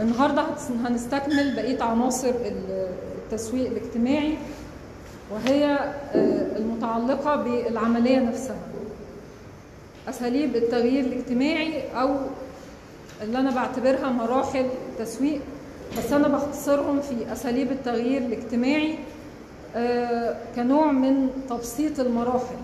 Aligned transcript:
النهارده 0.00 0.44
هنستكمل 0.86 1.54
بقية 1.56 1.82
عناصر 1.82 2.28
ال- 2.28 2.88
التسويق 3.24 3.66
الاجتماعي 3.70 4.34
وهي 5.30 5.64
آه، 6.14 6.56
المتعلقة 6.56 7.36
بالعملية 7.36 8.18
نفسها. 8.18 8.56
أساليب 10.08 10.56
التغيير 10.56 11.04
الاجتماعي 11.04 11.82
أو 12.00 12.16
اللي 13.22 13.38
أنا 13.38 13.50
بعتبرها 13.50 14.08
مراحل 14.10 14.66
التسويق 14.92 15.40
بس 15.98 16.12
أنا 16.12 16.28
بختصرهم 16.28 17.00
في 17.00 17.32
أساليب 17.32 17.72
التغيير 17.72 18.22
الاجتماعي 18.22 18.98
آه، 19.76 20.36
كنوع 20.56 20.92
من 20.92 21.28
تبسيط 21.50 22.00
المراحل. 22.00 22.56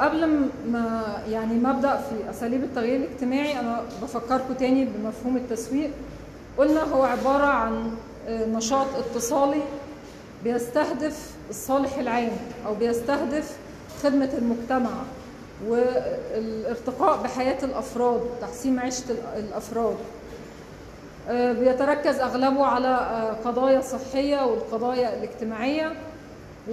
قبل 0.00 0.26
ما 0.72 1.02
يعني 1.30 1.54
ما 1.54 1.70
أبدأ 1.70 1.96
في 1.96 2.30
أساليب 2.30 2.64
التغيير 2.64 2.96
الاجتماعي 2.96 3.60
أنا 3.60 3.82
بفكركم 4.02 4.54
تاني 4.54 4.84
بمفهوم 4.84 5.36
التسويق. 5.36 5.90
قلنا 6.58 6.82
هو 6.82 7.02
عبارة 7.02 7.46
عن 7.46 7.90
آه، 8.28 8.46
نشاط 8.46 8.86
اتصالي 8.96 9.60
بيستهدف 10.44 11.30
الصالح 11.50 11.98
العام 11.98 12.30
أو 12.66 12.74
بيستهدف 12.74 13.56
خدمة 14.02 14.30
المجتمع 14.38 14.90
والارتقاء 15.68 17.22
بحياة 17.22 17.64
الأفراد 17.64 18.20
تحسين 18.40 18.76
معيشة 18.76 19.04
ال- 19.10 19.38
الأفراد. 19.44 19.96
آه، 21.28 21.52
بيتركز 21.52 22.18
أغلبه 22.20 22.64
على 22.66 22.88
آه، 22.88 23.32
قضايا 23.48 23.80
صحية 23.80 24.44
والقضايا 24.46 25.18
الاجتماعية. 25.18 25.92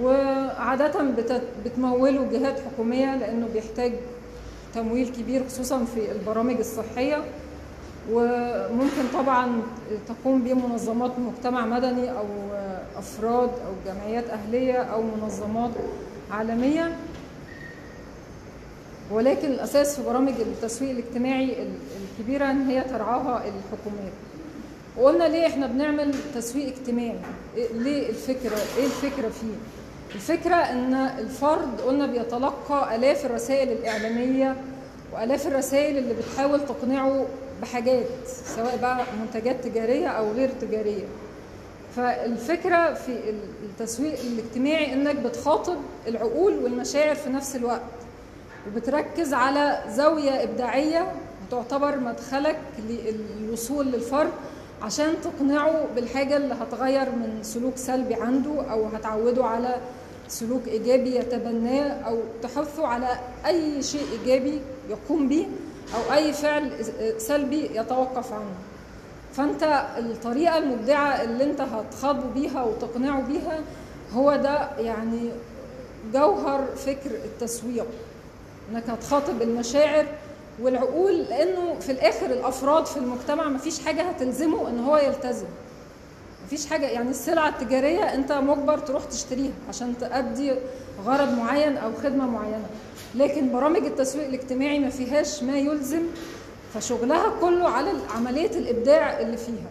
وعادة 0.00 1.02
بت- 1.02 1.42
بتموله 1.64 2.28
جهات 2.32 2.60
حكومية 2.60 3.16
لأنه 3.16 3.48
بيحتاج 3.54 3.92
تمويل 4.74 5.08
كبير 5.08 5.44
خصوصا 5.48 5.84
في 5.84 6.12
البرامج 6.12 6.56
الصحية. 6.58 7.24
وممكن 8.12 9.02
طبعا 9.14 9.62
تقوم 10.08 10.42
به 10.42 10.54
منظمات 10.54 11.12
مجتمع 11.18 11.66
مدني 11.66 12.10
أو 12.10 12.24
أفراد 12.96 13.48
أو 13.50 13.72
جمعيات 13.92 14.24
أهلية 14.30 14.72
أو 14.78 15.02
منظمات 15.02 15.70
عالمية. 16.30 16.96
ولكن 19.10 19.48
الأساس 19.48 19.96
في 19.96 20.02
برامج 20.06 20.32
التسويق 20.40 20.90
الاجتماعي 20.90 21.62
ال- 21.62 21.78
الكبيرة 22.18 22.50
إن 22.50 22.66
هي 22.66 22.80
ترعاها 22.80 23.36
الحكومات 23.44 24.12
وقلنا 24.98 25.24
ليه 25.24 25.46
إحنا 25.46 25.66
بنعمل 25.66 26.14
تسويق 26.34 26.66
اجتماعي؟ 26.66 27.18
إيه- 27.56 27.72
ليه 27.74 28.08
الفكرة؟ 28.08 28.56
إيه 28.78 28.84
الفكرة 28.86 29.28
فيه؟ 29.28 29.54
الفكرة 30.16 30.54
إن 30.54 30.94
الفرد 30.94 31.80
قلنا 31.80 32.06
بيتلقى 32.06 32.96
آلاف 32.96 33.26
الرسائل 33.26 33.72
الإعلامية 33.72 34.56
وآلاف 35.14 35.46
الرسائل 35.46 35.98
اللي 35.98 36.14
بتحاول 36.14 36.60
تقنعه 36.66 37.26
بحاجات 37.62 38.06
سواء 38.56 38.76
بقى 38.82 39.04
منتجات 39.20 39.64
تجارية 39.64 40.08
أو 40.08 40.32
غير 40.32 40.50
تجارية. 40.60 41.04
فالفكرة 41.96 42.92
في 42.94 43.08
ال- 43.08 43.50
التسويق 43.64 44.14
الاجتماعي 44.20 44.92
إنك 44.92 45.16
بتخاطب 45.16 45.76
العقول 46.08 46.58
والمشاعر 46.58 47.14
في 47.14 47.30
نفس 47.30 47.56
الوقت 47.56 47.80
وبتركز 48.66 49.34
على 49.34 49.82
زاوية 49.90 50.42
إبداعية 50.42 51.12
تعتبر 51.50 51.96
مدخلك 52.00 52.58
للوصول 52.88 53.86
للفرد 53.86 54.30
عشان 54.82 55.14
تقنعه 55.24 55.84
بالحاجة 55.94 56.36
اللي 56.36 56.54
هتغير 56.54 57.10
من 57.10 57.38
سلوك 57.42 57.76
سلبي 57.76 58.14
عنده 58.14 58.62
أو 58.70 58.86
هتعوده 58.86 59.44
على 59.44 59.76
سلوك 60.28 60.68
إيجابي 60.68 61.16
يتبناه 61.16 61.88
أو 61.88 62.18
تحثه 62.42 62.86
على 62.86 63.08
أي 63.46 63.82
شيء 63.82 64.06
إيجابي 64.12 64.60
يقوم 64.90 65.28
به 65.28 65.46
أو 65.94 66.14
أي 66.14 66.32
فعل 66.32 66.70
سلبي 67.18 67.70
يتوقف 67.74 68.32
عنه. 68.32 68.54
فأنت 69.32 69.86
الطريقة 69.98 70.58
المبدعة 70.58 71.22
اللي 71.22 71.44
أنت 71.44 71.60
هتخاطبه 71.60 72.30
بيها 72.34 72.62
وتقنعه 72.64 73.20
بيها 73.22 73.60
هو 74.14 74.36
ده 74.36 74.68
يعني 74.78 75.30
جوهر 76.12 76.66
فكر 76.76 77.10
التسويق. 77.24 77.86
إنك 78.72 78.90
هتخاطب 78.90 79.42
المشاعر 79.42 80.06
والعقول 80.62 81.18
لأنه 81.18 81.78
في 81.80 81.92
الآخر 81.92 82.26
الأفراد 82.26 82.86
في 82.86 82.96
المجتمع 82.96 83.48
مفيش 83.48 83.80
حاجة 83.84 84.02
هتلزمه 84.02 84.68
إن 84.68 84.84
هو 84.84 84.96
يلتزم. 84.96 85.46
مفيش 86.46 86.66
حاجة 86.66 86.86
يعني 86.86 87.10
السلعة 87.10 87.48
التجارية 87.48 88.14
أنت 88.14 88.32
مجبر 88.32 88.78
تروح 88.78 89.04
تشتريها 89.04 89.52
عشان 89.68 89.94
تأدي 90.00 90.52
غرض 91.04 91.32
معين 91.32 91.76
أو 91.76 91.90
خدمة 92.02 92.26
معينة. 92.26 92.66
لكن 93.14 93.52
برامج 93.52 93.84
التسويق 93.86 94.26
الاجتماعي 94.26 94.78
ما 94.78 94.90
فيهاش 94.90 95.42
ما 95.42 95.58
يلزم 95.58 96.02
فشغلها 96.74 97.32
كله 97.40 97.68
على 97.68 97.90
عملية 98.16 98.50
الإبداع 98.50 99.20
اللي 99.20 99.36
فيها. 99.36 99.66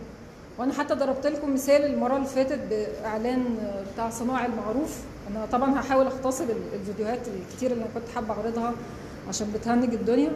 وأنا 0.57 0.73
حتى 0.73 0.93
ضربت 0.93 1.27
لكم 1.27 1.53
مثال 1.53 1.85
المرة 1.85 2.15
اللي 2.15 2.27
فاتت 2.27 2.59
بإعلان 2.69 3.43
بتاع 3.93 4.09
صناع 4.09 4.45
المعروف. 4.45 4.97
أنا 5.31 5.45
طبعا 5.51 5.79
هحاول 5.79 6.07
أختصر 6.07 6.43
ال- 6.43 6.79
الفيديوهات 6.79 7.19
الكتير 7.27 7.71
اللي 7.71 7.83
أنا 7.83 7.91
كنت 7.93 8.15
حابة 8.15 8.33
أعرضها 8.33 8.73
عشان 9.29 9.51
بتهنج 9.55 9.93
الدنيا. 9.93 10.31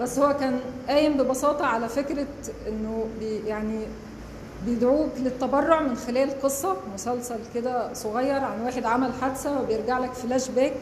بس 0.00 0.18
هو 0.18 0.36
كان 0.36 0.60
قايم 0.88 1.16
ببساطة 1.16 1.64
على 1.66 1.88
فكرة 1.88 2.26
إنه 2.68 3.06
يعني 3.46 3.78
بيدعوك 4.66 5.10
للتبرع 5.18 5.80
من 5.80 5.96
خلال 5.96 6.40
قصة 6.42 6.76
مسلسل 6.94 7.38
كده 7.54 7.92
صغير 7.92 8.44
عن 8.44 8.60
واحد 8.64 8.84
عمل 8.84 9.10
حادثة 9.20 9.60
وبيرجع 9.62 9.98
لك 9.98 10.12
فلاش 10.12 10.48
باك 10.48 10.72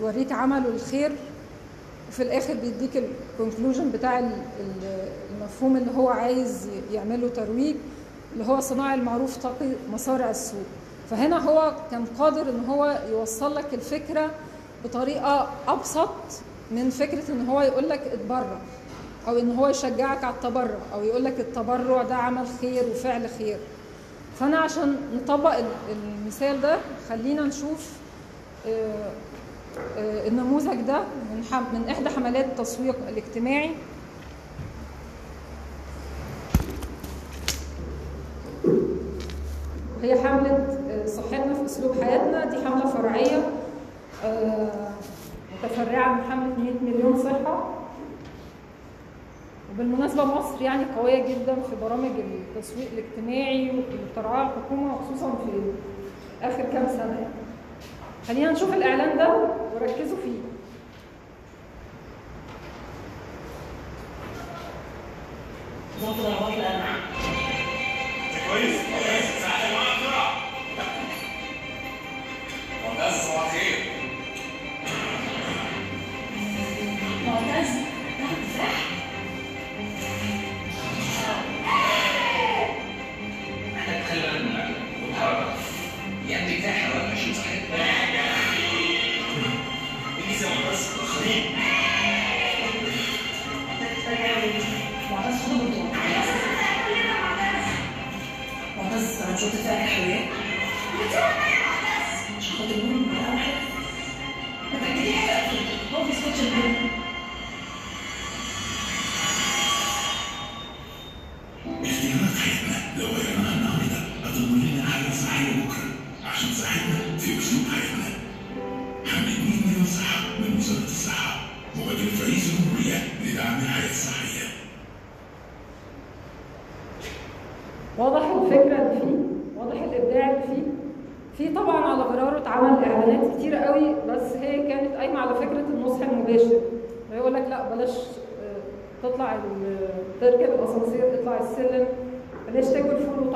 يوريك 0.00 0.32
عمله 0.32 0.68
الخير 0.68 1.12
وفي 2.08 2.22
الآخر 2.22 2.54
بيديك 2.54 3.04
ال 3.36 3.41
conclusion 3.41 3.90
بتاع 3.90 4.18
ال- 4.18 4.42
ال- 4.60 5.08
المفهوم 5.34 5.76
اللي 5.76 5.90
هو 5.96 6.08
عايز 6.08 6.68
يعمله 6.92 7.28
ترويج 7.28 7.76
اللي 8.32 8.46
هو 8.46 8.60
صناع 8.60 8.94
المعروف 8.94 9.36
تقي 9.36 9.68
مصارع 9.92 10.30
السوق 10.30 10.62
فهنا 11.10 11.38
هو 11.50 11.74
كان 11.90 12.04
قادر 12.18 12.42
إن 12.42 12.64
هو 12.68 12.98
يوصل 13.10 13.54
لك 13.54 13.74
الفكرة 13.74 14.30
بطريقة 14.84 15.48
أبسط 15.68 16.10
من 16.70 16.90
فكرة 16.90 17.22
إن 17.32 17.46
هو 17.48 17.60
يقول 17.62 17.88
لك 17.88 18.00
اتبرع. 18.00 18.58
أو 19.30 19.38
إن 19.38 19.56
هو 19.56 19.68
يشجعك 19.68 20.24
على 20.24 20.34
التبرع 20.34 20.78
أو 20.94 21.02
يقول 21.04 21.24
لك 21.24 21.40
التبرع 21.40 22.02
ده 22.02 22.14
عمل 22.14 22.46
خير 22.60 22.82
وفعل 22.90 23.28
خير. 23.38 23.58
فأنا 24.40 24.58
عشان 24.58 24.96
نطبق 25.14 25.54
ال- 25.58 25.64
المثال 25.92 26.60
ده 26.60 26.78
خلينا 27.08 27.42
نشوف 27.42 27.90
آه، 28.68 29.10
آه، 29.98 30.28
النموذج 30.28 30.80
ده 30.80 30.98
من 31.00 31.44
من 31.72 31.88
إحدى 31.90 32.08
حملات 32.08 32.44
التسويق 32.44 32.96
الاجتماعي. 33.08 33.70
هي 40.02 40.18
حملة 40.28 40.78
آه، 40.90 41.06
صحتنا 41.06 41.54
في 41.54 41.64
أسلوب 41.64 42.02
حياتنا. 42.02 42.44
دي 42.44 42.56
حملة 42.68 42.86
فرعية 42.86 43.48
آه، 44.24 44.70
متفرعة 45.64 46.14
من 46.14 46.22
حملة 46.30 46.54
100 46.58 46.72
مليون 46.82 47.22
صحة. 47.22 47.79
وبالمناسبة 49.74 50.24
مصر 50.24 50.62
يعني 50.62 50.84
قوية 50.98 51.28
جدا 51.28 51.54
في 51.54 51.76
برامج 51.82 52.10
التسويق 52.18 52.88
الاجتماعي 52.92 53.70
اللي 53.70 53.82
بترعاها 54.12 54.50
الحكومة 54.56 54.94
وخصوصا 54.94 55.30
في 55.30 55.50
آخر 56.46 56.62
كام 56.62 56.86
سنة 56.88 57.14
يعني. 57.20 57.34
خلينا 58.28 58.52
نشوف 58.52 58.74
الإعلان 58.74 59.18
ده 59.18 59.34
وركزوا 59.74 60.16
فيه 60.24 60.38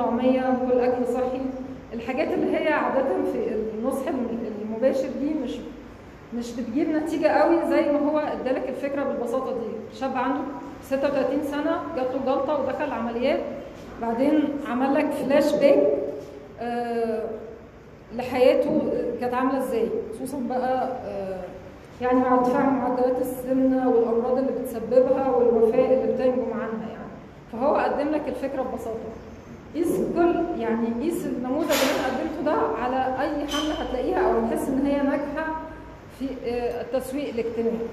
تاكل 0.05 0.21
فول 0.21 0.27
وطعميه 0.29 0.57
كل 0.71 0.79
أكل 0.79 1.05
صحي. 1.13 1.41
الحاجات 1.93 2.27
اللي 2.27 2.57
هي 2.57 2.73
عادة 2.73 3.03
في 3.33 3.55
النصح 3.79 4.07
الم- 4.07 4.39
المباشر 4.61 5.09
دي 5.21 5.33
مش 5.43 5.51
مش 6.37 6.51
بتجيب 6.55 6.89
نتيجة 6.89 7.27
قوي 7.27 7.55
زي 7.69 7.91
ما 7.91 7.99
هو 8.11 8.19
ادالك 8.19 8.69
الفكرة 8.69 9.03
بالبساطة 9.03 9.51
دي. 9.51 9.97
شاب 9.99 10.17
عنده 10.17 10.39
36 10.83 11.43
سنة 11.43 11.77
جات 11.95 12.07
له 12.13 12.19
جلطة 12.25 12.59
ودخل 12.61 12.91
عمليات. 12.91 13.39
بعدين 14.01 14.43
عمل 14.69 14.93
لك 14.93 15.11
فلاش 15.11 15.53
باك 15.55 15.83
آه 16.61 17.23
لحياته 18.15 18.81
كانت 19.21 19.33
عاملة 19.33 19.57
إزاي. 19.57 19.89
خصوصا 20.15 20.37
بقى 20.49 20.87
آه 21.05 21.39
يعني 22.01 22.19
مع 22.19 22.33
ارتفاع 22.33 22.69
معدلات 22.69 23.21
السمنة 23.21 23.89
والأمراض 23.89 24.37
اللي 24.37 24.51
بتسببها 24.61 25.29
والوفاه 25.29 25.93
اللي 25.93 26.13
بتنجم 26.13 26.53
عنها 26.53 26.89
يعني. 26.89 27.05
فهو 27.51 27.75
قدم 27.75 28.09
لك 28.09 28.21
الفكرة 28.27 28.61
ببساطة. 28.61 28.99
قيس 29.75 29.95
كل 30.15 30.59
يعني 30.59 30.87
قيس 31.03 31.25
النموذج 31.25 31.71
اللي 31.71 31.99
أنا 31.99 32.17
قدمته 32.17 32.41
ده 32.45 32.77
على 32.83 33.21
أي 33.21 33.47
حملة 33.47 33.73
هتلاقيها 33.73 34.19
أو 34.19 34.39
هتحس 34.45 34.67
إن 34.69 34.85
هي 34.85 35.01
ناجحة 35.01 35.61
في 36.19 36.29
آه، 36.45 36.81
التسويق 36.81 37.29
الاجتماعي 37.29 37.87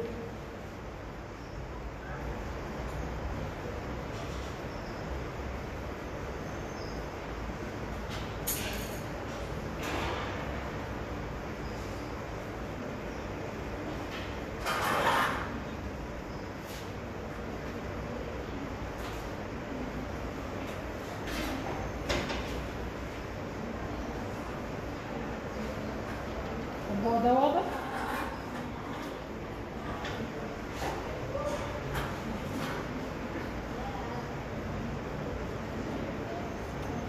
طب 26.89 27.05
هو 27.07 27.19
ده 27.23 27.33
واضح؟ 27.35 27.63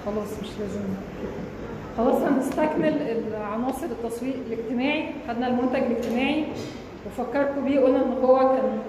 خلاص 0.05 0.27
مش 0.41 0.42
لازم. 0.59 0.81
خلاص 1.97 2.15
هنستكمل 2.15 2.94
العناصر 3.01 3.85
التسويق 3.85 4.35
الاجتماعي. 4.47 5.05
خدنا 5.27 5.47
المنتج 5.47 5.83
الاجتماعي 5.83 6.45
وفكركم 7.05 7.65
بيه 7.65 7.79
قلنا 7.79 7.97
إن 7.97 8.13
هو 8.23 8.38
كان 8.39 8.79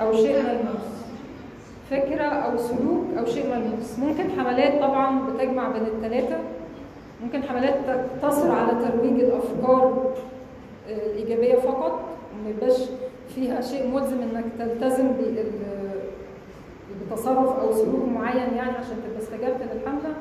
أو 0.00 0.12
شيء 0.12 0.36
ملموس. 0.36 0.92
فكرة 1.90 2.24
أو 2.24 2.58
سلوك 2.58 3.04
أو 3.18 3.26
شيء 3.26 3.50
ملموس. 3.50 3.98
ممكن 3.98 4.40
حملات 4.40 4.80
طبعا 4.82 5.20
بتجمع 5.26 5.68
بين 5.68 5.82
الثلاثة 5.82 6.38
ممكن 7.22 7.42
حملات 7.42 7.74
تقتصر 7.86 8.52
على 8.52 8.72
ترويج 8.72 9.20
الأفكار 9.20 10.14
الإيجابية 10.88 11.54
فقط. 11.54 12.00
ما 12.44 12.50
يبقاش 12.50 12.78
فيها 13.34 13.60
شيء 13.60 13.90
ملزم 13.94 14.16
إنك 14.22 14.44
تلتزم 14.58 15.08
بال 17.14 17.20
بتصرف 17.20 17.58
أو 17.60 17.72
سلوك 17.72 18.04
معين 18.14 18.54
يعني 18.56 18.70
عشان 18.76 18.96
تبقى 19.06 19.18
استجبت 19.22 19.60
للحملة. 19.74 20.14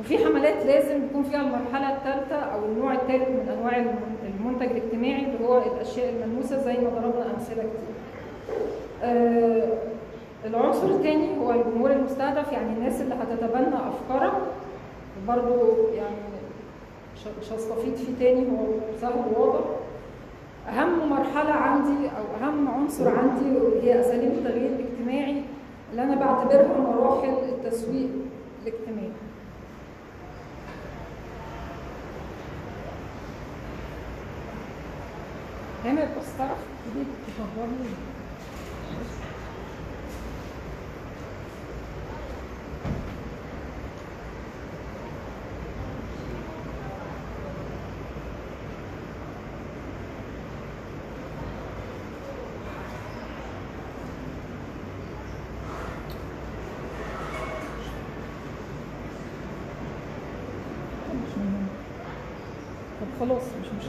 وفي 0.00 0.18
حملات 0.18 0.66
لازم 0.66 1.04
يكون 1.04 1.22
فيها 1.22 1.40
المرحلة 1.40 1.96
الثالثة 1.96 2.36
أو 2.36 2.64
النوع 2.64 2.92
الثالث 2.92 3.28
من 3.28 3.48
أنواع 3.58 3.76
الم- 3.76 3.98
المنتج 4.40 4.70
الاجتماعي 4.76 5.24
اللي 5.24 5.48
هو 5.48 5.58
الأشياء 5.58 6.12
الملموسة 6.14 6.62
زي 6.62 6.72
ما 6.72 6.88
ضربنا 6.90 7.26
أمثلة 7.34 7.62
كتير. 7.62 7.94
آه 9.02 9.68
العنصر 10.44 10.86
الثاني 10.86 11.38
هو 11.40 11.50
الجمهور 11.50 11.90
المستهدف 11.92 12.52
يعني 12.52 12.72
الناس 12.76 13.00
اللي 13.00 13.14
هتتبنى 13.14 13.74
افكارك 13.88 14.32
وبرضه 15.24 15.72
يعني 15.96 16.16
مش- 17.40 17.52
هستفيد 17.52 17.94
فيه 17.94 18.12
تاني 18.18 18.40
هو 18.50 18.64
سهل 19.00 19.12
وواضح. 19.36 19.60
أهم 20.68 21.10
مرحلة 21.10 21.52
عندي 21.52 22.06
أو 22.08 22.46
أهم 22.46 22.68
عنصر 22.68 23.08
عندي 23.08 23.58
هي 23.82 24.00
أساليب 24.00 24.32
التغيير 24.32 24.70
الاجتماعي. 24.70 25.42
اللي 25.90 26.02
أنا 26.02 26.14
بعتبرها 26.14 26.78
مراحل 26.80 27.28
التسويق 27.28 28.10
الاجتماعي. 28.62 29.12
هنا 35.84 36.04
بس 36.04 36.36
تعرف 36.38 36.58
تجيب 36.94 37.06
تفضلي 37.26 37.90
مش 61.08 61.36
مهم. 61.38 61.66
طب 63.00 63.06
خلاص 63.20 63.42
مش 63.60 63.66
مشكلة 63.78 63.87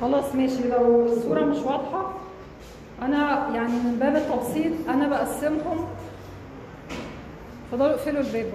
خلاص 0.00 0.34
ماشي. 0.34 0.68
لو 0.68 1.06
الصورة 1.06 1.40
مش 1.44 1.56
واضحة 1.56 2.12
أنا 3.02 3.48
يعني 3.54 3.72
من 3.72 3.96
باب 4.00 4.16
التبسيط 4.16 4.72
أنا 4.88 5.08
بقسمهم. 5.08 5.86
فضلوا 7.72 7.90
اقفلوا 7.90 8.20
الباب 8.20 8.46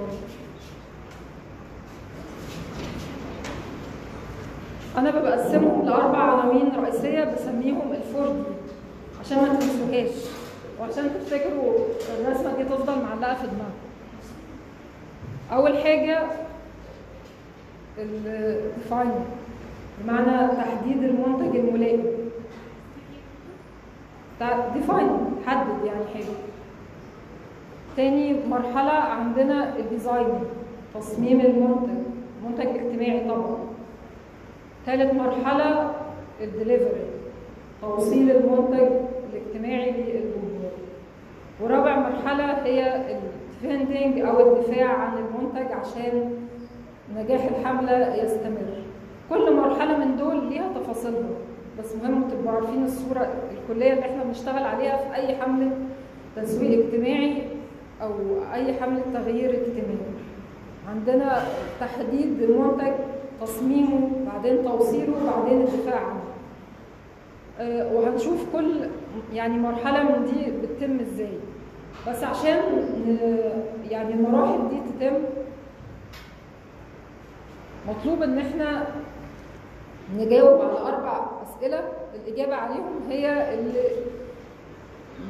أنا 4.98 5.12
بقسمهم 5.12 5.86
لأربع 5.86 6.18
عناوين 6.18 6.72
رئيسية 6.84 7.24
بسميهم 7.24 7.94
الفور 7.94 8.28
دي 8.28 8.44
عشان 9.22 9.38
ما 9.38 9.56
تنسوهاش. 9.56 10.10
وعشان 10.80 11.12
تفتكروا 11.14 11.74
الرسمة 12.20 12.58
دي 12.58 12.64
تفضل 12.64 13.02
معلقة 13.02 13.34
في 13.36 13.48
دماغكم. 13.48 13.84
أول 15.52 15.78
حاجة 15.78 16.24
ال 17.98 18.14
define 18.14 19.12
بمعنى 20.00 20.48
تحديد 20.48 21.04
المنتج 21.04 21.56
الملائم. 21.56 22.04
Define 24.74 25.10
حدد 25.46 25.86
يعني 25.86 26.06
حاجة 26.14 26.36
تاني 27.98 28.36
مرحلة 28.50 28.92
عندنا 28.92 29.78
ال 29.78 29.87
design 29.87 30.40
تصميم 30.94 31.42
المنتج. 31.42 32.04
منتج 32.46 32.68
اجتماعي 32.68 33.30
طبعا. 33.30 33.58
ثالث 34.86 35.14
مرحلة 35.14 35.92
الدليفري 36.42 37.06
توصيل 37.82 38.32
المنتج 38.32 38.88
الاجتماعي 39.34 39.92
للجمهور. 39.92 40.72
ورابع 41.62 42.00
مرحلة 42.00 42.64
هي 42.66 42.96
الديفندنج 42.96 44.20
أو 44.20 44.40
الدفاع 44.40 44.88
عن 44.88 45.18
المنتج 45.18 45.72
عشان 45.72 46.34
نجاح 47.12 47.46
الحملة 47.46 48.16
يستمر. 48.16 48.84
كل 49.30 49.56
مرحلة 49.56 49.98
من 49.98 50.18
دول 50.18 50.50
ليها 50.50 50.70
تفاصيلها 50.76 51.30
بس 51.80 51.96
مهم 51.96 52.24
تبقوا 52.30 52.52
عارفين 52.56 52.84
الصورة 52.86 53.28
الكلية 53.52 53.94
اللي 53.94 54.06
إحنا 54.06 54.24
بنشتغل 54.24 54.64
عليها 54.64 54.98
في 54.98 55.16
أي 55.16 55.36
حملة 55.36 55.72
تسويق 56.36 56.86
اجتماعي 56.86 57.44
أو 58.02 58.12
أي 58.54 58.74
حملة 58.74 59.02
تغيير 59.14 59.50
اجتماعي. 59.50 60.14
عندنا 60.90 61.44
تحديد 61.80 62.42
المنتج 62.42 62.94
تصميمه 63.42 64.10
بعدين 64.34 64.64
توصيله 64.64 65.14
بعدين 65.36 65.62
الدفاع 65.62 66.00
عنه. 66.00 66.24
آه، 67.60 67.94
وهنشوف 67.94 68.46
كل 68.56 68.74
يعني 69.34 69.58
مرحلة 69.60 70.04
من 70.04 70.26
دي 70.26 70.52
بتتم 70.52 71.00
إزاي. 71.00 71.38
بس 72.08 72.24
عشان 72.24 72.60
يعني 73.90 74.14
المراحل 74.14 74.70
دي 74.70 74.76
تتم 75.00 75.16
مطلوب 77.88 78.24
إن 78.24 78.38
إحنا 78.40 78.88
نجاوب 80.18 80.62
على 80.62 80.80
أربع 80.96 81.26
أسئلة 81.44 81.84
الإجابة 82.16 82.56
عليهم 82.56 83.00
هي 83.10 83.54
اللي 83.54 83.84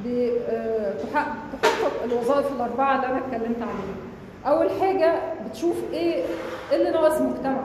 بتحقق 0.05 1.35
تحقق 1.61 2.03
الوظائف 2.03 2.51
الأربعة 2.55 2.95
اللي 2.95 3.07
أنا 3.07 3.17
اتكلمت 3.17 3.61
عليها. 3.61 3.95
أول 4.55 4.69
حاجة 4.81 5.15
بتشوف 5.49 5.75
إيه 5.93 6.23
إيه 6.71 6.77
اللي 6.77 6.91
ناقص 6.91 7.17
المجتمع 7.21 7.63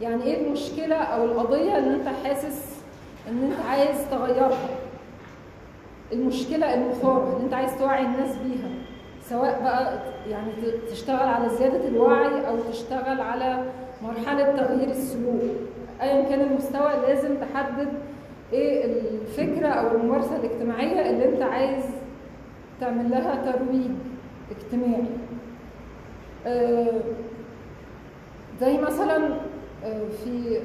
يعني 0.00 0.22
إيه 0.22 0.46
المشكلة 0.46 0.96
أو 0.96 1.24
القضية 1.24 1.78
اللي 1.78 1.94
أنت 1.94 2.08
حاسس 2.24 2.76
إن 3.28 3.42
أنت 3.42 3.66
عايز 3.70 4.10
تغيرها؟ 4.10 4.68
المشكلة 6.12 6.74
المثارة 6.74 7.32
اللي 7.32 7.44
أنت 7.44 7.54
عايز 7.54 7.78
توعي 7.78 8.02
الناس 8.04 8.36
بيها 8.36 8.68
سواء 9.30 9.60
بقى 9.62 9.98
يعني 10.28 10.52
تشتغل 10.90 11.28
على 11.28 11.48
زيادة 11.48 11.88
الوعي 11.88 12.48
أو 12.48 12.56
تشتغل 12.70 13.20
على 13.20 13.64
مرحلة 14.02 14.56
تغيير 14.56 14.90
السلوك. 14.90 15.40
ايا 16.02 16.28
كان 16.28 16.40
المستوى 16.40 16.92
لازم 17.06 17.34
تحدد 17.36 17.88
إيه 18.52 18.84
الفكرة 18.84 19.68
أو 19.68 19.96
الممارسة 19.96 20.36
الاجتماعية 20.36 21.10
اللي 21.10 21.28
أنت 21.28 21.42
عايز 21.42 21.84
تعمل 22.80 23.10
لها 23.10 23.52
ترويج 23.52 23.90
اجتماعي. 24.50 25.04
آه، 26.46 27.00
زي 28.60 28.78
مثلا 28.78 29.16
آه، 29.84 30.02
في 30.24 30.60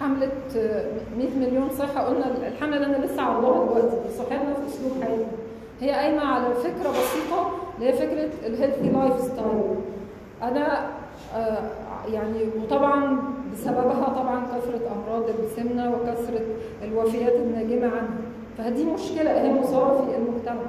حملة 0.00 0.28
آه، 0.56 0.86
100 1.18 1.28
مليون 1.38 1.70
صحة 1.70 2.00
قلنا 2.06 2.26
الحملة 2.48 2.76
اللي 2.76 2.96
أنا 2.96 3.04
لسه 3.06 3.22
عرضاها 3.22 3.64
دلوقتي 3.64 4.10
صحتنا 4.18 4.54
في 4.54 4.66
أسلوب 4.68 4.92
حياتنا 5.02 5.26
هي 5.80 5.90
قايمة 5.90 6.22
على 6.24 6.54
فكرة 6.54 6.90
بسيطة 6.90 7.50
اللي 7.78 7.88
هي 7.88 7.92
فكرة 7.92 8.46
ال 8.46 8.90
healthy 8.90 9.20
lifestyle 9.20 9.74
أنا 10.42 10.90
آه، 11.34 11.62
يعني 12.12 12.38
وطبعا 12.62 13.18
بسببها 13.52 14.08
طبعا 14.08 14.44
كثرة 14.46 14.80
أمراض 14.92 15.24
السمنة 15.44 15.90
وكثرة 15.94 16.40
الوفيات 16.84 17.32
الناجمة 17.32 17.86
عنها. 17.86 18.18
فهذه 18.58 18.92
مشكلة 18.94 19.40
هي 19.42 19.52
مثارة 19.60 20.04
في 20.10 20.16
المجتمع. 20.16 20.62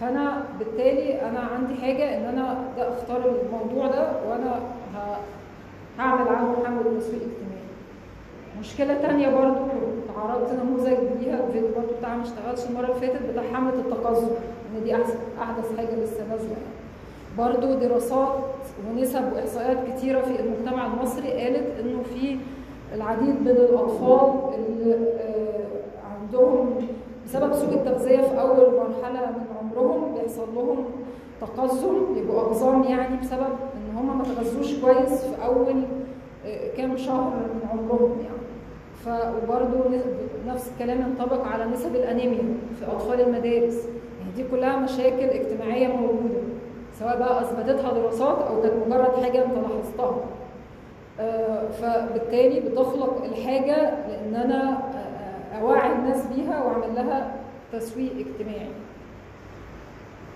فأنا 0.00 0.42
بالتالي 0.58 1.22
أنا 1.22 1.38
عندي 1.38 1.74
حاجة 1.74 2.16
إن 2.16 2.24
أنا 2.24 2.58
ده 2.76 2.88
أختار 2.88 3.20
الموضوع 3.46 3.86
ده 3.86 4.08
وأنا 4.28 4.60
ه- 4.94 5.18
هعمل 5.98 6.28
عنه 6.28 6.56
حملة 6.66 6.98
تسويق 6.98 7.20
اجتماعي. 7.22 7.62
مشكلة 8.60 8.94
تانية 9.02 9.28
برضو 9.28 9.58
تعرضت 10.16 10.52
نموذج 10.64 10.96
ليها 11.20 11.44
الفيديو 11.46 11.68
برضو 11.76 11.88
بتاعها 11.98 12.16
ما 12.16 12.22
اشتغلش 12.22 12.70
المرة 12.70 12.84
اللي 12.84 12.94
فاتت 13.00 13.22
بتاع 13.30 13.42
حملة 13.54 13.74
التقزم 13.74 14.26
إن 14.78 14.84
دي 14.84 14.94
أحسن 14.94 15.14
أحدث 15.42 15.76
حاجة 15.76 15.94
لسه 16.04 16.24
نازلة 16.30 16.48
يعني. 16.50 16.81
برضو 17.38 17.74
دراسات 17.74 18.38
ونسب 18.90 19.32
وإحصائيات 19.32 19.76
كتيرة 19.90 20.20
في 20.20 20.40
المجتمع 20.40 20.86
المصري 20.86 21.32
قالت 21.32 21.80
إنه 21.80 22.02
في 22.02 22.36
العديد 22.94 23.40
من 23.40 23.48
الأطفال 23.48 24.54
اللي 24.54 24.94
آه، 24.94 25.64
عندهم 26.20 26.74
بسبب 27.26 27.52
سوء 27.52 27.74
التغذية 27.74 28.20
في 28.22 28.40
أول 28.40 28.74
مرحلة 28.74 29.26
من 29.30 29.44
عمرهم 29.60 30.14
بيحصل 30.14 30.54
لهم 30.54 30.84
تقزم 31.40 31.96
يبقوا 32.16 32.40
أقزام 32.40 32.82
يعني 32.84 33.16
بسبب 33.16 33.40
إن 33.76 33.96
هم 33.96 34.18
ما 34.18 34.24
تغذوش 34.24 34.80
كويس 34.80 35.24
في 35.24 35.44
أول 35.44 35.82
آه، 36.46 36.76
كام 36.76 36.96
شهر 36.96 37.30
من 37.30 37.68
عمرهم 37.70 38.16
يعني. 38.20 38.42
ف 39.04 39.08
وبرضه 39.08 39.84
نفس 40.46 40.70
الكلام 40.72 41.00
ينطبق 41.00 41.44
على 41.46 41.64
نسب 41.64 41.94
الأنيميا 41.94 42.56
في 42.78 42.86
أطفال 42.86 43.20
المدارس. 43.20 43.74
يعني 44.20 44.32
دي 44.36 44.44
كلها 44.50 44.76
مشاكل 44.76 45.24
اجتماعية 45.24 45.88
موجودة. 45.88 46.51
سواء 47.02 47.18
بقى 47.18 47.40
أثبتتها 47.40 47.92
دراسات 47.92 48.38
أو 48.38 48.62
كانت 48.62 48.86
مجرد 48.86 49.22
حاجة 49.22 49.44
أنت 49.44 49.54
لاحظتها. 49.54 50.16
آه، 51.20 51.68
فبالتالي 51.68 52.60
بتخلق 52.60 53.24
الحاجة 53.24 53.90
لأن 54.08 54.34
أنا 54.34 54.70
آه، 54.70 55.60
أوعي 55.60 55.92
الناس 55.92 56.26
بيها 56.26 56.62
وأعمل 56.64 56.94
لها 56.94 57.34
تسويق 57.72 58.12
اجتماعي. 58.12 58.68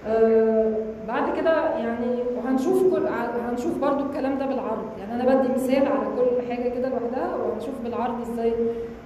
آه، 0.07 0.73
بعد 1.09 1.37
كده 1.37 1.77
يعني 1.77 2.23
وهنشوف 2.37 2.95
كل 2.95 3.07
هنشوف 3.51 3.79
برضو 3.79 4.07
الكلام 4.07 4.39
ده 4.39 4.47
بالعرض. 4.47 4.87
يعني 4.99 5.23
أنا 5.23 5.35
بدي 5.35 5.49
مثال 5.55 5.87
على 5.87 6.07
كل 6.17 6.49
حاجة 6.53 6.69
كده 6.69 6.89
لوحدها 6.89 7.37
وهنشوف 7.37 7.75
بالعرض 7.85 8.21
إزاي 8.21 8.55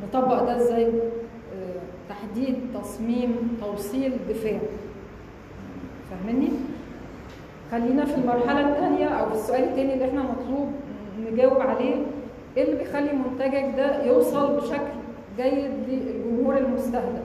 نطبق 0.09 0.43
ده 0.45 0.57
إزاي 0.57 0.93
تحديد 2.09 2.57
تصميم 2.75 3.59
توصيل 3.61 4.12
دفاع. 4.29 4.59
فاهمني؟ 6.11 6.49
خلينا 7.70 8.04
في 8.04 8.14
المرحلة 8.14 8.68
الثانية 8.68 9.06
أو 9.08 9.26
في 9.28 9.34
السؤال 9.34 9.64
الثاني 9.64 9.94
اللي 9.94 10.04
إحنا 10.04 10.22
مطلوب 10.22 10.68
نجاوب 11.32 11.60
عليه. 11.60 11.94
إيه 12.56 12.64
اللي 12.64 12.76
بيخلي 12.76 13.10
منتجك 13.12 13.74
ده 13.76 14.04
يوصل 14.04 14.56
بشكل 14.56 14.92
جيد 15.36 15.70
للجمهور 15.88 16.56
المستهدف؟ 16.58 17.22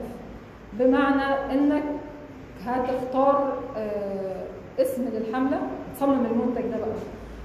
بمعنى 0.72 1.52
إنك 1.52 1.82
هتختار 2.64 3.52
آه، 3.76 4.44
اسم 4.80 5.02
للحملة 5.12 5.58
تصمم 5.96 6.26
المنتج 6.26 6.62
ده 6.62 6.76
بقى. 6.78 6.88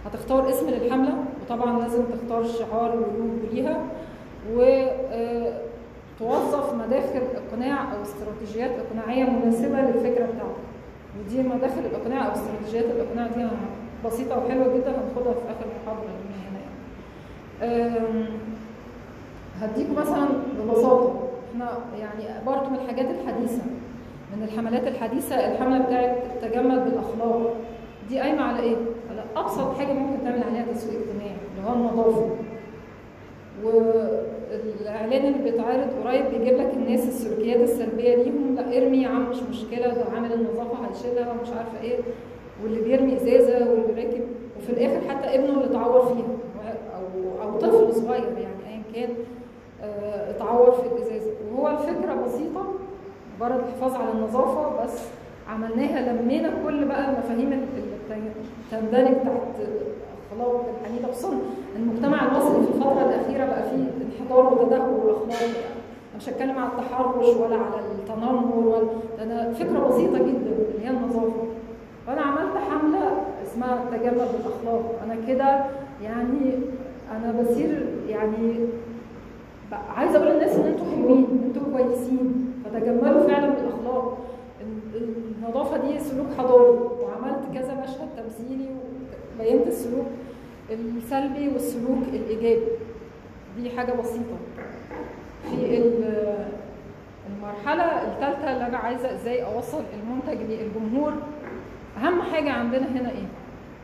هتختار 0.05 0.49
اسم 0.49 0.69
للحملة 0.69 1.13
وطبعا 1.45 1.79
لازم 1.79 2.03
تختار 2.03 2.43
شعار 2.43 2.91
ولوجو 2.95 3.29
ليها 3.53 3.77
وتوظف 6.19 6.73
مداخل 6.73 7.21
اقناع 7.35 7.81
أو 7.93 8.01
استراتيجيات 8.01 8.71
إقناعية 8.79 9.23
مناسبة 9.23 9.81
للفكرة 9.81 10.25
بتاعتك. 10.25 10.70
ودي 11.19 11.43
مداخل 11.43 11.79
الإقناع 11.79 12.27
أو 12.27 12.31
استراتيجيات 12.31 12.85
الإقناع 12.85 13.27
دي 13.27 13.47
بسيطة 14.05 14.37
وحلوة 14.37 14.77
جدا 14.77 14.89
هناخدها 14.89 15.33
في 15.33 15.39
آخر 15.49 15.65
محاضرة 15.83 16.07
لينا 16.07 16.61
هنا 17.61 18.25
هديكم 19.61 19.93
مثلا 19.95 20.27
ببساطة. 20.59 21.13
إحنا 21.53 21.69
يعني 21.99 22.45
برضو 22.45 22.69
من 22.69 22.75
الحاجات 22.75 23.05
الحديثة 23.05 23.61
من 24.37 24.43
الحملات 24.43 24.87
الحديثة 24.87 25.35
الحملة 25.35 25.79
بتاعت 25.85 26.17
تجمل 26.41 26.79
بالأخلاق. 26.79 27.53
دي 28.09 28.19
قايمة 28.19 28.41
على 28.43 28.59
إيه؟ 28.59 28.75
على 29.11 29.23
أبسط 29.35 29.77
حاجة 29.77 29.93
ممكن 29.93 30.23
تعمل 30.23 30.43
عليها 30.43 30.65
تسويق 30.73 30.99
اجتماعي 30.99 31.35
اللي 31.57 31.69
هو 31.69 31.73
النظافة 31.73 32.29
والإعلان 33.63 35.25
اللي 35.33 35.51
بيتعرض 35.51 35.87
قريب 36.05 36.25
بيجيب 36.25 36.57
لك 36.59 36.73
الناس 36.73 37.07
السلوكيات 37.07 37.59
السلبية 37.69 38.15
ليهم. 38.15 38.55
لا 38.55 38.77
ارمي 38.77 38.97
يا 39.03 39.07
عم 39.07 39.29
مش 39.29 39.37
مشكلة. 39.49 39.87
ده 39.93 40.03
عامل 40.15 40.33
النظافة 40.33 40.77
هيشيلها 40.89 41.31
ومش 41.31 41.49
عارفة 41.57 41.81
إيه 41.81 41.97
واللي 42.63 42.81
بيرمي 42.81 43.15
إزازة 43.15 43.69
واللي 43.71 44.01
راكب 44.03 44.21
وفي 44.57 44.69
الآخر 44.69 45.07
حتى 45.09 45.35
ابنه 45.35 45.49
اللي 45.53 45.65
اتعور 45.65 46.01
فيها 46.05 46.27
أو 46.95 47.41
أو 47.51 47.59
طفل 47.59 47.93
صغير 47.93 48.23
يعني 48.23 48.67
أيا 48.69 48.81
كان 48.95 49.09
آه، 49.83 50.29
اتعور 50.31 50.71
في 50.71 50.87
الإزازة. 50.95 51.31
وهو 51.51 51.67
الفكرة 51.67 52.13
بسيطة 52.25 52.65
مجرد 53.39 53.59
الحفاظ 53.59 53.95
على 54.01 54.11
النظافة 54.11 54.83
بس 54.83 54.99
عملناها 55.49 56.13
لمينا 56.13 56.53
كل 56.65 56.85
بقى 56.85 57.09
المفاهيم 57.13 57.53
اللي 57.53 57.65
بت- 57.65 58.21
تندرج 58.71 59.13
تحت 59.13 59.67
اخلاق 60.31 60.65
الحديثه 60.81 61.11
خصوصا 61.11 61.33
المجتمع 61.75 62.25
المصري 62.27 62.63
في 62.63 62.69
الفترة 62.75 63.05
الأخيرة 63.05 63.45
بقى 63.45 63.63
فيه 63.69 63.85
انحدار 64.05 64.53
وتدهور 64.53 65.11
اخلاقي 65.17 65.43
يعني 65.53 65.81
مش 66.17 66.29
هتكلم 66.29 66.57
على 66.57 66.69
التحرش 66.71 67.27
ولا 67.27 67.55
على 67.55 67.75
التنمر 67.99 68.55
ولا 68.67 68.87
ده 69.17 69.23
أنا 69.23 69.53
فكرة 69.53 69.87
بسيطة 69.87 70.17
جدا 70.17 70.51
اللي 70.75 70.85
هي 70.85 70.89
النظافة. 70.89 71.43
فأنا 72.07 72.21
عملت 72.21 72.57
حملة 72.69 73.11
اسمها 73.43 73.83
التجمل 73.83 74.25
بالأخلاق. 74.33 74.99
أنا 75.05 75.15
كده 75.27 75.65
يعني 76.03 76.59
أنا 77.11 77.41
بصير 77.41 77.85
يعني 78.09 78.55
عايزة 79.95 80.17
أقول 80.17 80.27
للناس 80.31 80.55
إن 80.55 80.65
أنتوا 80.65 80.85
حلوين 80.95 81.27
أنتوا 81.47 81.61
كويسين. 81.77 82.53
فتجملوا 82.65 83.21
فعلا 83.27 83.49
بالأخلاق. 83.49 84.17
ال- 84.61 85.13
النظافة 85.45 85.77
دي 85.77 85.99
سلوك 85.99 86.27
حضاري. 86.37 86.77
وعملت 87.01 87.39
كذا 87.53 87.73
مشهد 87.83 88.07
تمثيلي 88.17 88.65
وبينت 89.39 89.67
السلوك. 89.67 90.05
السلبي 90.71 91.47
والسلوك 91.49 92.03
الإيجابي. 92.13 92.65
دي 93.57 93.69
حاجة 93.77 93.91
بسيطة. 93.91 94.37
في 95.49 95.77
ال- 95.77 96.47
المرحلة 97.29 97.83
الثالثه 97.83 98.53
اللي 98.53 98.67
أنا 98.67 98.77
عايزة 98.77 99.13
إزاي 99.15 99.45
أوصل 99.45 99.83
المنتج 99.93 100.41
للجمهور 100.51 101.13
أهم 101.97 102.21
حاجة 102.21 102.51
عندنا 102.51 102.87
هنا 102.87 103.09
إيه؟ 103.11 103.25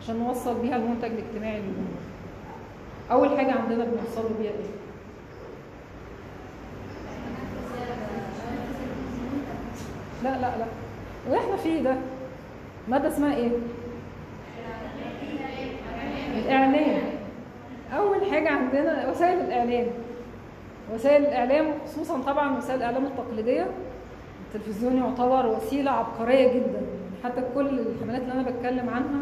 عشان 0.02 0.20
نوصل 0.20 0.62
بيها 0.62 0.76
المنتج 0.76 1.06
الاجتماعي 1.12 1.58
للجمهور. 1.58 1.98
أول 3.12 3.38
حاجة 3.38 3.52
عندنا 3.52 3.86
بنوصله 3.86 4.30
بيها 4.40 4.52
إيه؟ 4.52 4.68
لا 10.24 10.30
لا 10.30 10.58
لا. 10.58 10.66
اللي 11.28 11.38
إحنا 11.38 11.56
فيه 11.58 11.82
ده. 11.82 11.96
مادة 12.90 13.08
اسمها 13.08 13.36
إيه؟ 13.36 13.50
الإعلام. 16.48 17.02
أول 17.98 18.32
حاجة 18.32 18.50
عندنا 18.50 19.10
وسائل 19.10 19.40
الإعلام. 19.40 19.86
وسائل 20.94 21.22
الإعلام 21.26 21.66
خصوصا 21.86 22.22
طبعا 22.22 22.58
وسائل 22.58 22.78
الإعلام 22.80 23.06
التقليدية. 23.06 23.68
التلفزيون 24.56 24.98
يعتبر 24.98 25.46
وسيلة 25.46 25.92
عبقرية 25.92 26.54
جدا. 26.54 26.82
حتى 27.24 27.42
كل 27.56 27.80
الحملات 27.80 28.22
اللي 28.22 28.34
أنا 28.34 28.42
بتكلم 28.50 28.90
عنها 28.90 29.22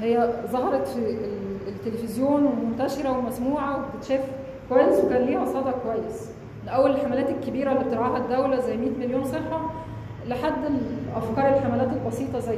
هي 0.00 0.32
ظهرت 0.50 0.88
في 0.88 0.98
ال- 0.98 1.68
التلفزيون 1.68 2.44
ومنتشرة 2.46 3.18
ومسموعة 3.18 3.76
وبتتشاف 3.94 4.20
كويس 4.68 5.04
وكان 5.04 5.22
ليها 5.22 5.44
صدى 5.44 5.70
كويس. 5.84 6.30
لأول 6.66 6.90
الحملات 6.90 7.28
الكبيرة 7.30 7.72
اللي 7.72 7.84
بترعاها 7.84 8.16
الدولة 8.16 8.60
زي 8.60 8.76
100 8.76 8.90
مليون 8.98 9.24
صحة 9.24 9.70
لحد 10.28 10.64
الأفكار 10.64 11.56
الحملات 11.58 11.88
البسيطة 11.92 12.38
زي 12.38 12.56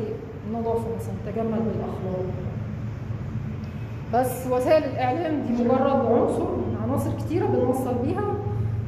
النظافة 0.49 0.87
مثلا 0.97 1.15
تجمل 1.33 1.59
بالأخلاق 1.61 2.25
بس 4.15 4.47
وسائل 4.51 4.85
الإعلام 4.85 5.43
دي 5.43 5.65
مجرد 5.65 6.07
عنصر 6.07 6.43
من 6.57 6.77
عناصر 6.83 7.11
كتيرة 7.19 7.47
بنوصل 7.47 7.95
بيها 8.05 8.35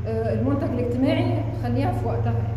آه، 0.06 0.34
المنتج 0.34 0.68
الاجتماعي 0.78 1.42
خليها 1.62 1.92
في 1.92 2.06
وقتها 2.06 2.32
يعني. 2.32 2.54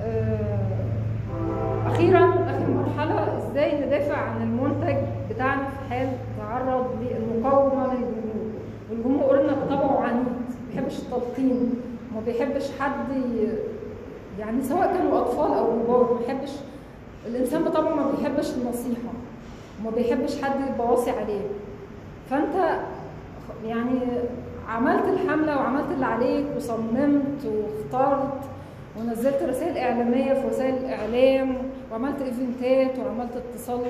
آه، 0.00 1.86
أخيرا 1.86 2.24
آخر 2.24 2.70
مرحلة 2.70 3.38
إزاي 3.38 3.86
ندافع 3.86 4.16
عن 4.16 4.42
المنتج 4.42 4.96
بتاعنا 5.30 5.62
في 5.68 5.90
حال 5.94 6.08
تعرض 6.38 6.86
للمقاومة 7.02 7.86
من 7.86 8.02
الجمهور 8.02 8.50
والجمهورنا 8.90 9.52
بطبعه 9.64 10.00
عنيد 10.00 10.24
ما 10.24 10.74
بيحبش 10.74 10.98
التلقين 10.98 11.74
ما 12.14 12.20
بيحبش 12.26 12.64
حد 12.80 13.08
يعني 14.38 14.62
سواء 14.62 14.96
كانوا 14.96 15.18
أطفال 15.18 15.52
أو 15.58 15.66
كبار 15.84 16.12
ما 16.12 16.18
بيحبش 16.18 16.50
الإنسان 17.26 17.64
بطبعه 17.64 17.94
ما 17.94 18.10
بيحبش 18.10 18.54
النصيحة 18.54 19.10
وما 19.80 19.90
بيحبش 19.90 20.42
حد 20.42 20.74
يبقى 20.74 20.90
واصي 20.90 21.10
عليه. 21.10 21.40
فأنت 22.30 22.78
يعني 23.66 24.00
عملت 24.68 25.04
الحملة 25.08 25.56
وعملت 25.56 25.90
اللي 25.94 26.06
عليك 26.06 26.46
وصممت 26.56 27.44
واخترت 27.46 28.32
ونزلت 28.98 29.42
رسائل 29.42 29.78
إعلامية 29.78 30.34
في 30.34 30.46
وسائل 30.46 30.74
الإعلام 30.74 31.56
وعملت 31.92 32.22
إيفنتات 32.22 32.98
وعملت 32.98 33.30
اتصال 33.36 33.80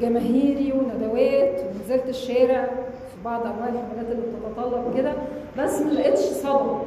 جماهيري 0.00 0.72
وندوات 0.72 1.60
ونزلت 1.64 2.08
الشارع 2.08 2.64
في 3.08 3.22
بعض 3.24 3.40
أنواع 3.46 3.68
الحملات 3.68 4.10
اللي 4.12 4.22
بتتطلب 4.22 4.96
كده 4.96 5.12
بس 5.58 5.80
ما 5.82 5.90
لقيتش 5.90 6.18
صدى 6.20 6.78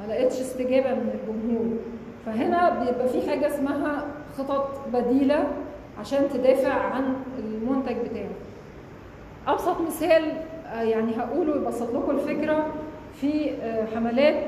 ما 0.00 0.06
لقيتش 0.08 0.40
استجابة 0.40 0.94
من 0.94 1.10
الجمهور. 1.14 1.76
فهنا 2.26 2.84
بيبقى 2.84 3.08
في 3.08 3.30
حاجة 3.30 3.46
اسمها 3.46 4.06
خطط 4.38 4.68
بديلة 4.92 5.46
عشان 6.00 6.28
تدافع 6.34 6.72
عن 6.72 7.14
المنتج 7.38 7.96
بتاعك. 8.10 8.28
أبسط 9.46 9.80
مثال 9.86 10.32
آه، 10.66 10.82
يعني 10.82 11.12
هقوله 11.18 11.56
يبسط 11.56 11.94
لكم 11.94 12.10
الفكرة 12.10 12.66
في 13.20 13.50
آه، 13.62 13.86
حملات 13.94 14.42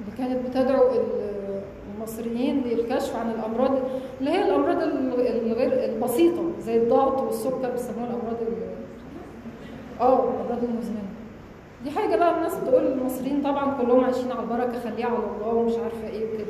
اللي 0.00 0.16
كانت 0.18 0.48
بتدعو 0.48 0.88
ال- 0.92 1.60
المصريين 1.96 2.62
للكشف 2.66 3.16
عن 3.16 3.30
الأمراض 3.30 3.78
اللي 4.20 4.30
هي 4.30 4.42
الأمراض 4.48 4.82
ال- 4.82 5.26
الغير 5.46 5.84
البسيطة 5.84 6.42
زي 6.60 6.76
الضغط 6.76 7.20
والسكر 7.22 7.70
بيسموها 7.70 8.06
الأمراض 8.10 8.36
ال- 8.42 8.76
آه 10.00 10.24
الأمراض 10.24 10.64
المزمنة. 10.64 11.02
دي 11.84 11.90
حاجة 11.90 12.16
بقى 12.16 12.36
الناس 12.36 12.54
بتقول 12.54 12.86
المصريين 12.86 13.42
طبعا 13.42 13.74
كلهم 13.82 14.04
عايشين 14.04 14.32
على 14.32 14.40
البركة 14.40 14.80
خليها 14.80 15.06
على 15.06 15.16
الله 15.16 15.54
ومش 15.54 15.72
عارفة 15.72 16.08
إيه 16.08 16.24
وكده. 16.34 16.46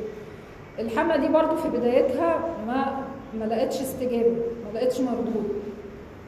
الحملة 0.79 1.15
دي 1.17 1.27
برضو 1.27 1.55
في 1.55 1.69
بدايتها 1.69 2.39
ما 2.67 3.06
ما 3.39 3.45
لقتش 3.45 3.81
استجابة 3.81 4.35
ما 4.73 4.79
لقتش 4.79 4.99
مردود. 5.01 5.49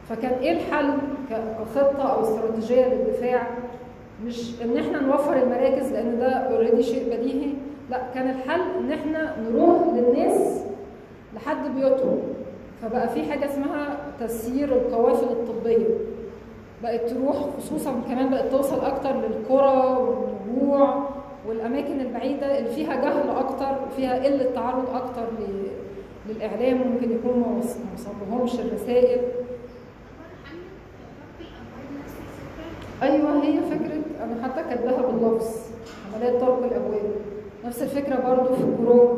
فكان 0.10 0.32
إيه 0.40 0.52
الحل 0.52 0.94
كخطة 1.30 2.04
أو 2.14 2.22
استراتيجية 2.22 2.88
للدفاع؟ 2.88 3.48
مش 4.26 4.62
إن 4.64 4.78
إحنا 4.78 5.02
نوفر 5.02 5.34
المراكز 5.44 5.92
لأن 5.94 6.20
ده 6.20 6.28
اوريدي 6.32 6.84
شيء 6.84 7.06
بديهي 7.18 7.50
لا 7.90 8.02
كان 8.16 8.30
الحل 8.30 8.62
إن 8.80 8.92
إحنا 8.92 9.36
نروح 9.52 9.80
للناس 9.96 10.64
لحد 11.36 11.76
بيوتهم. 11.76 12.20
فبقى 12.82 13.10
في 13.10 13.24
حاجة 13.24 13.46
اسمها 13.46 13.98
تسيير 14.20 14.68
القوافل 14.76 15.26
الطبية. 15.28 15.88
بقت 16.84 17.10
تروح 17.10 17.36
خصوصا 17.58 17.94
كمان 18.10 18.30
بقت 18.30 18.52
توصل 18.52 18.86
أكتر 18.86 19.10
للقرى 19.16 19.98
والنجوع 19.98 21.10
والأماكن 21.48 22.00
البعيدة 22.02 22.58
اللي 22.60 22.70
فيها 22.70 22.96
جهل 22.96 23.30
أكتر 23.30 23.76
فيها 23.96 24.24
قلة 24.24 24.52
تعرض 24.56 24.90
أكتر 24.96 25.24
للإعلام 26.30 26.78
ممكن 26.78 27.12
يكون 27.12 27.40
ما 27.40 27.60
وص- 27.60 27.78
ما 27.78 27.94
وصلهمش 27.96 28.60
الرسائل. 28.66 29.22
أيوه 33.04 33.44
هي 33.44 33.60
فكرة 33.62 34.02
أنا 34.24 34.44
حتى 34.44 34.64
كاتباها 34.70 35.02
باللفظ 35.02 35.48
عمليات 36.16 36.42
طرق 36.42 36.64
الأبواب. 36.64 37.12
نفس 37.66 37.82
الفكرة 37.84 38.16
برضو 38.16 38.54
في 38.56 38.64
كورونا. 38.78 39.14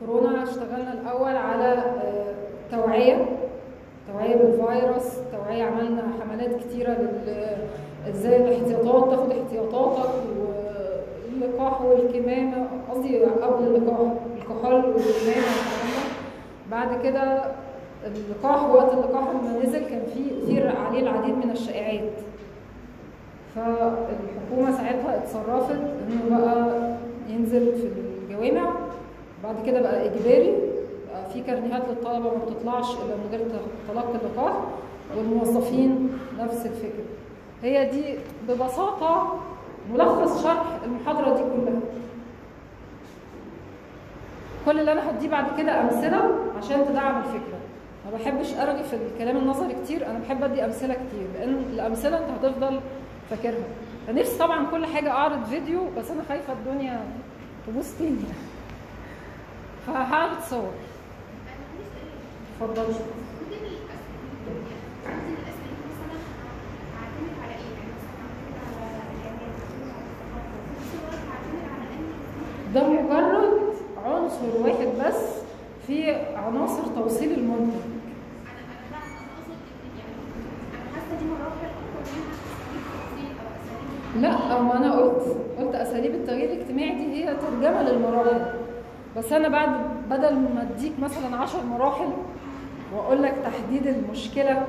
في 0.00 0.06
كورونا 0.06 0.42
اشتغلنا 0.42 0.92
الأول 0.92 1.36
على 1.36 1.72
آه، 1.72 2.34
توعية 2.70 3.26
توعية 4.12 4.36
بالفيروس 4.36 5.04
توعية 5.32 5.64
عملنا 5.64 6.02
حملات 6.20 6.60
كتيرة 6.60 6.96
إزاي 8.10 8.36
الاحتياطات 8.36 9.10
تاخد 9.10 9.30
احتياطاتك 9.30 10.10
واللقاح 11.32 11.82
والكمامة 11.82 12.66
قصدي 12.90 13.24
قبل 13.24 13.64
اللقاح 13.66 14.12
الكحول 14.36 14.74
والكمامة 14.74 15.46
بعد 16.74 17.02
كده 17.02 17.44
اللقاح 18.06 18.62
وقت 18.70 18.92
اللقاح 18.92 19.24
لما 19.28 19.62
نزل 19.64 19.78
كان 19.78 20.02
في 20.14 20.46
في 20.46 20.68
عليه 20.68 21.00
العديد 21.00 21.34
من 21.34 21.50
الشائعات. 21.50 22.12
فالحكومة 23.54 24.76
ساعتها 24.76 25.16
اتصرفت 25.16 25.70
إنه 26.08 26.38
بقى 26.38 26.90
ينزل 27.28 27.72
في 27.76 27.88
الجوامع. 28.30 28.70
بعد 29.44 29.54
كده 29.66 29.80
بقى 29.80 30.04
إجباري 30.06 30.54
بقى 31.12 31.30
في 31.32 31.40
كارنيهات 31.40 31.82
للطلبة 31.88 32.18
ما 32.18 32.44
بتطلعش 32.46 32.90
إلا 32.94 33.16
من 33.16 33.28
غير 33.30 33.40
تلقي 33.88 34.18
اللقاح 34.22 34.54
والموظفين 35.16 36.08
نفس 36.38 36.66
الفكرة. 36.66 37.04
هي 37.62 37.90
دي 37.90 38.14
ببساطة 38.48 39.34
ملخص 39.92 40.42
شرح 40.42 40.78
المحاضرة 40.84 41.34
دي 41.36 41.42
كلها. 41.42 41.80
كل 44.64 44.80
اللي 44.80 44.92
أنا 44.92 45.10
هديه 45.10 45.28
بعد 45.28 45.58
كده 45.58 45.80
امثله 45.80 46.30
عشان 46.58 46.84
تدعم 46.86 47.18
الفكرة. 47.18 47.58
ما 48.04 48.18
بحبش 48.18 48.54
ارغي 48.54 48.82
في 48.84 48.96
الكلام 48.96 49.36
النظري 49.36 49.74
كتير 49.84 50.06
أنا 50.06 50.18
بحب 50.18 50.44
ادي 50.44 50.64
امثله 50.64 50.94
كتير 50.94 51.26
لأن 51.34 51.54
الامثله 51.72 52.18
انت 52.18 52.44
هتفضل 52.44 52.80
فاكرها. 53.30 53.64
فنفسي 54.06 54.38
طبعا 54.38 54.66
كل 54.70 54.86
حاجة 54.86 55.10
اعرض 55.10 55.44
فيديو 55.44 55.80
بس 55.98 56.10
أنا 56.10 56.22
خايفه 56.28 56.52
الدنيا 56.52 57.00
تبوظ 57.66 57.86
تاني. 57.98 58.16
فهعرض 59.86 60.40
صور. 60.50 60.70
اتفضلي 62.62 62.94
ده 72.74 72.88
مجرد 72.88 73.60
عنصر 74.04 74.56
واحد 74.60 74.88
بس 75.06 75.20
في 75.86 76.16
عناصر 76.46 76.82
توصيل 76.96 77.32
المنتج 77.32 77.80
لا 84.20 84.60
ما 84.62 84.76
أنا 84.76 84.92
قلت 84.92 85.36
قلت 85.58 85.74
أساليب 85.74 86.14
التغيير 86.14 86.52
الاجتماعي 86.52 86.94
دي 86.94 87.12
هي 87.24 87.36
ترجمة 87.36 87.82
للمراحل. 87.82 88.40
بس 89.16 89.32
أنا 89.32 89.48
بعد 89.48 89.68
بدل 90.10 90.34
ما 90.34 90.62
أديك 90.62 90.92
مثلا 91.02 91.36
عشر 91.36 91.64
مراحل 91.64 92.08
وأقول 92.96 93.22
لك 93.22 93.34
تحديد 93.44 93.86
المشكلة 93.86 94.66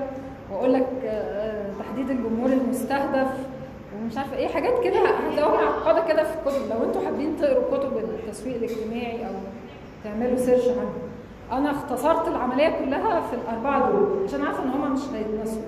وأقول 0.52 0.74
لك 0.74 0.88
آه، 1.06 1.72
تحديد 1.80 2.10
الجمهور 2.10 2.50
المستهدف 2.52 3.28
ومش 4.02 4.18
عارفة 4.18 4.38
إيه 4.38 4.48
حاجات 4.48 4.84
كده 4.84 5.00
هتلاقوها 5.10 5.62
معقدة 5.66 6.14
كده 6.14 6.24
في 6.24 6.34
الكتب. 6.40 6.70
لو 6.70 6.84
أنتوا 6.88 7.06
حابين 7.06 7.38
تقروا 7.38 7.78
كتب 7.78 7.98
التسويق 7.98 8.56
الاجتماعي 8.56 9.26
أو 9.28 9.32
تعملوا 10.04 10.38
سيرش 10.38 10.68
عنها. 10.68 11.05
أنا 11.52 11.72
اختصرت 11.72 12.28
العملية 12.28 12.70
كلها 12.86 13.22
في 13.22 13.36
الأربعة 13.36 13.92
دول 13.92 14.24
عشان 14.28 14.42
عارفة 14.42 14.64
إن 14.64 14.70
هما 14.70 14.90
مش 14.90 15.00
هيتنسوا. 15.14 15.62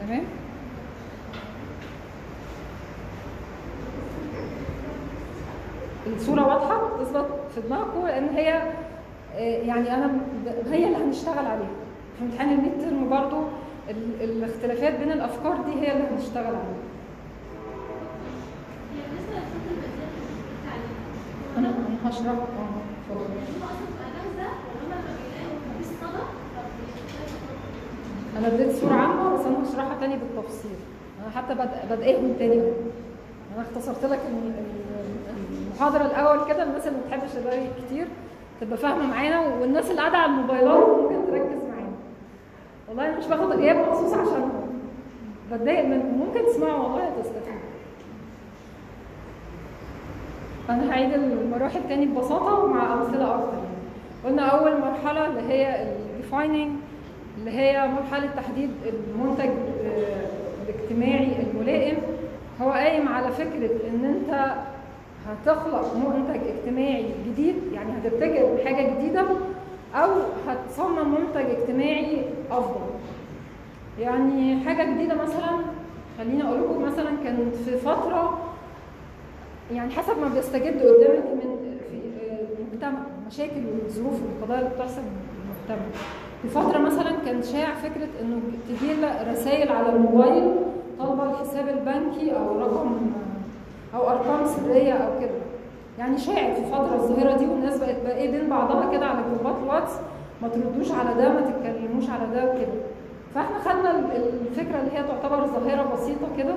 تمام؟ 0.00 0.24
الصورة 6.06 6.46
واضحة؟ 6.46 6.80
تثبت 7.04 7.26
في 7.54 7.60
دماغكم 7.60 8.06
لأن 8.06 8.28
هي 8.28 8.62
آه، 9.36 9.62
يعني 9.62 9.94
أنا 9.94 10.10
هي 10.70 10.86
اللي 10.86 10.96
هنشتغل 10.96 11.46
عليها. 11.46 11.70
في 12.18 12.24
امتحان 12.24 12.52
الميد 12.52 12.72
ترم 12.80 13.08
برضو 13.08 13.36
ال- 13.90 14.22
الاختلافات 14.22 14.98
بين 15.00 15.12
الأفكار 15.12 15.56
دي 15.56 15.72
هي 15.80 15.92
اللي 15.92 16.04
هنشتغل 16.10 16.46
عليها. 16.46 16.76
أنا 21.58 21.72
هشرح. 22.04 22.34
أنا 28.38 28.46
اديت 28.46 28.70
صورة 28.76 28.92
عامة 28.94 29.34
بس 29.34 29.46
أنا 29.46 29.56
هشرحها 29.68 30.00
تاني 30.00 30.16
بالتفصيل. 30.16 30.70
أنا 31.22 31.30
حتى 31.36 31.54
بد- 31.54 31.92
بدقيهم 31.92 32.34
تاني. 32.38 32.54
أنا 33.56 33.62
اختصرت 33.70 34.04
لك 34.04 34.18
ال- 34.28 34.52
ال- 34.58 35.66
المحاضرة 35.66 36.06
الأول 36.06 36.52
كده 36.52 36.62
الناس 36.62 36.86
اللي 36.86 36.98
ما 36.98 37.04
بتحبش 37.06 37.30
كتير 37.86 38.06
تبقى 38.60 38.76
فاهمة 38.78 39.06
معانا 39.06 39.40
والناس 39.40 39.90
اللي 39.90 40.00
قاعدة 40.00 40.16
على 40.18 40.32
الموبايلات 40.32 40.88
ممكن 40.88 41.16
تركز 41.30 41.62
معانا. 41.70 41.92
والله 42.88 43.08
أنا 43.08 43.18
مش 43.18 43.26
باخد 43.26 43.52
غياب 43.52 43.76
مخصوص 43.88 44.12
عشانهم 44.12 44.66
بتضايق 45.52 45.84
منهم 45.84 46.18
ممكن 46.26 46.46
تسمعوا 46.46 46.82
والله 46.82 47.10
تستفيدوا 47.22 47.56
أنا 50.70 50.92
هعيد 50.92 51.12
المراحل 51.12 51.80
تاني 51.88 52.06
ببساطة 52.06 52.66
مع 52.66 52.94
أمثلة 52.94 53.34
أكتر. 53.34 53.58
قلنا 54.24 54.42
أول 54.42 54.80
مرحلة 54.80 55.26
اللي 55.26 55.40
هي 55.52 55.82
الديفايننج 55.82 56.70
اللي 57.38 57.50
هي 57.50 57.88
مرحلة 57.88 58.26
تحديد 58.36 58.70
المنتج 58.86 59.48
آه، 59.84 60.26
الاجتماعي 60.68 61.28
الملائم 61.42 61.96
هو 62.62 62.70
قايم 62.70 63.08
على 63.08 63.28
فكرة 63.32 63.70
إن 63.90 64.04
أنت 64.04 64.54
هتخلق 65.28 65.94
منتج 65.94 66.40
اجتماعي 66.56 67.04
جديد 67.26 67.54
يعني 67.72 67.90
هتبتكر 67.92 68.64
حاجة 68.64 68.94
جديدة 68.94 69.24
أو 69.94 70.10
هتصمم 70.48 71.14
منتج 71.14 71.50
اجتماعي 71.50 72.22
أفضل 72.50 72.80
يعني 74.00 74.60
حاجة 74.66 74.94
جديدة 74.94 75.14
مثلا 75.14 75.58
خليني 76.18 76.42
أقول 76.42 76.60
لكم 76.60 76.82
مثلا 76.82 77.10
كانت 77.24 77.54
في 77.54 77.76
فترة 77.76 78.38
يعني 79.74 79.90
حسب 79.90 80.18
ما 80.18 80.28
بيستجد 80.34 80.82
قدامك 80.82 81.24
من 81.34 81.58
في 81.90 81.96
المجتمع 82.62 82.98
المشاكل 83.22 83.60
والظروف 83.82 84.14
والقضايا 84.22 84.60
اللي 84.60 84.70
بتحصل 84.74 84.94
في 85.00 85.70
المجتمع. 85.70 85.86
في 86.42 86.48
فترة 86.48 86.78
مثلا 86.78 87.10
كان 87.26 87.42
شائع 87.42 87.74
فكرة 87.74 88.08
إنه 88.22 88.40
تجي 88.68 88.92
رسائل 89.32 89.72
على 89.72 89.88
الموبايل 89.88 90.52
طالبة 90.98 91.30
الحساب 91.30 91.68
البنكي 91.68 92.36
أو 92.36 92.58
رقم 92.60 92.96
أو 93.94 94.08
أرقام 94.10 94.46
سرية 94.46 94.92
أو 94.92 95.20
كده. 95.20 95.30
يعني 95.98 96.18
شائع 96.18 96.54
في 96.54 96.64
فترة 96.64 96.94
الظاهرة 96.94 97.36
دي 97.36 97.46
والناس 97.46 97.78
بقت 97.78 98.02
بقى 98.02 98.16
إيه 98.16 98.30
بين 98.30 98.48
بعضها 98.50 98.92
كده 98.92 99.06
على 99.06 99.18
جروبات 99.30 99.62
الواتس 99.62 99.92
ما 100.42 100.48
تردوش 100.48 100.90
على 100.92 101.14
ده 101.22 101.28
ما 101.28 101.40
تتكلموش 101.40 102.10
على 102.10 102.26
ده 102.34 102.44
وكده. 102.44 102.72
فإحنا 103.34 103.58
خدنا 103.58 103.90
ال- 103.98 104.30
الفكرة 104.50 104.80
اللي 104.80 104.92
هي 104.98 105.02
تعتبر 105.02 105.46
ظاهرة 105.46 105.92
بسيطة 105.94 106.26
كده 106.38 106.54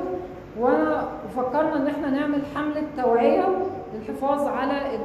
وفكرنا 0.59 1.75
ان 1.75 1.87
إحنا 1.87 2.09
نعمل 2.09 2.41
حملة 2.55 2.83
توعية 2.97 3.47
للحفاظ 3.93 4.47
على 4.47 4.99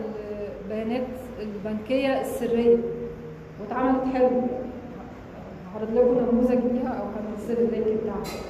البيانات 0.65 1.07
البنكية 1.41 2.21
السرية. 2.21 2.77
واتعملت 3.61 4.05
حلو. 4.15 4.31
هعرض 5.75 5.91
لكم 5.95 6.19
نموذج 6.33 6.59
ليها 6.73 6.89
أو 6.89 7.05
هنزل 7.07 7.59
اللينك 7.59 8.01
بتاعها. 8.03 8.41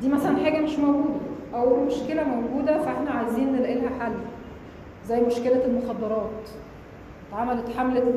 دي 0.00 0.08
مثلا 0.08 0.36
حاجة 0.36 0.58
مش 0.60 0.78
موجودة 0.78 1.14
أو 1.54 1.84
مشكلة 1.84 2.24
موجودة 2.24 2.78
فإحنا 2.82 3.10
عايزين 3.10 3.52
نلاقي 3.52 3.74
لها 3.74 3.90
حل. 4.00 4.12
زي 5.06 5.20
مشكلة 5.20 5.64
المخدرات. 5.64 6.30
اتعملت 7.32 7.64
حملة 7.78 8.14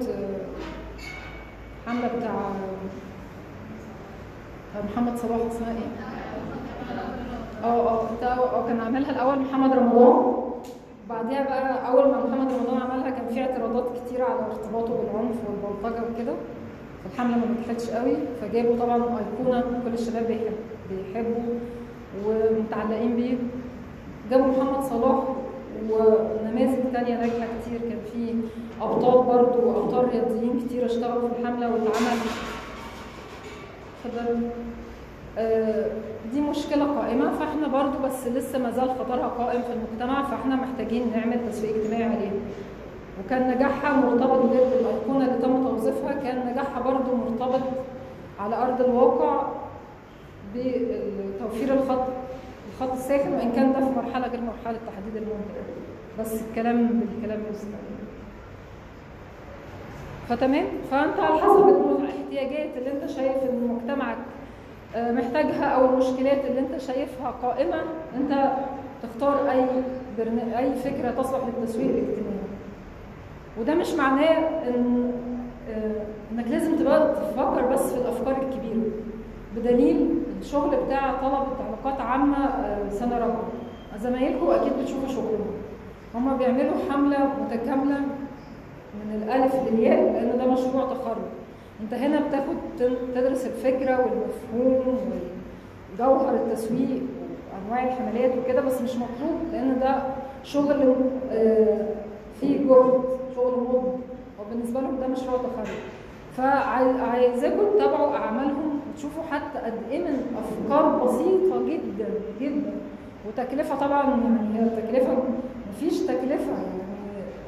حملة 1.88 2.08
بتاع 2.18 2.36
محمد 4.94 5.18
صلاح 5.18 5.38
اسمها 5.52 5.72
إيه؟ 5.72 6.06
آه 7.66 7.90
آه 8.24 8.28
آه 8.60 8.68
كان 8.68 8.80
عاملها 8.82 9.12
الأول 9.12 9.40
محمد 9.40 9.74
رمضان. 9.74 10.36
بعديها 11.10 11.44
بقى 11.44 11.88
أول 11.92 12.06
ما 12.12 12.18
محمد 12.26 12.52
رمضان 12.54 12.82
عملها 12.82 13.10
كان 13.10 13.28
في 13.28 13.42
اعتراضات 13.42 13.86
كتيره 13.98 14.24
على 14.24 14.40
ارتباطه 14.52 14.94
بالعنف 14.94 15.36
والبلطجة 15.48 16.02
وكده. 16.14 16.34
فالحملة 17.04 17.38
ما 17.38 17.46
نجحتش 17.46 17.90
قوي 17.90 18.16
فجابوا 18.42 18.76
طبعا 18.80 18.96
أيقونة 18.98 19.62
كل 19.86 19.94
الشباب 19.94 20.24
بيحب 20.28 20.56
بيحبوا 20.90 21.54
ومتعلقين 22.26 23.16
بيه. 23.16 23.38
جابوا 24.32 24.46
محمد 24.48 24.84
صلاح 24.84 25.20
ونماذج 25.90 26.80
تانية 26.94 27.16
ناجحة 27.18 27.48
كتير. 27.62 27.80
كان 27.90 28.00
في 28.14 28.34
أبطال 28.82 29.24
برضو 29.26 29.68
وأبطال 29.70 30.10
رياضيين 30.10 30.60
كتير 30.66 30.86
اشتغلوا 30.86 31.30
في 31.30 31.42
الحملة 31.42 31.68
واتعمل 31.72 32.18
اتفضل 34.06 34.50
دي 36.34 36.42
مشكلة 36.42 36.86
قائمة 37.00 37.32
فإحنا 37.32 37.68
برضو 37.68 38.00
بس 38.06 38.28
لسه 38.28 38.60
ما 38.60 38.72
زال 38.72 38.90
خطرها 38.90 39.28
قائم 39.28 39.62
في 39.62 39.74
المجتمع 39.74 40.24
فإحنا 40.24 40.56
محتاجين 40.56 41.12
نعمل 41.16 41.52
تسويق 41.52 41.76
اجتماعي 41.76 42.04
عليها. 42.04 42.32
وكان 43.26 43.56
نجاحها 43.56 43.94
مرتبط 43.94 44.52
غير 44.52 44.68
الأيقونة 44.80 45.26
اللي 45.26 45.38
تم 45.42 45.64
توظيفها 45.64 46.14
كان 46.14 46.52
نجاحها 46.52 46.82
برضو 46.82 47.16
مرتبط 47.16 47.62
على 48.40 48.56
أرض 48.56 48.82
الواقع 48.82 49.48
بتوفير 50.56 51.74
الخط 51.74 52.08
الخط 52.72 52.92
الساخن 52.92 53.34
وإن 53.34 53.52
كان 53.52 53.74
ده 53.74 53.80
في 53.80 53.92
مرحلة 53.96 54.28
غير 54.28 54.42
مرحلة 54.42 54.80
تحديد 54.88 55.16
المنتج. 55.16 55.66
بس 56.20 56.42
الكلام 56.50 56.88
بالكلام 56.88 57.40
يستخدم 57.52 57.76
فتمام؟ 60.30 60.66
فأنت 60.92 61.20
على 61.20 61.38
حسب 61.42 61.68
الاحتياجات 62.00 62.78
اللي 62.78 62.92
أنت 62.92 63.10
شايف 63.10 63.38
إن 63.44 63.68
مجتمعك 63.68 64.18
محتاجها 64.96 65.66
أو 65.66 65.86
المشكلات 65.86 66.46
اللي 66.46 66.60
أنت 66.60 66.78
شايفها 66.78 67.32
قائمة 67.32 67.82
أنت 68.16 68.52
تختار 69.04 69.50
أي. 69.52 69.66
أي 70.58 70.74
فكرة 70.76 71.12
تصلح 71.12 71.40
للتسويق 71.48 71.90
الاجتماعي. 71.90 72.46
وده 73.60 73.76
مش 73.76 73.94
معناه 73.94 74.40
إن 74.70 75.12
آه، 75.70 76.06
إنك 76.32 76.48
لازم 76.48 76.76
تبقى 76.78 77.14
تفكر 77.16 77.66
بس 77.74 77.94
في 77.94 78.02
الأفكار 78.02 78.32
الكبيرة. 78.42 78.82
بدليل 79.56 80.10
الشغل 80.42 80.78
بتاع 80.86 81.12
طلبة 81.22 81.48
علاقات 81.68 82.02
عامة 82.02 82.46
آه، 82.46 82.90
سنة 82.90 83.18
رابعة. 83.20 83.44
زمايلكم 83.98 84.48
أكيد 84.50 84.74
بتشوفوا 84.82 85.08
شغلهم. 85.10 85.46
هما 86.16 86.38
بيعملوا 86.38 86.74
حملة 86.92 87.18
متكاملة 87.44 87.98
من 89.06 89.22
الألف 89.24 89.56
للياء 89.72 90.14
لأن 90.14 90.38
ده 90.38 90.52
مشروع 90.52 90.84
تخرج. 90.94 91.18
انت 91.82 91.94
هنا 91.94 92.28
بتاخد 92.28 92.56
تدرس 93.16 93.46
الفكرة 93.46 94.00
والمفهوم 94.00 94.96
وجوهر 95.94 96.34
التسويق 96.36 97.02
وأنواع 97.54 97.84
الحملات 97.88 98.32
وكده 98.38 98.62
بس 98.62 98.82
مش 98.82 98.92
مطلوب 98.96 99.40
لأن 99.52 99.80
ده 99.80 99.96
شغل 100.44 100.96
آه، 101.32 101.88
فيه 102.42 102.58
جهد 102.58 103.02
شغل 103.36 103.54
مضن 103.60 104.00
وبالنسبة 104.40 104.82
لهم 104.82 105.00
ده 105.00 105.08
مشروع 105.08 105.38
تخرج 105.38 105.76
فعايزاكم 106.38 107.64
تتابعوا 107.76 108.16
أعمالهم 108.16 108.80
وتشوفوا 108.94 109.24
حتى 109.32 109.60
قد 109.60 109.74
إيه 109.92 110.00
من 110.00 110.36
أفكار 110.38 111.04
بسيطة 111.06 111.66
جدا 111.70 112.08
جدا. 112.42 112.74
وتكلفة 113.28 113.76
طبعا 113.76 114.04
يعني 114.10 114.60
هي 114.60 114.64
التكلفه 114.64 115.18
مفيش 115.70 116.00
تكلفة 116.00 116.52
يعني 116.52 116.82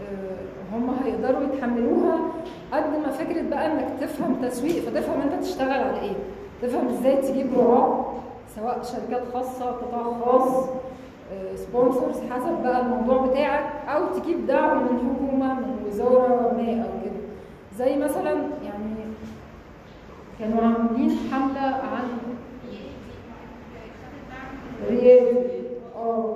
آه، 0.02 0.76
هم 0.78 0.96
هيقدروا 1.04 1.44
يتحملوها 1.44 2.20
قد 2.72 2.84
ما 3.06 3.12
فكرة 3.12 3.42
بقى 3.50 3.66
إنك 3.72 3.88
تفهم 4.02 4.36
تسويق 4.42 4.76
فتفهم 4.84 5.22
أنت 5.22 5.44
تشتغل 5.44 5.72
على 5.72 6.02
إيه. 6.02 6.14
تفهم 6.62 6.88
إزاي 6.88 7.16
تجيب 7.16 7.48
رعاة 7.60 8.06
سواء 8.56 8.82
شركات 8.84 9.24
خاصة 9.34 9.66
قطاع 9.72 10.04
خاص 10.26 10.70
سبونسرز 11.56 12.22
حسب 12.32 12.64
بقى 12.64 12.82
الموضوع 12.82 13.26
بتاعك 13.26 13.64
أو 13.88 14.06
تجيب 14.20 14.48
دعم 14.48 14.78
من 14.84 15.00
حكومه 15.00 15.54
من 15.54 15.84
وزارة 15.88 16.28
ما 16.58 16.84
أو 16.84 16.90
كده. 17.04 17.22
زي 17.78 17.96
مثلا 17.98 18.32
يعني 18.64 18.96
كانوا 20.40 20.62
عاملين 20.64 21.18
حملة 21.32 21.60
عن 21.62 22.08
رياض 24.90 25.36
آه 25.96 26.36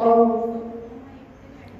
آه 0.00 0.44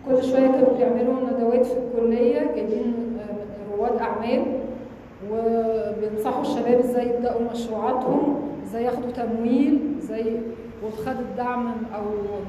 كل 0.06 0.22
شوية 0.24 0.46
كانوا 0.50 0.76
بيعملوا 0.78 1.14
ندوات 1.30 1.66
في 1.66 1.78
الكليه 1.78 2.40
جايبين 2.54 3.18
آه، 3.20 3.76
رواد 3.76 4.02
اعمال 4.16 4.44
وبينصحوا 5.30 6.42
الشباب 6.42 6.78
إزاي 6.78 7.08
يبدأوا 7.08 7.40
مشروعاتهم 7.52 8.40
إزاي 8.64 8.84
ياخدوا 8.84 9.10
تمويل 9.10 9.78
إزاي 9.98 10.36
وخدوا 10.84 11.26
دعم 11.36 11.66
أو 11.94 12.02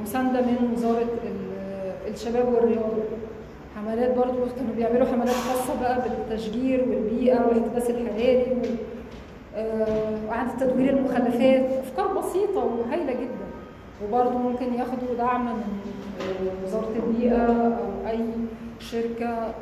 مساندة 0.03 0.41
من 0.41 0.71
وزارة 0.73 1.01
ال- 1.01 2.13
الشباب 2.13 2.53
والرياضة. 2.53 3.03
حملات 3.75 4.17
برضو 4.17 4.31
كانوا 4.57 4.75
بيعملوا 4.75 5.05
حملات 5.07 5.29
خاصة 5.35 5.81
بقى 5.81 6.01
بالتشجير 6.01 6.85
والبيئة 6.89 7.45
والاحتباس 7.47 7.89
الحراري 7.89 8.45
آه، 9.55 10.17
وإعادة 10.27 10.51
تدوير 10.59 10.89
المخلفات. 10.97 11.65
أفكار 11.79 12.07
بسيطة 12.07 12.65
وهايلة 12.65 13.13
جدا. 13.13 13.47
وبرضه 14.05 14.37
ممكن 14.37 14.73
ياخدوا 14.73 15.15
دعم 15.17 15.45
من 15.45 15.63
وزارة 16.63 16.89
البيئة 17.05 17.45
أو 17.55 18.09
أي 18.09 18.19
شركة 18.79 19.53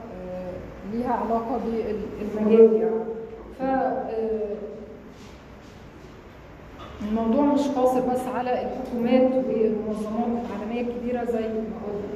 ليها 0.94 1.14
علاقة 1.14 1.60
بالمجال 1.66 2.74
يعني. 2.74 2.96
ف 3.60 3.62
آه، 3.62 4.56
الموضوع 7.02 7.42
مش 7.46 7.68
قاصر 7.68 8.00
بس 8.02 8.28
على 8.36 8.52
الحكومات 8.52 9.32
والمنظمات 9.46 10.28
العالمية 10.46 10.82
الكبيرة 10.82 11.24
زي 11.24 11.40
ما 11.40 11.64
قلنا 11.88 12.16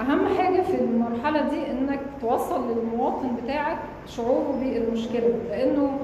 أهم 0.00 0.38
حاجة 0.38 0.62
في 0.62 0.74
المرحلة 0.80 1.48
دي 1.48 1.70
إنك 1.70 2.00
توصل 2.20 2.70
للمواطن 2.70 3.36
بتاعك 3.44 3.78
شعوره 4.06 4.58
بالمشكلة 4.60 5.28
لأنه 5.50 5.98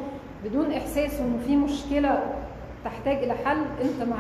بدون 0.44 0.73
إحساس 0.73 1.20
إنه 1.20 1.38
في 1.46 1.57
مشكلة 1.57 2.23
تحتاج 2.85 3.16
إلى 3.16 3.35
حل 3.35 3.59
أنت 3.83 4.09
ما 4.09 4.16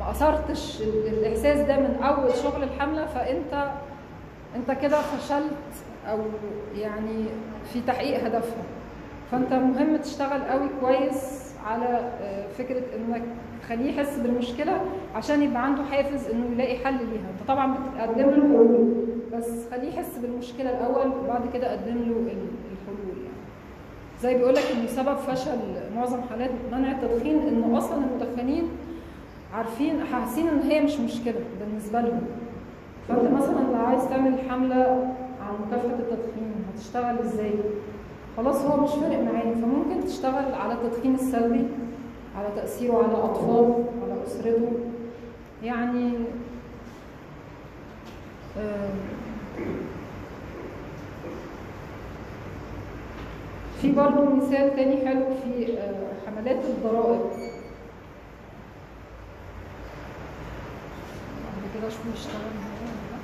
ما 0.00 0.10
أثرتش 0.10 0.80
ال- 0.82 1.08
الإحساس 1.08 1.58
ده 1.60 1.76
من 1.76 1.96
أول 2.02 2.34
شغل 2.34 2.62
الحملة 2.62 3.06
فأنت 3.06 3.70
انت 4.56 4.70
كده 4.82 5.00
فشلت 5.00 5.52
أو 6.10 6.18
يعني 6.76 7.24
في 7.72 7.80
تحقيق 7.80 8.24
هدفها 8.24 8.62
فانت 9.32 9.52
مهم 9.52 9.96
تشتغل 9.96 10.42
قوي 10.42 10.68
كويس 10.80 11.52
على 11.66 11.86
آه، 12.20 12.46
فكرة 12.58 12.82
انك 12.96 13.22
تخليه 13.62 13.92
يحس 13.92 14.18
بالمشكلة 14.18 14.80
عشان 15.14 15.42
يبقى 15.42 15.64
عنده 15.64 15.82
حافز 15.84 16.26
انه 16.30 16.46
يلاقي 16.52 16.78
حل 16.84 16.94
ليها. 16.94 17.30
انت 17.40 17.48
طبعا 17.48 17.74
بتقدم 17.74 18.30
له 18.30 18.42
حلول 18.42 18.94
بس 19.32 19.50
خليه 19.70 19.88
يحس 19.88 20.18
بالمشكلة 20.18 20.70
الأول 20.70 21.12
وبعد 21.24 21.42
كده 21.54 21.72
قدم 21.72 21.94
له 21.94 22.16
ال- 22.16 22.48
الحلول 22.72 23.16
يعني. 23.22 23.36
زي 24.22 24.34
بيقول 24.34 24.54
لك 24.54 24.62
ان 24.76 24.86
سبب 24.88 25.16
فشل 25.16 25.58
معظم 25.96 26.20
حالات 26.30 26.50
منع 26.72 26.90
التدخين 26.90 27.38
إنه 27.48 27.78
أصلا 27.78 28.04
المدخنين 28.04 28.68
عارفين 29.54 30.04
حاسين 30.04 30.48
إن 30.48 30.60
هي 30.60 30.80
مش 30.80 31.00
مشكلة 31.00 31.40
بالنسبة 31.60 32.00
لهم. 32.00 32.22
فانت 33.08 33.32
مثلا 33.34 33.60
لو 33.72 33.84
عايز 33.86 34.08
تعمل 34.08 34.38
حملة 34.50 35.14
عن 35.40 35.54
مكافحة 35.66 35.94
التدخين 35.94 36.52
هتشتغل 36.74 37.18
إزاي؟ 37.18 37.52
خلاص 38.36 38.56
هو 38.64 38.84
مش 38.84 38.90
فارق 38.90 39.18
معايا. 39.22 39.54
فممكن 39.54 40.06
تشتغل 40.06 40.54
على 40.54 40.72
التدخين 40.72 41.14
السلبي 41.14 41.66
على 42.38 42.48
تأثيره 42.56 42.96
على 42.96 43.24
اطفاله 43.24 43.84
على 44.02 44.22
أسرته. 44.26 44.72
يعني 45.62 46.10
في 53.80 53.92
برضه 53.92 54.34
مثال 54.36 54.76
تاني 54.76 55.06
حلو 55.06 55.24
في 55.44 55.78
آه، 55.78 56.12
حملات 56.26 56.64
الضرائب. 56.64 57.20
بعد 61.44 61.64
كده 61.78 61.88
أشوف 61.88 62.00
يشتغل 62.14 62.32
معايا 62.34 62.80
ولا 62.80 63.10
لا. 63.12 63.18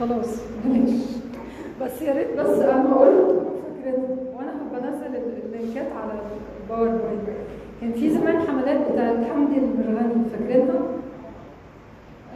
خلاص 0.00 0.40
بس 1.82 2.02
يا 2.02 2.12
ريت 2.14 2.36
بس 2.38 2.58
أنا 2.58 2.94
قلت 2.94 3.42
فكرتي 3.82 4.02
وأنا 4.36 4.52
بنزل 4.72 5.16
ال 5.44 5.51
links 5.51 5.86
على 6.02 6.12
ال 6.62 6.68
PowerPoint 6.68 7.28
كان 7.80 7.92
في 7.92 8.10
زمان 8.10 8.38
حملات 8.40 8.92
بتاعت 8.92 9.16
حمدي 9.34 9.58
المرغني 9.58 10.24
فاكرينها؟ 10.32 10.74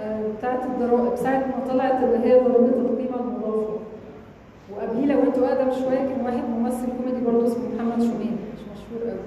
آه، 0.00 0.20
بتاعت 0.38 0.60
الضرائب 0.66 1.16
ساعة 1.16 1.38
ما 1.38 1.72
طلعت 1.72 2.02
اللي 2.04 2.18
هي 2.18 2.40
ضريبة 2.40 2.66
القيمة 2.80 3.20
المضافة. 3.20 3.76
وقبليه 4.76 5.06
لو 5.14 5.22
أنتوا 5.22 5.46
أقدم 5.48 5.70
شوية 5.72 5.98
كان 5.98 6.24
واحد 6.24 6.42
ممثل 6.58 6.86
كوميدي 6.98 7.24
برضه 7.26 7.46
اسمه 7.46 7.64
محمد 7.76 8.02
شومان 8.02 8.36
مش 8.54 8.60
مشهور 8.72 9.10
قوي 9.10 9.18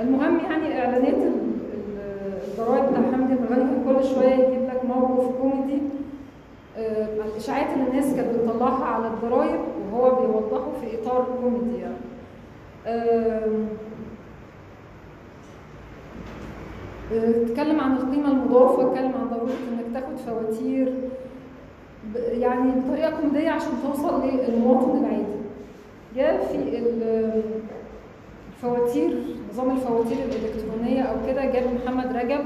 المهم 0.00 0.38
يعني 0.38 0.80
إعلانات 0.80 1.14
ال- 1.14 1.52
ال- 1.74 2.38
الضرائب 2.48 2.84
بتاع 2.90 3.02
حمدي 3.12 3.32
المرغني 3.32 3.70
كان 3.70 3.84
كل 3.96 4.04
شوية 4.04 4.34
يجيب 4.34 4.62
لك 4.68 4.84
موقف 4.88 5.36
كوميدي 5.40 5.78
الإشاعات 7.32 7.66
اللي 7.74 7.88
الناس 7.90 8.14
كانت 8.14 8.28
بتطلعها 8.38 8.84
على 8.84 9.06
الضرايب 9.06 9.60
وهو 9.92 10.10
بيوضحه 10.20 10.70
في 10.80 11.02
إطار 11.02 11.26
كوميدي 11.42 11.78
يعني. 11.80 11.96
اتكلم 17.12 17.80
عن 17.80 17.92
القيمة 17.96 18.30
المضافة 18.30 18.88
اتكلم 18.90 19.12
عن 19.20 19.28
ضرورة 19.30 19.50
إنك 19.72 19.84
تاخد 19.94 20.16
فواتير 20.16 20.94
يعني 22.32 22.70
بطريقة 22.80 23.10
كوميدية 23.20 23.50
عشان 23.50 23.70
توصل 23.82 24.22
للمواطن 24.28 24.98
العادي. 24.98 25.24
جاء 26.16 26.46
في 26.46 26.56
ال- 26.78 27.42
الفواتير 28.56 29.18
نظام 29.52 29.70
الفواتير 29.70 30.16
الإلكترونية 30.24 31.02
أو 31.02 31.14
كده 31.26 31.44
جاب 31.44 31.62
محمد 31.74 32.16
رجب 32.16 32.40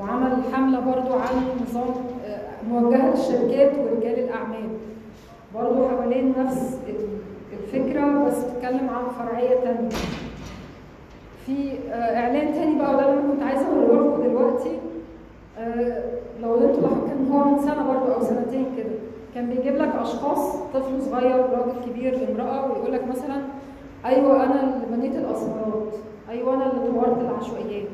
وعمل 0.00 0.36
حملة 0.52 0.80
برضو 0.80 1.12
عن 1.14 1.34
نظام 1.62 1.94
موجهة 2.70 3.10
للشركات 3.10 3.72
ورجال 3.78 4.18
الأعمال. 4.24 4.68
برضو 5.54 5.88
حوالين 5.88 6.34
نفس 6.38 6.78
ال- 6.88 7.18
الفكرة 7.52 8.24
بس 8.24 8.44
بتتكلم 8.44 8.88
عن 8.90 9.04
فرعية 9.18 9.60
تانية. 9.64 9.88
في 11.46 11.72
آه، 11.90 12.16
إعلان 12.16 12.52
تاني 12.54 12.78
بقى 12.78 12.94
وده 12.94 13.08
اللي 13.10 13.20
أنا 13.20 13.32
كنت 13.32 13.42
عايزة 13.42 13.66
اوريه 13.66 14.00
لكم 14.10 14.22
دلوقتي. 14.22 14.70
آه، 15.58 16.02
لو 16.42 16.54
أنتوا 16.54 16.88
كان 17.08 17.28
هو 17.32 17.44
من 17.44 17.58
سنة 17.58 17.86
برضو 17.92 18.12
أو 18.12 18.20
سنتين 18.22 18.66
كده. 18.76 18.90
كان 19.34 19.46
بيجيب 19.48 19.76
لك 19.76 19.92
أشخاص 20.00 20.56
طفل 20.74 21.02
صغير 21.02 21.36
راجل 21.36 21.90
كبير 21.90 22.18
امرأة 22.30 22.72
ويقول 22.72 22.92
لك 22.92 23.08
مثلا 23.08 23.36
أيوه 24.04 24.44
أنا 24.44 24.60
اللي 24.62 24.96
بنيت 24.96 25.16
الاسمرات 25.16 25.92
أيوه 26.30 26.54
أنا 26.54 26.72
اللي 26.72 26.90
طورت 26.92 27.18
العشوائيات. 27.20 27.88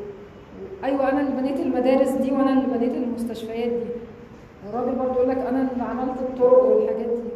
أيوه 0.84 1.10
أنا 1.10 1.20
اللي 1.20 1.32
بنيت 1.40 1.60
المدارس 1.60 2.08
دي 2.08 2.32
وأنا 2.32 2.50
اللي 2.52 2.78
بنيت 2.78 2.92
المستشفيات 2.96 3.68
دي. 3.72 3.84
الراجل 4.68 4.92
برضو 4.98 5.12
يقول 5.14 5.28
لك 5.28 5.38
أنا 5.38 5.68
اللي 5.72 5.82
عملت 5.82 6.18
الطرق 6.20 6.62
والحاجات 6.64 7.06
دي. 7.06 7.32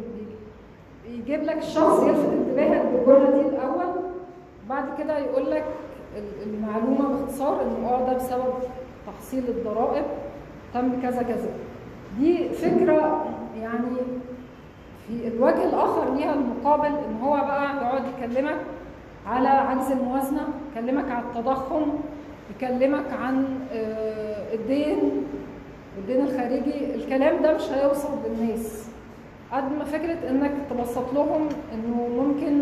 يجيب 1.17 1.43
لك 1.43 1.57
الشخص 1.57 2.03
يلفت 2.03 2.29
انتباهك 2.33 2.85
بالجملة 2.85 3.31
دي 3.41 3.41
الأول 3.49 3.85
بعد 4.69 4.83
كده 4.97 5.17
يقول 5.17 5.51
لك 5.51 5.63
ال- 6.17 6.49
المعلومة 6.53 7.07
باختصار 7.19 7.61
إن 7.61 7.85
آه 7.85 8.05
ده 8.07 8.13
بسبب 8.13 8.53
تحصيل 9.07 9.43
الضرائب 9.49 10.05
تم 10.73 11.01
كذا 11.01 11.23
كذا. 11.23 11.49
دي 12.19 12.49
فكرة 12.49 13.25
يعني 13.61 13.95
في 15.07 15.27
الوجه 15.27 15.63
الآخر 15.63 16.13
ليها 16.15 16.33
المقابل 16.33 16.85
إن 16.85 17.17
هو 17.23 17.33
بقى 17.35 17.75
يقعد 17.75 18.03
يكلمك 18.17 18.55
على 19.27 19.47
عجز 19.47 19.91
الموازنة 19.91 20.47
يكلمك 20.71 21.11
على 21.11 21.23
التضخم 21.25 21.81
يكلمك 22.55 23.05
عن 23.23 23.59
آه، 23.73 24.53
الدين 24.53 25.23
والدين 25.97 26.25
الخارجي 26.25 26.95
الكلام 26.95 27.41
ده 27.43 27.53
مش 27.53 27.61
هيوصل 27.71 28.07
للناس 28.25 28.87
قد 29.51 29.63
ما 29.79 29.83
فكرة 29.83 30.29
إنك 30.29 30.51
تبسط 30.69 31.13
لهم 31.13 31.49
إنه 31.73 32.07
ممكن 32.23 32.61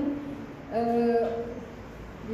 آه، 0.73 1.27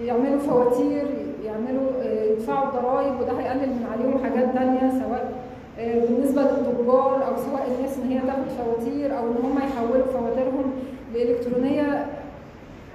يعملوا 0.03 0.39
فواتير 0.39 1.05
يعملوا 1.45 1.89
آه، 2.03 2.23
يدفعوا 2.23 2.67
الضرائب 2.67 3.19
وده 3.21 3.31
هيقلل 3.39 3.69
من 3.69 3.85
عليهم 3.93 4.23
حاجات 4.23 4.53
تانية 4.53 5.03
سواء 5.03 5.31
آه، 5.79 6.05
بالنسبة 6.05 6.41
للتجار 6.41 7.27
أو 7.27 7.35
سواء 7.37 7.67
الناس 7.77 7.97
إن 7.97 8.09
هي 8.09 8.19
تاخد 8.19 8.47
فواتير 8.65 9.17
أو 9.17 9.23
إن 9.23 9.35
هم 9.43 9.57
يحولوا 9.57 10.05
فواتيرهم 10.05 10.71
لإلكترونية. 11.13 12.05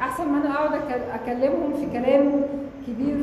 أحسن 0.01 0.29
ما 0.29 0.39
أنا 0.43 0.55
أقعد 0.55 0.71
أك- 0.81 1.15
أكلمهم 1.15 1.73
في 1.81 1.87
كلام 1.99 2.43
كبير. 2.87 3.17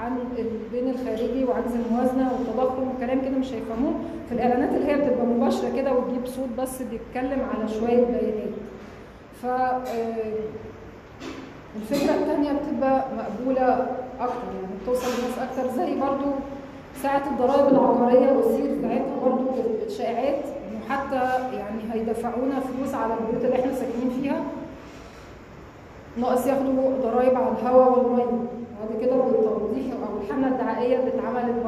عن 0.00 0.16
الدين 0.38 0.88
الخارجي 0.90 1.44
وعجز 1.44 1.72
الموازنة 1.74 2.32
والتضخم 2.32 2.88
وكلام 2.96 3.20
كده 3.20 3.38
مش 3.38 3.52
هيفهموه. 3.52 3.92
في 4.28 4.34
الإعلانات 4.34 4.74
اللي 4.74 4.86
هي 4.92 4.96
بتبقى 4.96 5.26
مباشرة 5.26 5.76
كده 5.76 5.92
وتجيب 5.92 6.26
صوت 6.26 6.48
بس 6.58 6.82
بيتكلم 6.82 7.38
على 7.54 7.68
شوية 7.68 8.04
بيانات. 8.04 8.54
ف 9.42 9.46
آه، 9.46 10.32
الفكرة 11.76 12.14
التانية 12.14 12.52
بتبقى 12.52 13.04
مقبولة 13.18 13.86
أكتر 14.20 14.46
يعني 14.54 14.74
بتوصل 14.82 15.06
لناس 15.06 15.38
أكتر. 15.38 15.70
زي 15.76 16.00
برضو 16.00 16.26
ساعة 17.02 17.22
الضرائب 17.30 17.68
العقارية 17.72 18.32
والسير 18.32 18.76
ساعتها 18.82 19.16
برضو 19.24 19.44
كانت 19.46 19.90
شائعات 19.90 20.44
إنه 20.44 20.80
حتى 20.88 21.16
يعني 21.56 21.80
هيدفعونا 21.92 22.60
فلوس 22.60 22.94
على 22.94 23.14
البيوت 23.14 23.44
اللي 23.44 23.60
إحنا 23.60 23.72
ساكنين 23.74 24.10
فيها. 24.22 24.40
ناقص 26.16 26.46
ياخدوا 26.46 26.90
ضرائب 27.02 27.36
على 27.36 27.48
الهواء 27.60 27.98
والمية. 27.98 28.59
بعد 28.80 29.00
كده 29.00 29.16
بالتوضيح 29.16 29.84
أو 29.92 30.20
الحملة 30.22 30.48
الدعائية 30.48 30.98
اللي 30.98 31.08
اتعملت 31.14 31.66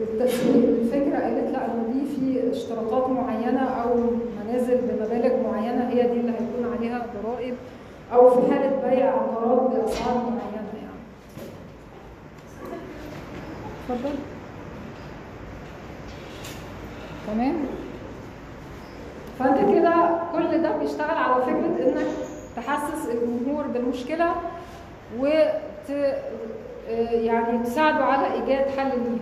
للتسويق 0.00 0.68
الفكرة 0.68 1.18
قالت 1.18 1.50
لا 1.52 1.66
دي 1.92 2.04
في 2.06 2.50
اشتراطات 2.50 3.10
معينة 3.10 3.60
أو 3.60 3.94
منازل 4.44 4.76
بمبالغ 4.76 5.50
معينة 5.50 5.88
هي 5.88 6.02
دي 6.02 6.20
اللي 6.20 6.32
هيكون 6.32 6.72
عليها 6.78 7.06
ضرائب 7.22 7.54
أو 8.12 8.30
في 8.30 8.52
حالة 8.52 8.88
بيع 8.90 9.06
عقارات 9.10 9.70
بأسعار 9.70 10.14
معينة 10.16 10.68
يعني. 10.74 10.98
اتفضل. 13.90 14.14
تمام؟ 17.26 17.54
فأنت 19.38 19.58
كده 19.74 19.94
كل 20.32 20.62
ده 20.62 20.76
بيشتغل 20.76 21.16
على 21.16 21.42
فكرة 21.42 21.88
إنك 21.88 22.06
تحسس 22.56 23.08
الجمهور 23.08 23.66
بالمشكلة 23.66 24.34
وت 25.18 25.90
آه، 25.90 27.10
يعني 27.10 27.58
تساعده 27.64 28.04
على 28.04 28.34
إيجاد 28.34 28.70
حل 28.70 28.86
ليها 28.88 29.18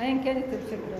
أيا 0.00 0.22
كانت 0.24 0.44
الفكرة. 0.52 0.98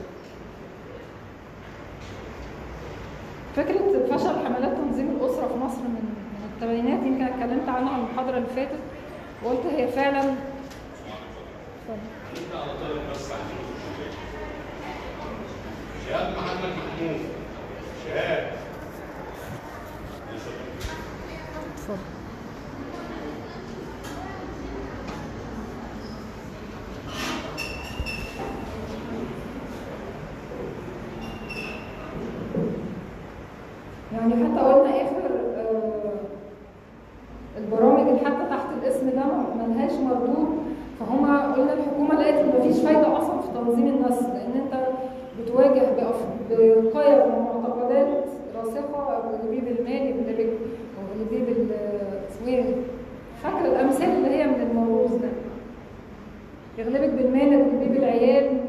فكرة 3.56 4.16
فشل 4.16 4.46
حملات 4.46 4.72
تنظيم 4.76 5.08
الأسرة 5.20 5.48
في 5.48 5.58
مصر 5.64 5.80
من 5.82 6.14
الثمانينات 6.54 7.02
يمكن 7.06 7.22
اتكلمت 7.24 7.68
عنها 7.68 7.96
المحاضرة 7.98 8.36
اللي 8.36 8.48
فاتت 8.56 8.78
وقلت 9.44 9.66
هي 9.66 9.88
فعلا 9.88 10.22
ما 16.34 16.40
حضرتك 16.42 16.76
محمود 16.78 17.20
شهاب 18.04 18.52
اتفضل 21.74 21.98
يعني 34.12 34.32
حتى 34.34 34.60
قلنا 34.60 35.02
اخر 35.02 35.30
آه، 35.56 36.12
البرامج 37.58 38.08
اللي 38.08 38.18
حتى 38.20 38.44
تحت 38.50 38.66
الاسم 38.82 39.10
ده 39.10 39.16
ما- 39.24 39.66
ملهاش 39.66 39.92
مردود 39.92 40.48
فهما 41.00 41.52
قلنا 41.52 41.72
الحكومة 41.72 42.14
لقت 42.20 42.34
ان 42.34 42.52
مفيش 42.58 42.80
فايده 42.82 43.18
أصلا 43.18 43.40
في 43.40 43.48
تنظيم 43.54 43.86
النسل 43.86 44.24
لأن 44.28 44.52
انت 44.64 44.86
بتواجه 45.40 45.80
بأف- 45.80 46.50
بقيم 46.52 47.22
ومعتقدات 47.34 48.24
راسخه 48.56 49.16
اغلبيه 49.16 49.60
بالمال 49.60 50.06
يغلبك 50.06 50.50
أو 50.98 51.02
اغلبيه 51.16 51.44
بال 51.52 51.66
اسمه 52.30 52.48
إيه 52.48 52.64
فاكره 53.42 53.66
الامثال 53.66 54.08
اللي 54.08 54.28
هي 54.30 54.46
من 54.46 54.60
الموروث 54.70 55.12
ده 55.14 55.28
يغلبك 56.78 57.08
بالمال 57.10 57.52
يغلبك 57.52 57.88
بالعيال 57.88 58.60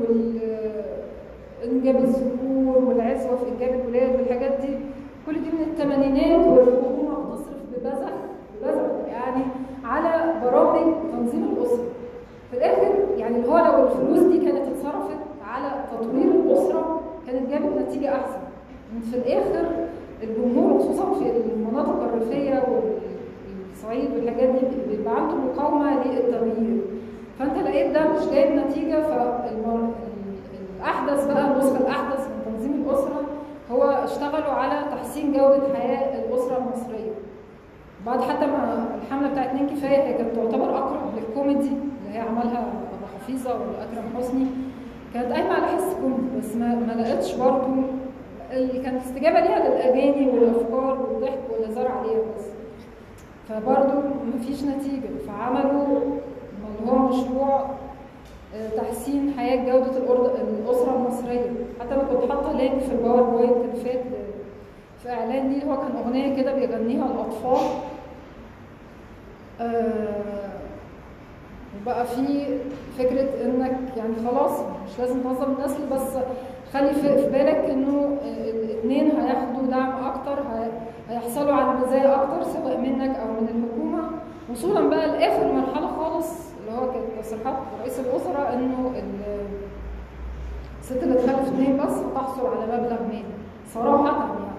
وانجاب 1.62 1.96
الذكور 1.96 2.84
والعزوه 2.86 3.36
في 3.36 3.44
انجاب 3.52 3.80
الولاد 3.80 4.16
والحاجات 4.20 4.52
دي 4.62 4.74
كل 5.26 5.34
دي 5.34 5.50
من 5.50 5.62
الثمانينات 5.72 6.48
والحكومة 6.48 7.16
بتصرف 7.20 7.62
ببذخ 7.72 8.10
ببذخ 8.62 9.08
يعني 9.08 9.44
على 9.86 10.34
برامج 10.44 10.94
تنظيم 11.12 11.44
الاسره 11.58 11.84
في 12.52 12.58
الآخر 12.58 12.94
يعني 13.18 13.36
اللي 13.36 13.48
هو 13.48 13.58
لو 13.58 13.84
الفلوس 13.88 14.20
دي 14.20 14.46
كانت 14.46 14.68
اتصرفت 14.68 15.18
على 15.46 15.72
تطوير 15.92 16.26
الاسره 16.32 17.02
كانت 17.28 17.50
جابت 17.50 17.78
نتيجه 17.88 18.16
احسن 18.16 18.40
من 18.94 19.02
في 19.02 19.18
الآخر 19.18 19.66
الجمهور 20.24 20.80
خصوصا 20.80 21.14
في 21.14 21.32
المناطق 21.56 22.04
الريفيه 22.04 22.64
والصعيد 22.68 24.12
والحاجات 24.16 24.50
دي 24.50 24.66
بيبقى 24.98 25.16
عنده 25.16 25.36
مقاومه 25.36 26.04
للتغيير 26.08 26.82
فانت 27.40 27.58
لقيت 27.58 27.92
ده 27.92 28.02
مش 28.08 28.26
جايب 28.32 28.56
نتيجه 28.56 29.02
فالاحدث 30.80 31.28
بقى 31.28 31.52
النسخه 31.52 31.78
الاحدث 31.80 32.20
من 32.28 32.42
تنظيم 32.46 32.84
الاسره 32.88 33.22
هو 33.72 33.84
اشتغلوا 33.84 34.54
على 34.54 34.86
تحسين 34.92 35.32
جوده 35.34 35.74
حياه 35.80 36.20
الاسره 36.26 36.58
المصريه 36.58 37.12
بعد 38.06 38.22
حتى 38.22 38.46
ما 38.46 38.86
الحمله 39.06 39.30
بتاعت 39.32 39.48
اتنين 39.48 39.63
كفاية 39.76 40.04
هي 40.04 40.14
كانت 40.14 40.36
تعتبر 40.36 40.78
اقرب 40.78 41.02
للكوميدي 41.18 41.68
اللي 41.70 42.14
هي 42.14 42.20
عملها 42.20 42.60
أبو 42.60 43.06
حفيظة 43.24 43.50
وأكرم 43.54 44.18
حسني. 44.18 44.46
كانت 45.14 45.32
قايمة 45.32 45.54
على 45.54 45.66
حس 45.68 45.94
كوميدي 46.02 46.38
بس 46.40 46.56
ما, 46.56 46.68
ما 46.76 47.02
لقيتش 47.02 47.34
برضه 47.36 47.68
اللي 48.52 48.84
كانت 48.84 49.02
استجابة 49.06 49.40
ليها 49.40 49.60
للأغاني 49.70 50.28
والأفكار 50.30 51.02
والضحك 51.02 51.40
والهزار 51.52 51.88
عليها 51.88 52.20
بس. 52.38 52.46
فبرضه 53.50 54.02
مفيش 54.36 54.64
نتيجة. 54.64 55.10
فعملوا 55.28 55.86
اللي 56.80 56.92
هو 56.92 56.98
مشروع 56.98 57.66
آه، 58.56 58.70
تحسين 58.78 59.34
حياة 59.38 59.56
جودة 59.72 59.92
الأسرة 60.42 60.96
المصرية. 60.96 61.52
حتى 61.80 61.94
أنا 61.94 62.04
كنت 62.04 62.32
حاطة 62.32 62.58
link 62.58 62.80
في 62.80 62.92
ال 62.92 62.97
PowerPoint 62.97 63.52
اللي 63.52 63.84
فات 63.86 63.96
آه، 63.96 65.04
في 65.04 65.10
إعلان 65.10 65.50
ليه 65.52 65.64
هو 65.64 65.78
كان 65.78 65.92
أغنية 66.06 66.42
كده 66.42 66.56
بيغنيها 66.56 67.06
الأطفال. 67.06 67.68
آه، 69.62 70.54
وبقى 71.82 72.06
في 72.06 72.58
فكرة 72.98 73.46
إنك 73.46 73.78
يعني 73.98 74.14
خلاص 74.28 74.52
مش 74.60 75.00
لازم 75.00 75.22
تنظم 75.22 75.52
النسل 75.60 75.86
بس 75.92 76.02
خلي 76.74 76.94
في 76.94 77.08
بالك 77.30 77.56
إنه 77.70 78.18
الاثنين 78.26 79.12
هياخدوا 79.12 79.68
دعم 79.72 80.06
أكتر 80.06 80.40
هي- 80.54 80.72
هيحصلوا 81.10 81.54
على 81.54 81.80
مزايا 81.80 82.16
أكتر 82.24 82.44
سواء 82.44 82.78
منك 82.78 83.16
أو 83.16 83.28
من 83.42 83.48
الحكومة. 83.48 84.04
وصولا 84.52 84.90
بقى 84.90 85.08
لآخر 85.08 85.52
مرحلة 85.54 85.88
خالص 85.88 86.28
اللي 86.60 86.72
هو 86.82 86.92
كانت 86.92 87.26
تصريحات 87.26 87.56
رئيس 87.82 88.00
الوزراء 88.00 88.54
إنه 88.54 88.92
ال- 88.96 89.48
الست 90.80 91.04
اللي 91.04 91.16
تخلف 91.16 91.40
اثنين 91.48 91.78
بس 91.78 91.92
هتحصل 91.94 92.48
على 92.48 92.66
مبلغ 92.78 93.04
مالي 93.04 93.24
صراحة 93.74 94.18
يعني 94.18 94.53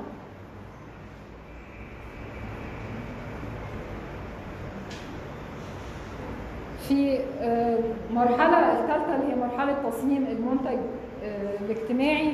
في 6.89 7.19
آه، 7.41 7.79
مرحلة 8.11 8.59
الثالثة 8.81 9.15
اللي 9.17 9.33
هي 9.33 9.37
مرحلة 9.37 9.91
تصميم 9.91 10.27
المنتج 10.27 10.79
آه، 11.25 11.59
الاجتماعي. 11.65 12.33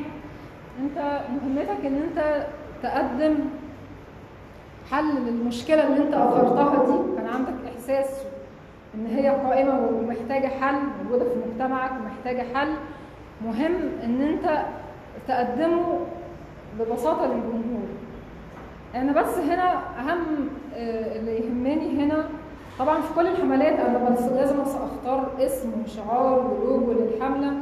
انت 0.82 1.20
مهمتك 1.30 1.86
ان 1.86 2.02
انت 2.02 2.46
تقدم 2.82 3.34
حل 4.90 5.14
للمشكلة 5.26 5.86
اللي 5.86 6.06
انت 6.06 6.14
أثرتها 6.14 6.84
دي. 6.86 7.16
كان 7.16 7.26
عندك 7.26 7.54
إحساس 7.74 8.22
إن 8.94 9.06
هي 9.06 9.28
قائمة 9.28 9.78
ومحتاجة 9.88 10.46
حل 10.46 10.74
موجودة 11.04 11.24
في 11.24 11.34
مجتمعك 11.48 11.90
ومحتاجة 11.90 12.44
حل. 12.54 12.68
مهم 13.44 13.74
إن 14.04 14.22
انت 14.22 14.62
تقدمه 15.28 15.98
ببساطة 16.80 17.26
للجمهور. 17.26 17.86
أنا 18.94 19.12
بس 19.22 19.38
هنا 19.38 19.72
أهم 19.98 20.48
آه، 20.74 21.16
اللي 21.18 21.36
يهمني 21.36 22.04
هنا 22.04 22.24
طبعا 22.80 23.00
في 23.00 23.14
كل 23.14 23.26
الحملات 23.26 23.78
أنا 23.80 24.10
بس 24.10 24.20
لازم 24.22 24.60
أختار 24.60 25.30
اسم 25.38 25.70
وشعار 25.84 26.38
ولوجو 26.38 26.92
للحملة 26.92 27.52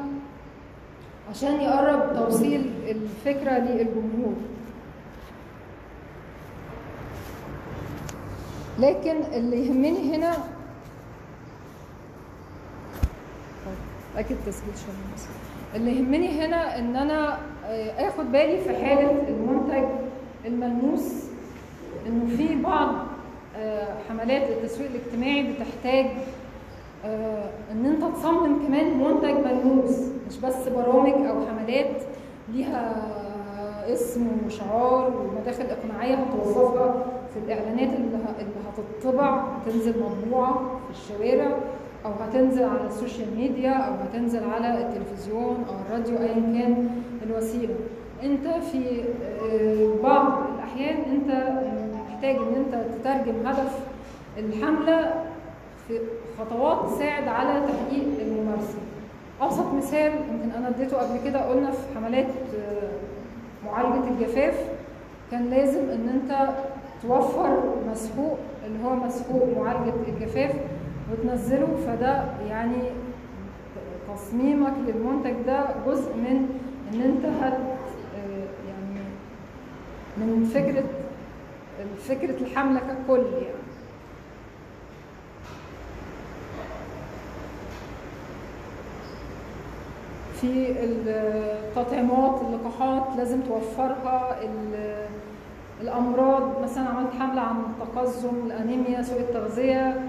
عشان 1.31 1.61
يقرب 1.61 2.15
توصيل 2.17 2.71
الفكرة 2.89 3.51
للجمهور 3.59 4.35
لكن 8.79 9.17
اللي 9.33 9.67
يهمني 9.67 10.17
هنا 10.17 10.33
أكيد 14.17 14.37
تسجيل 14.47 14.73
بس. 15.17 15.27
اللي 15.75 15.97
يهمني 15.97 16.45
هنا 16.47 16.79
إن 16.79 16.97
أنا 16.97 17.39
آه، 17.67 18.09
آخد 18.09 18.33
بالي 18.33 18.61
في 18.61 18.87
حالة 18.87 19.29
المنتج 19.29 19.85
الملموس 20.47 21.25
إنه 22.07 22.37
في 22.37 22.63
بعض 22.63 22.95
حملات 24.09 24.51
التسويق 24.51 24.91
الاجتماعي 24.91 25.43
بتحتاج 25.53 26.07
آه، 27.05 27.51
إن 27.73 27.87
أنت 27.87 28.17
تصمم 28.17 28.67
كمان 28.67 28.99
منتج 28.99 29.35
ملموس 29.47 29.99
مش 30.29 30.39
بس 30.39 30.69
برامج 30.69 31.27
أو 31.27 31.35
حملات 31.47 32.03
ليها 32.53 32.97
اسم 33.93 34.27
وشعار 34.47 35.13
ومداخل 35.17 35.65
إقناعية 35.65 36.15
هتوظفها 36.15 37.05
في 37.35 37.39
الإعلانات 37.47 37.97
اللي 37.97 38.19
هتطبع 39.03 39.43
هتنزل 39.67 39.95
مطبوعه 40.03 40.81
في 40.87 40.91
الشوارع 40.99 41.57
أو 42.05 42.11
هتنزل 42.11 42.65
على 42.65 42.87
ال 42.87 42.94
social 42.94 43.37
media 43.37 43.71
أو 43.73 43.93
هتنزل 43.95 44.45
على 44.51 44.79
التلفزيون 44.87 45.65
أو 45.69 45.75
الراديو 45.89 46.19
ايا 46.19 46.35
كان 46.35 46.89
الوسيلة. 47.27 47.75
أنت 48.23 48.47
في 48.49 49.03
آه، 49.43 50.03
بعض 50.03 50.33
الأحيان 50.55 50.97
أنت 51.11 51.31
محتاج 52.19 52.37
إن 52.37 52.55
أنت 52.55 52.85
تترجم 52.95 53.47
هدف 53.47 53.79
الحملة 54.39 55.25
في 55.89 55.99
خطوات 56.39 56.91
تساعد 56.93 57.29
على 57.29 57.61
تحقيق 57.67 58.07
الممارسة. 58.21 58.79
أبسط 59.41 59.75
مثال 59.75 60.13
يمكن 60.13 60.51
أنا 60.57 60.69
اديته 60.69 60.97
قبل 60.97 61.19
كده 61.25 61.51
قلنا 61.51 61.71
في 61.71 61.79
حملات 61.95 62.27
آه، 62.27 63.67
معالجة 63.67 64.09
الجفاف 64.09 64.69
كان 65.31 65.51
لازم 65.51 65.81
إن 65.81 66.09
أنت 66.09 66.49
توفر 67.03 67.63
مسحوق 67.91 68.39
اللي 68.67 68.85
هو 68.85 68.95
مسحوق 68.95 69.49
معالجة 69.59 69.95
الجفاف 70.09 70.55
وتنزله 71.13 71.69
فده 71.87 72.25
يعني 72.49 72.83
تصميمك 74.15 74.73
للمنتج 74.87 75.35
ده 75.47 75.65
جزء 75.87 76.15
من 76.17 76.49
إن 76.93 77.01
أنت 77.03 77.25
هت 77.43 77.53
آه، 78.17 78.49
يعني 78.69 79.01
من 80.17 80.45
فكرة 80.55 80.85
فكرة 82.09 82.41
الحملة 82.41 82.81
ككل 82.81 83.21
يعني. 83.43 83.59
في 90.41 90.75
التطعيمات 90.85 92.41
اللقاحات 92.43 93.03
لازم 93.17 93.41
توفرها 93.41 94.37
ال- 94.43 95.07
الأمراض 95.81 96.63
مثلا 96.63 96.89
عملت 96.89 97.13
حملة 97.21 97.41
عن 97.41 97.57
التقزم 97.57 98.47
الأنيميا 98.47 99.03
سوء 99.03 99.21
التغذية 99.21 100.01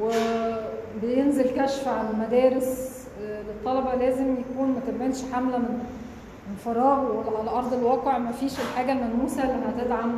وبينزل 0.00 1.62
كشف 1.62 1.88
عن 1.88 2.06
المدارس 2.12 2.96
آه، 3.22 3.42
للطلبة 3.42 3.94
لازم 3.94 4.34
يكون 4.40 4.68
ما 4.68 4.80
تبانش 4.88 5.22
حملة 5.32 5.58
من 5.58 6.56
فراغ 6.64 7.12
وعلى 7.16 7.50
أرض 7.50 7.72
الواقع 7.72 8.18
ما 8.18 8.32
فيش 8.32 8.52
الحاجة 8.60 8.92
الملموسة 8.92 9.42
اللي 9.42 9.66
هتدعم 9.82 10.10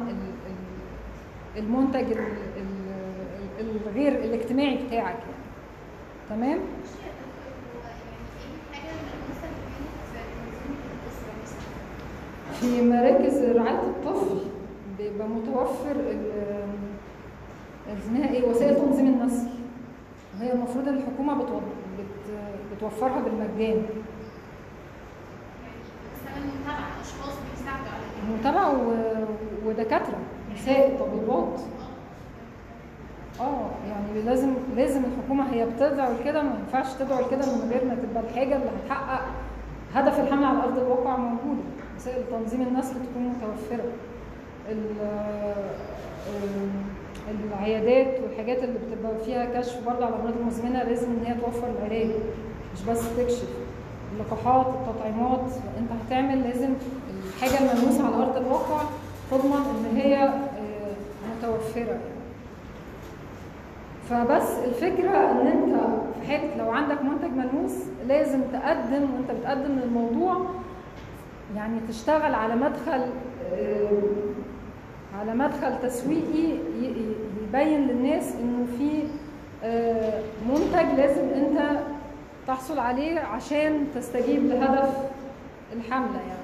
المنتج 1.56 2.12
ال- 2.12 2.18
ال- 3.60 3.70
الغير 3.86 4.12
الاجتماعي 4.24 4.76
بتاعك 4.86 5.16
يعني. 5.18 5.38
تمام؟ 6.30 6.58
في 12.60 12.82
مراكز 12.82 13.42
رعاية 13.44 13.78
الطفل 13.80 14.38
بيبقى 14.98 15.28
متوفر 15.28 15.96
اسمها 18.04 18.30
إيه؟ 18.30 18.48
وسائل 18.48 18.76
تنظيم 18.76 19.06
النسل. 19.06 19.48
وهي 20.40 20.52
المفروض 20.52 20.88
بت- 21.98 22.76
بتوفرها 22.76 23.20
بالمجان. 23.20 23.82
أنا 26.36 26.46
متابعة 26.46 26.88
أشخاص 27.02 27.34
بيساعدوا 27.50 27.86
على 27.92 28.02
كده. 28.28 28.36
متابعة 28.38 28.88
و- 28.88 29.24
ودكاترة. 29.68 30.18
نساء 30.62 30.96
طبيبات 31.00 31.60
آه 33.40 33.66
يعني 33.88 34.22
لازم 34.26 34.54
لازم 34.76 35.02
الحكومة 35.04 35.52
هي 35.52 35.66
بتدعو 35.66 36.12
لكده 36.20 36.42
ما 36.42 36.50
ينفعش 36.60 36.92
تدعو 36.94 37.20
لكده 37.26 37.46
من 37.46 37.70
غير 37.72 37.84
ما 37.84 37.94
تبقى 37.94 38.22
الحاجة 38.30 38.56
اللي 38.56 38.66
هتحقق 38.86 39.20
هدف 39.94 40.20
الحمل 40.20 40.44
على 40.44 40.58
أرض 40.58 40.78
الواقع 40.78 41.16
موجودة 41.16 41.60
وسائل 41.96 42.22
تنظيم 42.30 42.62
النسل 42.62 42.94
تكون 42.94 43.34
ال- 44.70 44.82
العيادات 47.52 48.20
والحاجات 48.22 48.64
اللي 48.64 48.78
بتبقى 48.78 49.24
فيها 49.24 49.60
كشف 49.60 49.86
برضه 49.86 50.04
على 50.06 50.14
الأمراض 50.14 50.34
المزمنة 50.40 50.82
لازم 50.82 51.06
إن 51.10 51.24
هي 51.26 51.34
توفر 51.34 51.68
العلاج 51.78 52.10
مش 52.74 52.82
بس 52.90 53.16
تكشف. 53.16 53.48
اللقاحات 54.14 54.66
التطعيمات 54.66 55.40
أنت 55.78 55.90
هتعمل 56.06 56.42
لازم 56.42 56.68
الحاجة 57.36 57.58
الملموسة 57.72 58.06
على 58.06 58.16
أرض 58.16 58.36
الواقع 58.36 58.82
تضمن 59.30 59.52
إن 59.90 59.96
هي 59.96 60.30
يعني. 61.76 62.18
فبس 64.10 64.58
الفكرة 64.64 65.30
إن 65.30 65.46
أنت 65.46 65.76
في 66.20 66.26
حالة 66.28 66.56
لو 66.58 66.70
عندك 66.70 67.02
منتج 67.02 67.30
ملموس 67.36 67.72
لازم 68.08 68.40
تقدم 68.52 69.02
وأنت 69.14 69.40
بتقدم 69.40 69.78
للموضوع 69.78 70.46
يعني 71.56 71.80
تشتغل 71.88 72.34
على 72.34 72.56
مدخل 72.56 73.06
آه، 73.52 73.88
على 75.20 75.34
مدخل 75.34 75.78
تسويقي 75.82 76.58
يبين 77.42 77.86
للناس 77.86 78.34
إنه 78.34 78.66
في 78.78 79.02
آه، 79.64 80.20
منتج 80.48 80.96
لازم 80.96 81.28
أنت 81.28 81.80
تحصل 82.46 82.78
عليه 82.78 83.20
عشان 83.20 83.86
تستجيب 83.94 84.46
لهدف 84.46 84.94
الحملة 85.72 86.20
يعني 86.28 86.37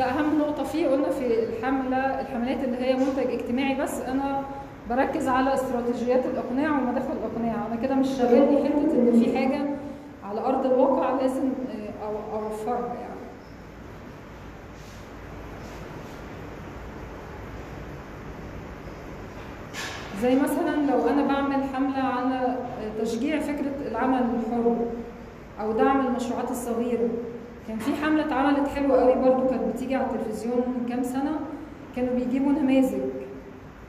ده 0.00 0.06
أهم 0.06 0.38
نقطة 0.38 0.64
فيه. 0.64 0.88
قلنا 0.88 1.10
في 1.10 1.44
الحملة 1.44 2.20
الحملات 2.20 2.64
اللي 2.64 2.76
هي 2.76 2.94
منتج 2.96 3.30
اجتماعي 3.30 3.74
بس 3.74 4.00
أنا 4.00 4.42
بركز 4.90 5.28
على 5.28 5.54
استراتيجيات 5.54 6.26
الأقناع 6.26 6.78
ومداخل 6.78 7.12
الأقناع. 7.12 7.66
أنا 7.66 7.76
كده 7.82 7.94
مش 7.94 8.08
شاغلني 8.08 8.64
حتة 8.64 8.92
إن 8.92 9.20
في 9.24 9.38
حاجة 9.38 9.60
على 10.24 10.40
أرض 10.40 10.66
الواقع 10.66 11.10
لازم 11.20 11.42
آه، 12.02 12.36
أوفرها 12.36 12.94
يعني. 12.94 13.20
زي 20.22 20.34
مثلا 20.34 20.76
لو 20.90 21.08
أنا 21.08 21.26
بعمل 21.26 21.64
حملة 21.74 21.98
على 21.98 22.56
تشجيع 23.00 23.40
فكرة 23.40 23.88
العمل 23.90 24.18
الحر 24.18 24.76
أو 25.60 25.72
دعم 25.72 26.06
المشروعات 26.06 26.50
الصغيرة 26.50 27.08
كان 27.68 27.78
في 27.78 27.94
حملة 28.04 28.26
اتعملت 28.26 28.68
حلوة 28.68 29.00
قوي 29.00 29.14
برضو 29.14 29.48
كانت 29.48 29.62
بتيجي 29.74 29.94
على 29.94 30.06
التلفزيون 30.06 30.56
من 30.56 30.86
كام 30.88 31.02
سنة. 31.02 31.40
كانوا 31.96 32.14
بيجيبوا 32.14 32.52
نماذج 32.52 33.00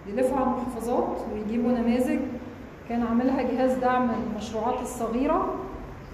يلفوا 0.08 0.38
على 0.38 0.46
المحافظات 0.46 1.18
ويجيبوا 1.34 1.72
نماذج. 1.72 2.20
كان 2.90 3.02
عاملها 3.04 3.42
جهاز 3.42 3.74
دعم 3.74 4.10
المشروعات 4.32 4.82
الصغيرة. 4.82 5.56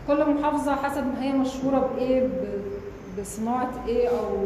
كل 0.08 0.34
محافظة 0.34 0.76
حسب 0.76 1.04
ما 1.08 1.24
هي 1.24 1.34
مشهورة 1.34 1.90
بإيه 1.96 2.30
بصناعة 3.20 3.72
إيه 3.88 4.10
أو 4.10 4.38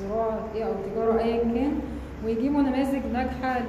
زراعة 0.00 0.40
إيه 0.54 0.64
أو 0.64 0.72
تجارة 0.90 1.18
ايا 1.18 1.42
كان. 1.42 1.80
ويجيبوا 2.24 2.62
نماذج 2.62 3.00
ناجحة 3.12 3.62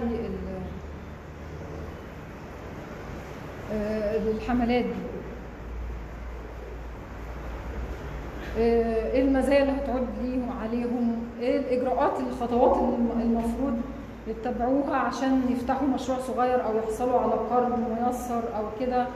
آه، 3.74 4.18
للحملات 4.18 4.86
دي 4.86 4.92
آه، 4.92 4.94
إيه 8.58 9.22
المزايا 9.22 9.62
اللي 9.64 9.72
هتعود 9.74 10.08
ليهم 10.24 10.50
عليهم؟ 10.64 11.16
إيه 11.42 11.58
الإجراءات 11.60 12.20
الخطوات 12.20 12.78
الم- 12.78 13.22
المفروض 13.22 13.78
يتبعوها 14.28 14.96
عشان 14.96 15.42
يفتحوا 15.50 15.88
مشروع 15.88 16.20
صغير 16.20 16.66
أو 16.66 16.78
يحصلوا 16.78 17.20
على 17.20 17.32
قرض 17.34 17.80
ميسر 17.80 18.42
أو 18.58 18.64
كده؟ 18.80 19.08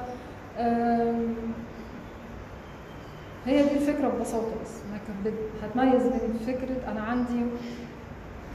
هي 3.45 3.63
دي 3.63 3.71
الفكرة 3.75 4.07
ببساطة 4.07 4.51
بس. 4.63 4.77
هتميز 5.63 6.03
بين 6.07 6.33
فكرة 6.55 6.91
أنا 6.91 7.01
عندي 7.01 7.39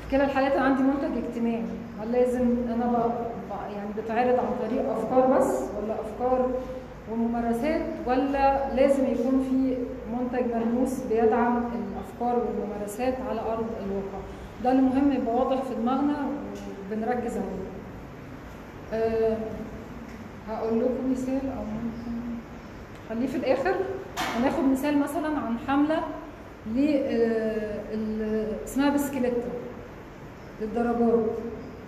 في 0.01 0.11
كلا 0.11 0.25
الحالات 0.25 0.53
أنا 0.53 0.65
عندي 0.65 0.83
منتج 0.83 1.25
اجتماعي. 1.29 1.63
هل 2.03 2.13
لازم 2.13 2.41
أنا 2.75 3.13
يعني 3.77 3.89
بتعرض 3.99 4.39
عن 4.39 4.69
طريق 4.69 4.91
أفكار 4.91 5.39
بس 5.39 5.61
ولا 5.83 5.95
أفكار 5.95 6.51
وممارسات 7.13 7.83
ولا 8.07 8.75
لازم 8.75 9.05
يكون 9.05 9.47
في 9.51 9.77
منتج 10.23 10.55
ملموس 10.55 11.01
بيدعم 11.11 11.57
الأفكار 11.59 12.45
والممارسات 12.47 13.15
على 13.29 13.41
أرض 13.41 13.67
الواقع. 13.87 14.19
ده 14.65 14.71
اللي 14.73 14.83
مهم 14.83 15.13
يبقى 15.13 15.35
واضح 15.35 15.63
في 15.63 15.75
دماغنا 15.75 16.17
وبنركز 16.91 17.37
عليه. 17.37 17.73
أه 18.93 19.37
هقول 20.49 20.79
لكم 20.81 21.11
مثال 21.11 21.41
أو 21.57 21.65
ممكن 21.65 22.13
خليه 23.09 23.27
في 23.27 23.37
الآخر. 23.37 23.75
هناخد 24.37 24.65
مثال 24.65 24.99
مثلا 24.99 25.39
عن 25.39 25.57
حملة 25.69 26.01
ل 26.75 26.97
آه، 27.05 28.65
اسمها 28.65 28.91
بسكليتة 28.91 29.43
للدرجات. 30.61 31.31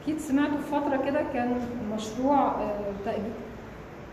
أكيد 0.02 0.18
سمعتوا 0.18 0.56
في 0.56 0.62
فترة 0.70 0.96
كده 1.10 1.20
كان 1.32 1.56
مشروع 1.94 2.46
آه، 2.48 3.18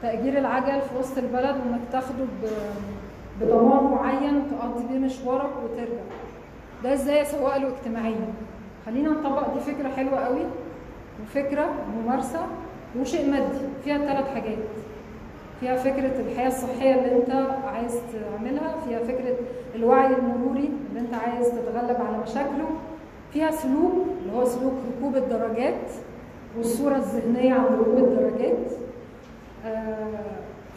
تأجير 0.02 0.38
العجل 0.38 0.82
في 0.82 0.98
وسط 1.00 1.18
البلد 1.18 1.56
وإنك 1.56 1.82
تاخده 1.92 2.26
بضمان 3.42 3.84
معين 3.84 4.44
تقضي 4.52 4.84
بيه 4.92 5.00
مشوارك 5.06 5.50
وترجع. 5.64 6.02
ده 6.84 6.94
إزاي 6.94 7.22
اسوق 7.22 7.58
له 7.58 7.68
اجتماعيا 7.68 8.34
خلينا 8.86 9.10
نطبق 9.10 9.54
دي 9.54 9.60
فكرة 9.60 9.90
حلوة 9.90 10.20
قوي. 10.20 10.42
وفكرة 11.24 11.70
ممارسة 11.98 12.40
وشيء 13.00 13.32
مادي 13.32 13.46
فيها 13.84 13.98
ثلاث 13.98 14.34
حاجات. 14.34 14.58
فيها 15.60 15.76
فكرة 15.76 16.20
الحياة 16.20 16.48
الصحية 16.48 16.96
اللي 16.96 17.16
انت 17.18 17.48
عايز 17.76 17.94
تعملها 18.14 18.76
فيها 18.88 19.00
فكرة 19.00 19.36
الوعي 19.76 20.06
المروري 20.08 20.70
اللي 20.90 21.00
انت 21.00 21.14
عايز 21.14 21.48
تتغلب 21.48 21.98
على 22.08 22.18
مشاكله. 22.24 22.66
فيها 23.34 23.52
سلوك 23.52 23.94
اللي 24.22 24.38
هو 24.38 24.46
سلوك 24.46 24.74
ركوب 24.98 25.16
الدراجات 25.16 25.90
والصورة 26.58 26.96
الذهنية 26.96 27.54
عن 27.54 27.66
ركوب 27.66 27.98
الدراجات 27.98 28.58
آه، 29.66 30.20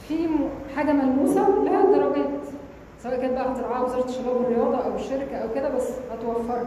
في 0.09 0.15
حاجة 0.77 0.93
ملموسة 0.93 1.49
لها 1.65 1.85
الدراجات 1.85 2.31
سواء 3.05 3.20
كانت 3.20 3.32
بقى 3.32 3.52
هترعاها 3.52 3.82
وزارة 3.82 4.05
الشباب 4.09 4.36
والرياضة 4.36 4.76
أو 4.76 4.94
الشركة 4.94 5.36
أو 5.36 5.48
كده 5.55 5.68
بس 5.68 5.88
هتوفرها. 6.12 6.66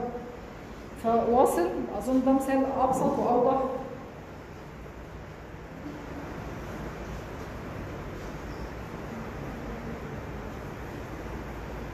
فواصل 1.04 1.70
أظن 1.98 2.22
ده 2.26 2.32
مثال 2.32 2.66
أبسط 2.82 3.20
وأوضح. 3.20 3.60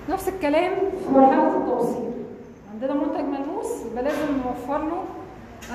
نفس 0.09 0.27
الكلام 0.27 0.71
في 1.07 1.13
مرحلة 1.13 1.57
التوصيل. 1.57 2.11
عندنا 2.73 2.93
منتج 2.93 3.19
ملموس 3.23 3.85
يبقى 3.91 4.03
لازم 4.03 4.37
نوفر 4.45 4.77
له 4.77 5.03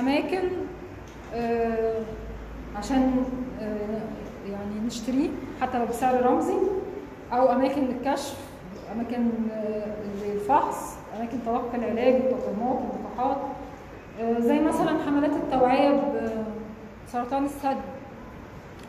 أماكن 0.01 0.43
آه، 1.35 2.01
عشان 2.77 3.25
آه، 3.61 4.01
يعني 4.51 4.87
نشتريه 4.87 5.29
حتى 5.61 5.79
لو 5.79 5.87
بسعر 5.87 6.27
رمزي 6.27 6.55
أو 7.33 7.53
أماكن 7.53 7.83
للكشف. 7.85 8.48
أماكن 8.95 9.29
آه، 9.53 9.87
للفحص 10.25 10.97
أماكن 11.17 11.39
تلقي 11.47 11.77
العلاج 11.77 12.15
التطعيمات 12.15 12.79
اللقاحات 12.79 13.37
آه، 14.21 14.41
زي 14.41 14.59
مثلا 14.61 14.99
حملات 15.07 15.31
التوعية 15.31 16.01
بسرطان 17.07 17.45
الثدي. 17.45 17.77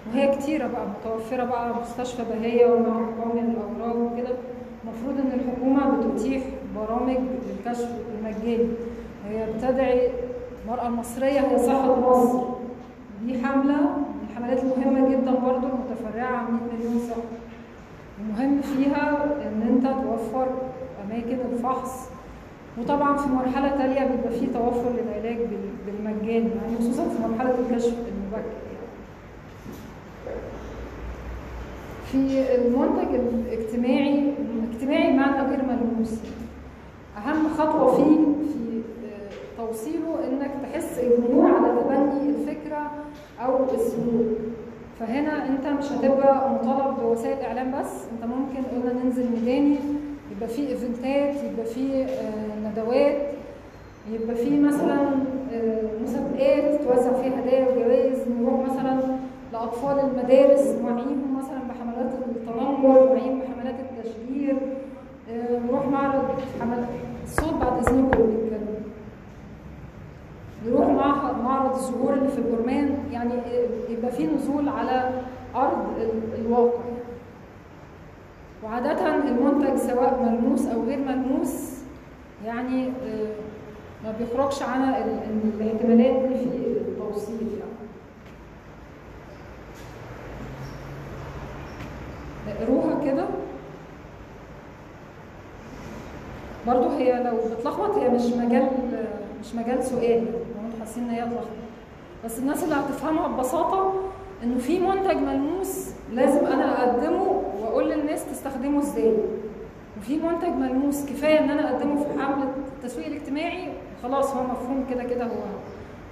وهي 0.07 0.35
كتيرة 0.35 0.67
بقى 0.67 0.81
متوفرة 0.87 1.43
بقى 1.43 1.75
مستشفى 1.81 2.23
بهية 2.23 2.65
ومعهد 2.65 3.19
قومي 3.21 3.41
للأمراض 3.41 3.95
وكده. 3.95 4.35
المفروض 4.83 5.19
إن 5.19 5.39
الحكومة 5.39 5.97
بتتيح 6.13 6.43
برامج 6.75 7.17
للكشف 7.17 7.89
المجاني. 8.19 8.67
هي 9.29 9.45
بتدعي 9.53 10.09
المرأة 10.65 10.87
المصرية 10.87 11.39
هي 11.39 11.59
صحة 11.59 11.95
مصر. 11.99 12.39
دي 13.25 13.45
حملة 13.45 13.75
من 13.81 14.27
الحملات 14.31 14.63
المهمة 14.63 15.09
جدا 15.09 15.31
برضو 15.31 15.67
المتفرعة 15.67 16.25
عن 16.37 16.45
100 16.53 16.59
مليون 16.73 16.99
صحة 17.09 17.38
المهم 18.19 18.61
فيها 18.61 19.23
إن 19.25 19.61
أنت 19.69 19.83
توفر 20.03 20.47
أماكن 21.05 21.37
الفحص. 21.53 22.09
وطبعا 22.77 23.17
في 23.17 23.29
مرحلة 23.29 23.69
تالية 23.69 24.07
بيبقى 24.15 24.39
فيه 24.39 24.47
توفر 24.53 24.89
للعلاج 24.91 25.37
بال- 25.37 25.75
بالمجان 25.85 26.41
يعني 26.43 26.77
خصوصا 26.79 27.03
في 27.09 27.21
مرحلة 27.21 27.53
الكشف 27.59 27.93
المبكر 27.93 28.53
يعني. 28.65 28.89
في 32.11 32.55
المنتج 32.55 33.15
الاجتماعي 33.15 34.33
اجتماعي 34.73 35.11
بمعنى 35.13 35.49
غير 35.49 35.59
ملموس. 35.65 36.13
أهم 37.17 37.47
خطوة 37.57 37.95
فيه 37.95 38.15
في 38.53 38.81
آه، 39.05 39.57
توصيله 39.57 40.27
إنك 40.27 40.51
تحس 40.63 40.99
الجمهور 40.99 41.51
على 41.51 41.67
تبني 41.81 42.29
الفكرة 42.29 42.91
أو 43.45 43.63
السلوك. 43.75 44.37
فهنا 44.99 45.45
انت 45.49 45.67
مش 45.67 45.91
هتبقى 45.91 46.49
مطالب 46.49 46.99
بوسائل 46.99 47.45
اعلام 47.45 47.71
بس 47.79 47.91
انت 48.13 48.31
ممكن 48.31 48.63
قلنا 48.71 49.03
ننزل 49.03 49.25
ميداني 49.31 49.75
يبقى 50.35 50.49
في 50.49 50.67
ايفنتات 50.67 51.35
يبقى 51.43 51.65
في 51.65 52.03
آه، 52.03 52.69
ندوات 52.69 53.17
يبقى 54.11 54.35
في 54.35 54.59
مثلا 54.59 54.99
آه، 55.53 55.81
مسابقات 56.03 56.81
توزع 56.81 57.13
فيها 57.21 57.39
هدايا 57.41 57.67
وجوائز 57.69 58.17
نروح 58.41 58.59
مثلا 58.69 58.99
لأطفال 59.53 59.99
المدارس 59.99 60.67
نوعيهم 60.81 61.37
مثلا 61.37 61.59
بحملات 61.69 62.11
التنمر 62.27 63.05
نوعيهم 63.05 63.39
بحملات 63.39 63.75
التشجير 63.79 64.55
آه، 65.31 65.59
نروح 65.67 65.87
معرض 65.87 66.23
حملات 66.61 66.87
الصوت 67.23 67.53
بعد 67.53 67.87
اذنكم 67.87 68.48
نروح 70.65 70.87
مع 70.87 71.31
معرض 71.31 71.75
الزهور 71.75 72.13
اللي 72.13 72.29
في 72.29 72.37
الجرمان 72.37 72.97
يعني 73.11 73.33
يبقى 73.89 74.11
في 74.11 74.27
نزول 74.27 74.69
على 74.69 75.11
أرض 75.55 75.85
ال- 76.01 76.45
الواقع. 76.45 76.79
وعادة 78.63 79.15
المنتج 79.15 79.75
سواء 79.77 80.19
ملموس 80.23 80.65
أو 80.65 80.83
غير 80.83 80.99
ملموس 80.99 81.79
يعني 82.45 82.87
آه، 82.87 83.33
ما 84.03 84.13
بيخرجش 84.19 84.63
عن 84.63 84.81
ال- 84.83 84.95
ال- 84.95 85.61
الاحتمالات 85.61 86.27
دي 86.27 86.35
في 86.49 86.55
التوصيل 86.87 87.47
يعني. 87.59 87.69
اقروها 92.59 93.05
كده. 93.05 93.25
برضو 96.67 96.89
هي 96.89 97.23
لو 97.23 97.37
بتلخبط 97.59 97.97
هي 97.97 98.09
مش 98.09 98.21
مجال 98.25 98.67
مش 99.41 99.55
مجال 99.55 99.83
سؤال 99.83 100.25
حاسين 100.89 101.03
ان 101.03 101.09
هي 101.09 101.27
بس 102.25 102.39
الناس 102.39 102.63
اللي 102.63 102.75
هتفهمها 102.75 103.27
ببساطة 103.27 103.93
إنه 104.43 104.57
في 104.57 104.79
منتج 104.79 105.15
ملموس 105.17 105.89
لازم 106.13 106.45
أنا 106.45 106.83
أقدمه 106.83 107.43
وأقول 107.61 107.89
للناس 107.89 108.25
تستخدمه 108.25 108.79
إزاي. 108.79 109.13
وفي 109.97 110.17
منتج 110.17 110.47
ملموس 110.47 111.05
كفاية 111.05 111.39
إن 111.39 111.49
أنا 111.49 111.73
أقدمه 111.73 112.03
في 112.03 112.09
حملة 112.19 112.53
التسويق 112.77 113.07
الاجتماعي 113.07 113.73
خلاص 114.03 114.33
هو 114.35 114.43
مفهوم 114.43 114.85
كده 114.89 115.03
كده 115.03 115.23
هو 115.25 115.41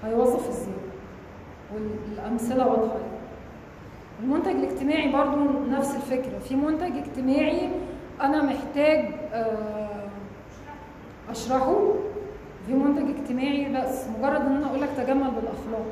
هيوظف 0.04 0.50
إزاي. 0.50 0.74
والأمثلة 1.74 2.68
واضحة. 2.68 2.96
يعني. 2.96 3.18
المنتج 4.24 4.52
الاجتماعي 4.52 5.12
برضو 5.12 5.44
نفس 5.70 5.96
الفكرة. 5.96 6.40
في 6.40 6.56
منتج 6.56 6.98
اجتماعي 6.98 7.70
أنا 8.22 8.44
محتاج 8.44 9.06
آه، 9.34 10.08
أشرحه. 11.30 11.78
في 12.68 12.74
منتج 12.74 13.03
اجتماعي 13.20 13.74
بس 13.74 14.05
مجرد 14.20 14.41
إن 14.41 14.55
أنا 14.55 14.65
أقول 14.65 14.82
لك 14.82 14.89
تجمل 14.97 15.32
بالأخلاق. 15.32 15.86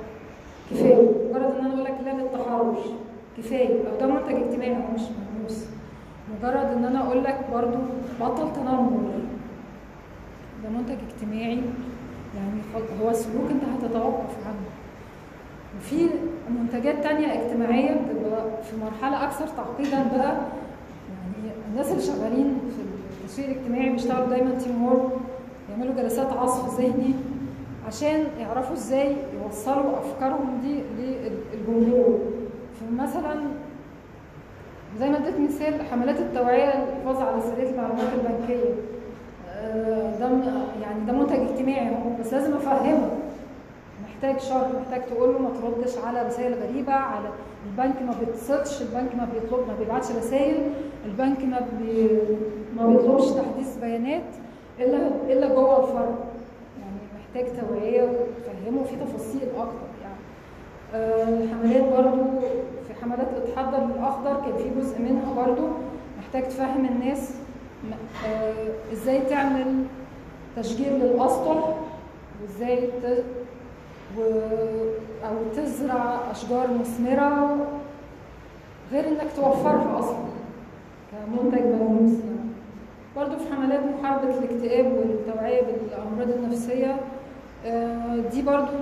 كفاية. 0.72 0.96
مجرد 1.30 1.56
إن 1.60 1.66
أنا 1.66 1.74
أقول 1.74 1.84
لك 1.84 1.96
لا 2.06 2.10
للتحرش. 2.10 2.86
كفاية. 3.38 3.90
أو 3.90 3.98
ده 4.00 4.08
منتج 4.08 4.36
اجتماعي 4.44 4.72
هو 4.72 4.94
مش 4.96 5.02
ملموس. 5.02 5.66
مجرد 6.38 6.66
إن 6.78 6.86
أنا 6.86 7.08
أقول 7.08 7.24
لك 7.24 7.40
برضو 7.54 7.78
بطل 8.22 8.54
تنمر. 8.54 9.12
ده 10.64 10.70
منتج 10.70 10.98
اجتماعي. 11.10 11.62
يعني 12.36 12.88
هو 13.04 13.14
سلوك 13.14 13.52
أنت 13.52 13.64
هتتوقف 13.64 14.48
عنه. 14.48 14.66
وفي 15.78 16.10
منتجات 16.50 17.04
تانية 17.04 17.28
اجتماعية 17.34 17.92
بتبقى 17.92 18.64
في 18.64 18.78
مرحلة 18.78 19.24
أكثر 19.24 19.48
تعقيدا 19.48 20.04
بقى. 20.18 20.36
يعني 21.10 21.54
الناس 21.72 21.92
اللي 21.92 22.02
شغالين 22.02 22.60
في 22.76 22.82
التسويق 23.24 23.50
الاجتماعي 23.50 23.90
بيشتغلوا 23.90 24.30
دايما 24.30 24.56
teamwork. 24.56 25.12
يعملوا 25.76 25.96
جلسات 25.96 26.34
عصف 26.34 26.80
ذهني 26.80 27.14
عشان 27.88 28.24
يعرفوا 28.40 28.74
إزاي 28.74 29.16
يوصلوا 29.44 29.98
أفكارهم 30.00 30.62
دي 30.62 30.80
للجمهور. 31.00 32.20
فمثلا 32.80 33.36
زي 35.00 35.10
ما 35.10 35.18
اديت 35.18 35.40
مثال 35.40 35.82
حملات 35.92 36.20
التوعية 36.20 36.86
للحفاظ 36.86 37.22
على 37.22 37.42
سرية 37.42 37.70
المعلومات 37.70 38.08
البنكية. 38.14 38.70
آه، 39.50 40.20
ده 40.20 40.30
يعني 40.82 41.06
ده 41.08 41.14
منتج 41.14 41.36
اجتماعي 41.40 41.88
اهو 41.90 42.10
بس 42.20 42.34
لازم 42.34 42.54
افهمه. 42.56 43.10
محتاج 44.04 44.40
شرح 44.40 44.68
محتاج 44.82 45.02
تقول 45.06 45.34
له 45.34 45.40
ما 45.40 45.50
تردش 45.50 45.98
على 45.98 46.28
رسائل 46.28 46.54
غريبة 46.54 46.94
على 46.94 47.30
البنك 47.66 48.02
ما 48.02 48.14
بيتصلش 48.20 48.82
البنك 48.82 49.16
ما 49.16 49.28
بيطلب 49.34 49.68
ما 49.68 49.76
بيبعتش 49.80 50.12
رسائل 50.12 50.56
البنك 51.06 51.44
ما 51.44 51.60
بي 51.80 52.10
ما 52.78 52.88
بيطلبش 52.88 53.26
تحديث 53.30 53.78
بيانات. 53.82 54.24
إلا 54.80 55.08
إلا 55.30 55.56
جوه 55.56 55.84
الفرع 55.84 56.16
يعني 56.82 57.00
محتاج 57.20 57.46
توعية 57.62 58.04
وتفهمه 58.04 58.84
في 58.84 58.96
تفاصيل 58.96 59.48
أكتر 59.58 59.88
يعني. 60.02 60.16
آه، 60.94 61.24
الحملات 61.44 61.84
برضو 61.94 62.24
في 62.88 62.94
حملات 63.02 63.28
اتحضر 63.38 63.86
للأخضر 63.86 64.34
كان 64.42 64.58
في 64.58 64.80
جزء 64.80 65.02
منها 65.02 65.34
برضو 65.46 65.68
محتاج 66.20 66.44
تفهم 66.48 66.86
الناس 66.86 67.32
آه، 68.28 68.54
إزاي 68.94 69.22
تعمل 69.22 69.84
تشجير 70.56 70.92
للأسطح 70.92 71.76
وإزاي 72.42 72.88
ت- 72.88 73.24
و... 74.18 74.22
أو 75.28 75.34
تزرع 75.56 76.20
أشجار 76.32 76.68
مثمرة 76.80 77.58
غير 78.92 79.08
إنك 79.08 79.28
توفرها 79.36 80.00
أصلا 80.00 80.18
كمنتج 81.12 81.62
ملموس 81.66 82.12
يعني. 82.12 82.35
برضه 83.16 83.38
في 83.38 83.54
حملات 83.54 83.80
محاربة 84.00 84.30
الاكتئاب 84.38 84.86
والتوعية 84.86 85.62
بالأمراض 85.62 86.30
النفسية 86.38 86.96
آه، 87.66 88.16
دي 88.32 88.42
برضه 88.42 88.78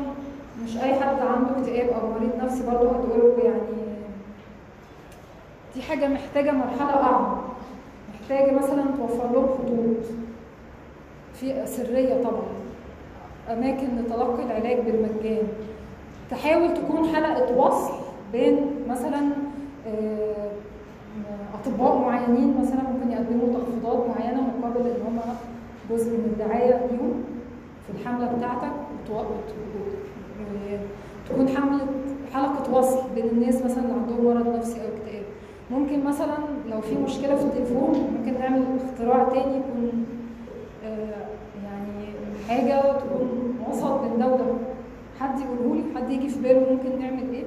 مش 0.64 0.78
أي 0.78 0.94
حد 0.94 1.20
عنده 1.20 1.60
اكتئاب 1.60 1.90
أو 1.90 2.08
مريض 2.10 2.30
نفسي 2.44 2.66
برضه 2.66 2.90
هتقوله 2.90 3.44
يعني 3.44 3.60
دي 5.76 5.82
حاجة 5.82 6.08
محتاجة 6.08 6.52
مرحلة 6.52 7.04
أعمق 7.04 7.44
محتاجة 8.22 8.52
مثلا 8.52 8.84
توفر 8.98 9.32
لهم 9.34 9.48
خطوط. 9.48 10.06
في 11.34 11.66
سرية 11.66 12.24
طبعا 12.24 12.44
أماكن 13.50 13.88
لتلقي 13.98 14.44
العلاج 14.44 14.80
بالمجان. 14.80 15.48
تحاول 16.32 16.74
تكون 16.74 17.16
حلقة 17.16 17.58
وصل 17.58 17.94
بين 18.32 18.66
مثلا 18.90 19.30
آه، 19.88 20.52
أطباء 21.68 21.98
معينين 21.98 22.56
مثلا 22.62 22.82
ممكن 22.94 23.12
يقدموا 23.12 23.48
تخفيضات 23.60 24.10
معينة 24.10 24.42
مقابل 24.60 24.80
ان 24.90 25.02
هم 25.08 25.20
جزء 25.92 26.10
من 26.12 26.26
الدعاية 26.34 26.88
ليهم 26.92 27.14
في 27.88 28.00
الحملة 28.00 28.32
بتاعتك 28.38 28.72
وتو- 28.72 29.12
وت- 29.12 29.54
و- 30.40 31.30
تكون 31.30 31.48
حملة 31.48 31.80
حلقة 32.34 32.74
وصل 32.78 33.00
بين 33.16 33.26
الناس 33.26 33.66
مثلا 33.66 33.84
اللي 33.84 33.94
عندهم 33.94 34.26
مرض 34.26 34.56
نفسي 34.58 34.82
أو 34.82 34.86
اكتئاب. 34.88 35.24
ممكن 35.72 36.04
مثلا 36.04 36.38
لو 36.72 36.82
في 36.82 36.96
مشكلة 36.96 37.36
في 37.36 37.44
التليفون 37.44 38.16
ممكن 38.20 38.40
نعمل 38.40 38.64
اختراع 38.86 39.24
تاني 39.24 39.58
يكون 39.58 40.06
آه، 40.86 41.26
يعني 41.64 42.06
حاجة 42.50 42.82
تكون 42.92 43.54
وسط 43.70 44.02
بين 44.02 44.20
ده 44.20 44.28
وده. 44.28 44.44
حد 45.20 45.40
يقوله 45.40 45.76
لي؟ 45.76 45.84
حد 45.96 46.10
يجي 46.12 46.30
في 46.30 46.42
باله 46.42 46.60
ممكن 46.74 47.00
نعمل 47.00 47.34
إيه؟ 47.34 47.44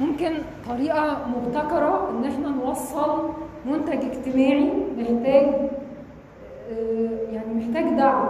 ممكن 0.00 0.32
طريقة 0.68 1.26
مبتكرة 1.28 2.10
إن 2.10 2.24
إحنا 2.24 2.48
نوصل 2.48 3.28
منتج 3.66 4.04
اجتماعي 4.04 4.70
محتاج 4.98 5.48
آه، 6.72 7.32
يعني 7.32 7.54
محتاج 7.54 7.96
دعم 7.96 8.28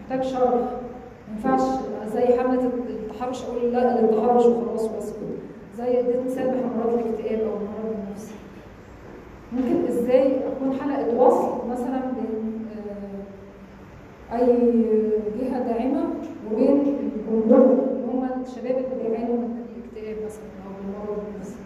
محتاج 0.00 0.22
شرح 0.24 0.54
ما 0.54 1.32
ينفعش 1.36 1.60
زي 2.12 2.38
حملة 2.38 2.62
التحرش 2.88 3.44
أقول 3.44 3.72
لا 3.72 4.00
للتحرش 4.00 4.44
وخلاص 4.46 4.82
واسكت 4.82 5.16
زي 5.78 6.00
اديت 6.00 6.26
مثال 6.26 6.46
بحملات 6.46 6.98
الاكتئاب 7.06 7.40
أو 7.40 7.46
المرض 7.56 7.96
النفسي 8.08 8.34
ممكن 9.52 9.86
إزاي 9.88 10.36
أكون 10.36 10.78
حلقة 10.80 11.14
وصل 11.14 11.68
مثلا 11.70 12.00
بين 12.00 12.66
آه، 14.30 14.36
أي 14.36 14.46
جهة 15.40 15.58
داعمة 15.58 16.04
وبين 16.52 16.80
الجمهور 16.80 17.62
اللي 17.62 18.06
هم 18.12 18.42
الشباب 18.42 18.76
اللي 18.76 19.08
بيعانوا 19.08 19.36
من 19.36 19.64
الاكتئاب 19.76 20.16
مثلا 20.26 20.48
أو 20.66 20.70
المرض 20.84 21.22
النفسي 21.34 21.56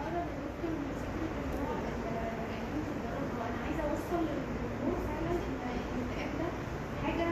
اقرب 0.00 0.26
ممكن 0.40 0.72
فكره 1.00 1.28
ان 1.40 1.58
هو 1.64 1.74
يعني 2.52 2.68
انت 2.76 2.88
تجربها 2.94 3.46
أنا 3.48 3.58
عايزه 3.64 3.82
اوصل 3.90 4.20
للجمهور 4.28 4.96
فعلا 5.06 5.32
ان 5.46 5.54
الاكتئاب 5.96 6.30
ده 6.40 6.48
حاجة 7.04 7.26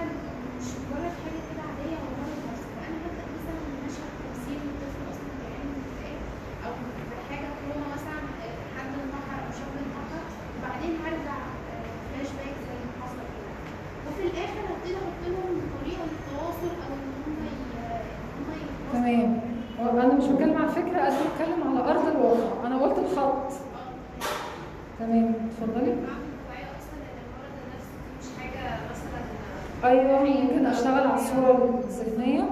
مش 0.59 0.69
مجرد 0.91 1.15
حاجة 1.25 1.41
كده 1.49 1.63
عاديه 1.69 1.97
هو 2.03 2.09
مرض 2.21 2.41
نفسي 2.51 2.69
فانا 2.79 2.97
ببدا 3.03 3.25
مثلا 3.37 3.59
من 3.69 3.77
مشهد 3.87 4.11
تمثيل 4.23 4.61
الطفل 4.71 5.01
أصلا 5.13 5.29
بيعاني 5.39 5.67
من 5.73 5.81
اكتئاب 5.87 6.21
أو 6.65 6.73
حاجة 7.31 7.47
كورونا 7.59 7.89
مثلا 7.97 8.19
آه، 8.45 8.59
حد 8.77 8.91
انتحر 9.03 9.37
أو 9.45 9.51
شاب 9.59 9.73
انتحر 9.85 10.23
وبعدين 10.57 10.93
هرجع 11.05 11.39
فلاش 12.09 12.31
باك 12.39 12.57
زي 12.69 12.77
ما 12.89 12.95
حصل 13.03 13.21
كده 13.35 13.51
وفي 14.07 14.23
الآخر 14.31 14.61
هبتدي 14.71 14.95
أحط 15.01 15.21
لهم 15.33 15.53
طريقه 15.77 16.03
للتواصل 16.11 16.71
أو 16.85 16.91
ان 16.99 17.11
هم 17.25 17.37
ي- 17.49 17.57
ان 17.59 18.39
هم 18.39 18.49
يتواصلوا 18.63 18.93
تمام 18.95 19.31
هو 19.81 20.01
أنا 20.01 20.15
مش 20.15 20.25
بتكلم 20.25 20.57
على 20.57 20.67
الفكرة 20.71 20.99
قد 21.07 21.13
ما 21.13 21.27
بتكلم 21.31 21.61
على 21.69 21.81
ارض 21.91 22.07
الواقع 22.15 22.67
أنا 22.67 22.77
قلت 22.83 22.99
الخط 22.99 23.53
تمام 24.99 25.27
اتفضلي 25.47 25.91
بعمل 26.05 26.29
توعية 26.45 26.69
أصلا 26.79 26.99
إن 27.11 27.19
المرض 27.25 27.55
النفسي 27.65 27.93
دي 28.01 28.17
مش 28.21 28.29
حاجة 28.39 28.63
مثلا 28.91 29.23
أيوه 29.91 30.43
ممكن 30.45 30.67
اشتغل 30.67 31.07
على 31.07 31.15
الصورة 31.21 31.81
الذهنيه 31.89 32.43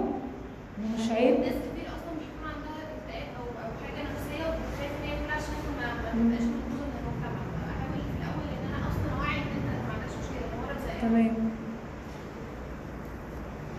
مش 0.99 1.11
عيب 1.11 1.35
ناس 1.41 1.57
كتير 1.67 1.87
أصلا 1.97 2.13
بيكون 2.21 2.45
عندها 2.53 2.79
اكتئاب 2.95 3.29
أو 3.41 3.47
أو 3.63 3.71
حاجة 3.85 4.01
نفسية 4.11 4.45
وبتخاف 4.49 4.91
إن 4.97 5.05
هي 5.09 5.15
تقول 5.19 5.31
عشان 5.39 5.55
ما 5.81 5.87
ما 5.87 6.11
تبقاش 6.13 6.45
موجودة 6.55 6.87
من 6.91 6.97
المجتمع 7.01 7.43
فأحاول 7.67 8.01
في 8.07 8.13
الأول 8.21 8.47
إن 8.57 8.65
أنا 8.71 8.79
أصلا 8.91 9.09
أوعي 9.17 9.37
إن 9.43 9.51
أنت 9.57 9.69
ما 9.87 9.93
عندكش 9.95 10.15
مشكلة 10.21 10.45
ده 10.51 10.57
مرض 10.63 10.79
زي 10.85 10.95
تمام 11.05 11.35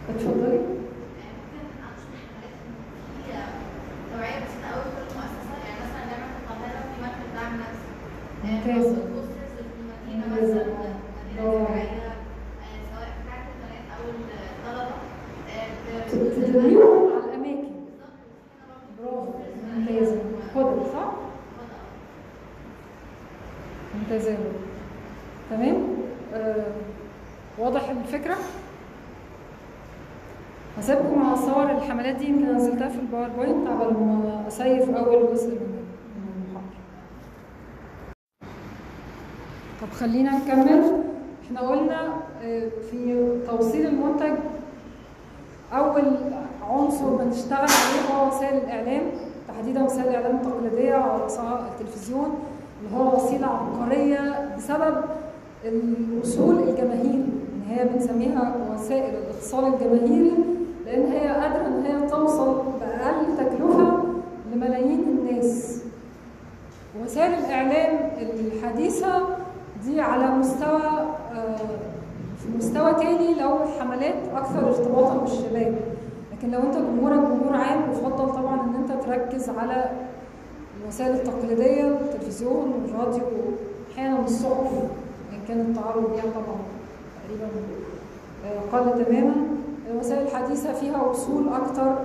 اتفضلي 0.10 0.60
ممكن 0.66 1.62
أنشطة 1.88 2.18
حملات 2.22 2.56
هي 3.28 3.34
توعية 4.12 4.40
بسيطة 4.46 4.68
أوي 4.74 4.84
في 4.84 4.92
كل 4.98 5.08
مؤسسة 5.18 5.56
يعني 5.66 5.80
مثلا 5.86 6.02
جامعة 6.12 6.32
القاهرة 6.40 6.80
في 6.90 6.96
مركز 7.04 7.28
دعم 7.38 7.54
نفسي 7.64 7.90
ممتاز. 8.46 8.86
بوصل 8.94 9.08
بوسترز 9.14 9.52
في 9.56 9.62
المدينة 9.82 10.26
ممتاز. 10.28 10.50
مثلا 10.50 10.66
مدينة 10.66 11.42
برافو. 11.42 11.66
زراعية 11.66 12.06
آه، 12.66 12.80
سواء 12.92 13.10
بتاعت 13.20 13.46
البنات 13.52 13.86
أو 13.96 14.02
الطلبة 14.10 14.96
آه، 15.50 15.68
ب- 16.14 16.46
تدريبهم 16.46 17.12
على 17.14 17.26
الاماكن 17.26 17.68
بالظبط. 17.86 18.16
برافو 19.00 19.32
ممتازه 19.76 20.20
خضر 20.56 20.84
صح 20.94 21.12
ممتازه 23.96 24.30
يا 24.32 24.36
هدى. 24.36 24.50
تمام 25.50 25.88
آه 26.34 26.66
واضح 27.58 27.90
الفكرة 27.90 28.36
هسيبكم 30.78 31.20
مع 31.22 31.34
صور 32.06 32.14
الحملات 32.14 32.16
دي 32.16 32.28
يمكن 32.30 32.56
نزلتها 32.56 32.90
في 32.90 33.00
ال 33.00 33.06
PowerPoint 33.06 33.68
قبل 33.68 33.94
ما 33.94 34.44
ا 34.48 34.56
save 34.56 34.90
أول 34.90 35.34
جزء 35.34 35.48
من 35.50 35.82
المحاضره 36.48 36.80
طب 39.82 39.90
خلينا 39.94 40.32
نكمل. 40.38 41.04
إحنا 41.46 41.60
قلنا 41.62 42.14
آه، 42.44 42.70
في 42.92 43.30
توصيل 43.48 43.88
المنتج 43.88 44.34
أول 45.74 46.04
عنصر 46.70 47.16
بنشتغل 47.16 47.58
عليه 47.60 48.16
هو 48.16 48.28
وسائل 48.28 48.58
الإعلام 48.58 49.02
تحديدا 49.48 49.84
وسائل 49.84 50.10
الإعلام 50.10 50.36
التقليدية 50.36 50.94
على 50.96 51.24
التلفزيون 51.72 52.40
اللي 52.84 52.98
هو 52.98 53.16
وسيلة 53.16 53.48
عبقرية 53.48 54.50
بسبب 54.58 54.96
الوصول 55.66 56.56
الجماهيري 56.70 57.26
ان 57.56 57.64
هي 57.68 57.86
بنسميها 57.86 58.56
وسائل 58.74 59.16
الاتصال 59.16 59.74
الجماهيري. 59.74 60.34
لأن 60.96 61.12
هي 61.12 61.28
قادرة 61.28 61.68
إن 61.68 61.86
هي 61.86 62.10
توصل 62.10 62.64
بأقل 62.80 63.38
تكلفة 63.38 64.04
لملايين 64.54 65.00
الناس. 65.04 65.82
وسائل 67.04 67.34
الإعلام 67.34 68.10
الحديثة 68.22 69.28
دي 69.86 70.02
على 70.02 70.28
مستوى 70.28 70.82
آه، 71.34 71.58
في 72.38 72.58
مستوى 72.58 72.94
تاني 72.94 73.34
لو 73.34 73.58
الحملات 73.64 74.16
أكثر 74.36 74.68
ارتباطا 74.68 75.18
بالشباب. 75.18 75.76
لكن 76.34 76.52
لو 76.52 76.60
أنت 76.60 76.76
جمهورك 76.78 77.20
جمهور 77.20 77.56
عام 77.56 77.92
يفضل 77.92 78.30
طبعا 78.34 78.62
إن 78.62 78.76
أنت 78.76 79.04
تركز 79.06 79.50
على 79.50 79.90
الوسائل 80.84 81.16
التقليدية 81.16 81.88
التلفزيون 81.88 82.74
والراديو 82.74 83.24
أحيانا 83.94 84.20
الصحف 84.26 84.72
إن 85.34 85.40
كان 85.48 85.60
التعرض 85.62 86.12
ليها 86.14 86.24
طبعا 86.36 86.58
تقريبا 87.24 87.48
آه، 88.46 88.78
قل 88.78 89.06
تماما. 89.06 89.36
الوسائل 89.92 90.28
الحديثة 90.28 90.74
فيها 90.74 91.02
وصول 91.02 91.50
أكتر 91.50 91.96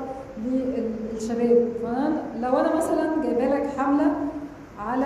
للشباب. 0.46 1.68
فانا 1.82 2.22
لو 2.40 2.58
أنا 2.60 2.76
مثلا 2.76 3.22
جايبة 3.22 3.56
لك 3.56 3.66
حملة 3.78 4.12
على 4.78 5.04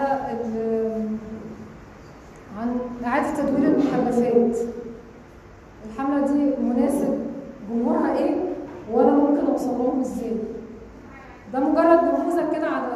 عن 2.59 2.77
اعاده 3.05 3.35
تدوير 3.43 3.69
المخلفات 3.69 4.57
الحملة 5.91 6.27
دي 6.27 6.63
مناسب 6.63 7.19
جمهورها 7.71 8.19
إيه؟ 8.19 8.35
وأنا 8.93 9.11
ممكن 9.11 9.47
اوصل 9.47 9.71
لهم 9.79 10.01
إزاي؟ 10.01 10.33
ده 11.53 11.61
مجرد 11.61 11.99
نموذج 12.05 12.57
كده 12.57 12.67
على 12.67 12.87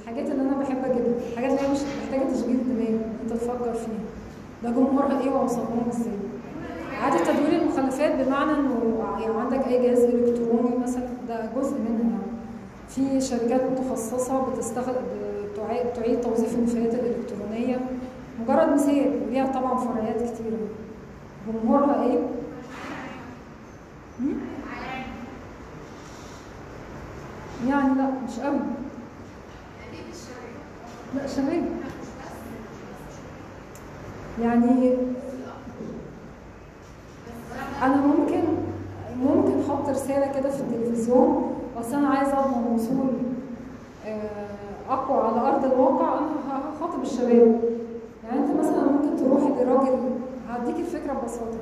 الحاجات 0.00 0.30
اللي 0.30 0.42
أنا 0.42 0.56
بحب 0.58 0.84
أجيبها 0.84 1.12
الحاجات 1.32 1.50
اللي 1.50 1.62
هي 1.68 1.72
مش 1.72 1.78
محتاجة 2.02 2.30
تشغيل 2.32 2.58
دماغ 2.68 3.00
أنت 3.24 3.32
تفكر 3.32 3.72
فيها. 3.72 4.04
ده 4.62 4.70
جمهورها 4.70 5.20
إيه 5.20 5.30
واوصل 5.30 5.60
لهم 5.60 5.88
إزاي؟ 5.88 6.12
إعادة 7.00 7.24
تدوير 7.24 7.62
المخلفات 7.62 8.14
بمعنى 8.26 8.50
إنه 8.52 8.98
يعني 9.20 9.38
عندك 9.40 9.66
أي 9.66 9.82
جهاز 9.86 9.98
إلكتروني 10.04 10.76
مثلا 10.82 11.08
ده 11.28 11.50
جزء 11.56 11.78
منها 11.78 12.10
يعني 12.10 12.26
في 12.88 13.20
شركات 13.20 13.60
متخصصة 13.70 14.50
بتستخدم 14.50 15.02
تعيد 15.96 16.20
توظيف 16.20 16.54
النفايات 16.54 16.94
الإلكترونية 16.94 17.80
مجرد 18.40 18.72
مثال 18.72 19.20
وليها 19.28 19.46
طبعا 19.52 19.76
فرعيات 19.78 20.16
كتيره 20.16 20.56
جمهورها؟ 21.48 22.18
هم؟ 24.20 24.40
يعني 27.68 27.94
لأ 27.94 28.10
مش 28.28 28.40
قوي 28.40 28.58
لأ 31.14 31.26
شباب 31.26 31.64
يعني 34.42 34.94
أنا 37.82 37.96
ممكن 37.96 38.42
ممكن 39.22 39.52
أحط 39.70 39.88
رسالة 40.06 40.40
كده 40.40 40.50
في 40.50 40.60
التلفزيون. 40.60 41.52
بس 41.78 41.92
أنا 41.92 42.08
عايزة 42.08 42.38
اضمن 42.38 42.74
وصول 42.74 43.10
آه، 44.06 44.46
أقوى 44.90 45.18
على 45.28 45.48
أرض 45.48 45.64
الواقع 45.64 46.18
أنا 46.18 46.60
هخاطب 46.70 47.02
الشباب. 47.02 47.60
يعني 48.24 48.38
أنت 48.40 48.60
مثلا 48.60 48.82
ممكن 48.92 49.16
تروحي 49.24 49.64
لراجل 49.64 49.98
هديك 50.48 50.76
الفكرة 50.76 51.12
ببساطة. 51.12 51.58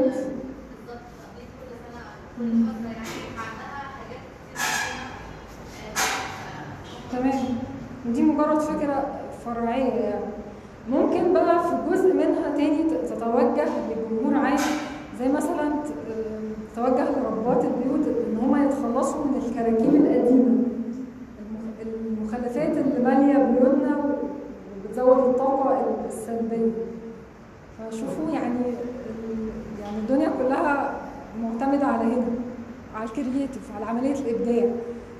تمام. 7.12 7.38
ودي 8.08 8.22
مجرد 8.22 8.58
فكرة 8.60 9.06
فرعية 9.44 9.92
يعني. 9.92 10.24
ممكن 10.90 11.32
بقى 11.32 11.62
في 11.62 11.74
جزء 11.90 12.14
منها 12.14 12.56
تاني 12.56 12.82
تتوجه 13.08 13.64
لجمهور 13.90 14.34
عام 14.46 14.56
زي 15.18 15.28
مثلا 15.28 15.68
ت- 15.68 16.10
آم، 16.10 16.52
تتوجه 16.72 17.04
لربات 17.10 17.64
البيوت 17.64 18.06
إن 18.06 18.36
هم 18.42 18.64
يتخلصوا 18.66 19.24
من 19.24 19.42
الكراكيب 19.46 19.94
القديمة. 19.94 20.58
المخ- 21.40 21.86
المخلفات 21.86 22.76
اللي 22.76 23.04
مالية 23.04 23.34
بيوتنا 23.44 23.96
وبتزود 24.84 25.18
الطاقة 25.18 25.84
السلبية. 26.08 26.70
فشوفوا 27.78 28.30
يعني 28.32 28.58
يعني 29.82 29.98
الدنيا 29.98 30.28
كلها 30.38 31.00
معتمدة 31.42 31.86
على 31.86 32.04
هنا 32.04 32.26
على 32.94 33.04
الكرييتيف 33.04 33.72
على 33.76 33.84
عملية 33.84 34.14
الإبداع. 34.14 34.70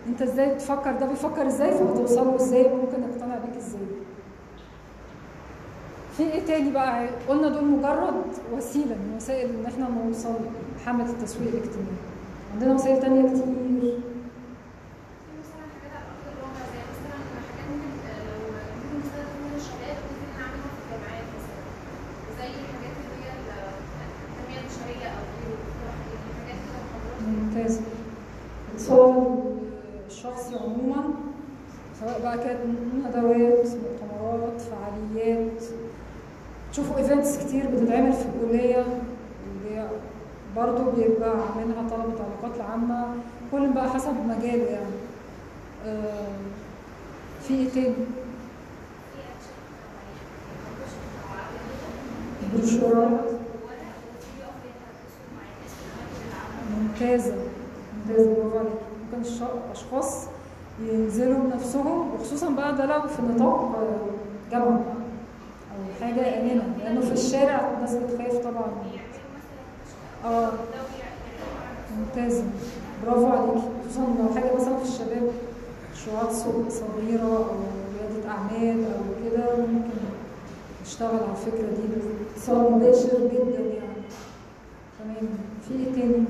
أنت 0.08 0.22
إزاي 0.22 0.54
بتفكر؟ 0.54 0.92
ده 0.92 1.06
بيفكر 1.06 1.46
إزاي؟ 1.46 1.70
فهتوصله 1.70 2.36
إزاي؟ 2.36 2.62
ممكن 2.62 3.02
يقتنع 3.02 3.34
بيك 3.38 3.56
إزاي؟ 3.56 3.80
في 6.16 6.22
إيه 6.22 6.44
تاني 6.46 6.70
بقى؟ 6.70 7.08
قلنا 7.28 7.48
دول 7.48 7.64
مجرد 7.64 8.14
وسيلة 8.56 8.94
من 8.94 9.14
وسائل 9.16 9.48
إن 9.50 9.66
إحنا 9.66 9.88
نوصل 9.88 10.34
لحمله 10.76 11.10
التسويق 11.10 11.48
الاجتماعي. 11.48 11.98
عندنا 12.54 12.74
وسائل 12.74 13.00
تانية 13.00 13.22
كتير 13.28 13.44
في 13.44 13.92
مثلا 15.38 15.62
حاجات 15.72 15.92
على 15.96 16.04
ارض 16.10 16.26
الواقع 16.34 16.64
زي 16.72 16.80
مثلا 16.90 17.18
حاجات 17.48 17.68
ممكن 17.70 18.08
آه، 18.08 18.20
لو 18.26 18.38
ممكن 18.44 18.98
نستخدم 18.98 19.38
من 19.44 19.52
الشباب 19.56 19.96
ممكن 20.08 20.28
نعملها 20.38 20.68
في 20.74 20.80
الجامعات 20.84 21.28
مثلا 21.36 21.62
زي 22.38 22.48
الحاجات 22.60 22.96
اللي 23.02 23.24
هي 23.24 23.30
ال- 23.38 23.72
التنميه 24.28 24.60
البشريه 24.62 25.08
أو 25.16 25.22
غيره 25.38 25.62
حاجات 26.38 26.60
كده 26.66 26.78
محاضرات 26.84 27.20
ممتاز 27.28 27.80
اتصال 28.74 29.38
الشخصي 30.06 30.54
عموما 30.56 31.02
كانت 32.22 32.58
ندوات 33.06 33.66
مؤتمرات 33.66 34.60
فعاليات. 34.60 35.62
تشوفوا 36.72 36.96
إيفنتس 36.98 37.38
كتير 37.38 37.66
بتتعمل 37.66 38.12
في 38.12 38.24
الكلية 38.26 38.84
اللي 39.66 39.88
برضه 40.56 40.84
بيبقى 40.90 41.30
عاملها 41.30 41.88
طلبة 41.90 42.14
العلاقات 42.14 42.56
العامة 42.56 43.14
كل 43.52 43.72
بقى 43.72 43.90
حسب 43.90 44.12
مجاله 44.26 44.64
يعني. 44.64 44.94
آه، 45.86 46.28
في 47.42 47.54
إيه 47.54 47.68
تاني؟ 47.68 47.94
بروشورات 52.54 53.30
ممتازة 56.78 57.34
ممتاز 58.08 58.28
برافو 58.34 58.58
عليك 58.58 58.72
ممكن 59.12 59.28
الاشخاص 59.66 60.26
ينزلوا 60.82 61.38
بنفسهم 61.38 62.14
وخصوصا 62.14 62.50
بقى 62.50 62.76
ده 62.76 62.86
لو 62.86 63.08
في 63.08 63.22
نطاق 63.22 63.78
جامعه 64.50 64.66
أو 64.68 66.04
حاجة 66.04 66.40
آمنة. 66.40 66.62
لأنه 66.78 67.00
في 67.00 67.12
الشارع 67.12 67.70
الناس 67.76 67.94
بتخاف 67.94 68.36
طبعا. 68.44 68.64
آه 70.24 70.50
ممتازه 71.98 72.44
برافو 73.06 73.26
عليكي. 73.26 73.66
خصوصا 73.88 74.00
لو 74.00 74.34
حاجة 74.34 74.54
مثلا 74.56 74.76
في 74.76 74.88
الشباب 74.88 75.30
مشروعات 75.94 76.32
سوق 76.32 76.68
صغيرة 76.68 77.36
أو 77.36 77.44
رياده 77.94 78.28
أعمال 78.28 78.84
أو 78.84 79.00
كده 79.30 79.56
ممكن 79.56 79.98
نشتغل 80.86 81.10
على 81.14 81.30
الفكرة 81.30 81.66
دي. 81.66 82.02
اتصال 82.36 82.72
مباشر 82.72 83.18
جدا 83.32 83.60
يعني. 83.60 83.98
تمام. 84.98 85.28
في 85.68 85.74
إيه 85.74 85.92
تاني؟ 85.92 86.24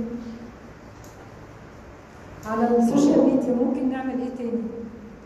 على 2.49 2.76
ال 2.78 2.85
social 2.85 3.24
media 3.24 3.55
ممكن 3.55 3.88
نعمل 3.90 4.20
إيه 4.20 4.28
تاني؟ 4.38 4.62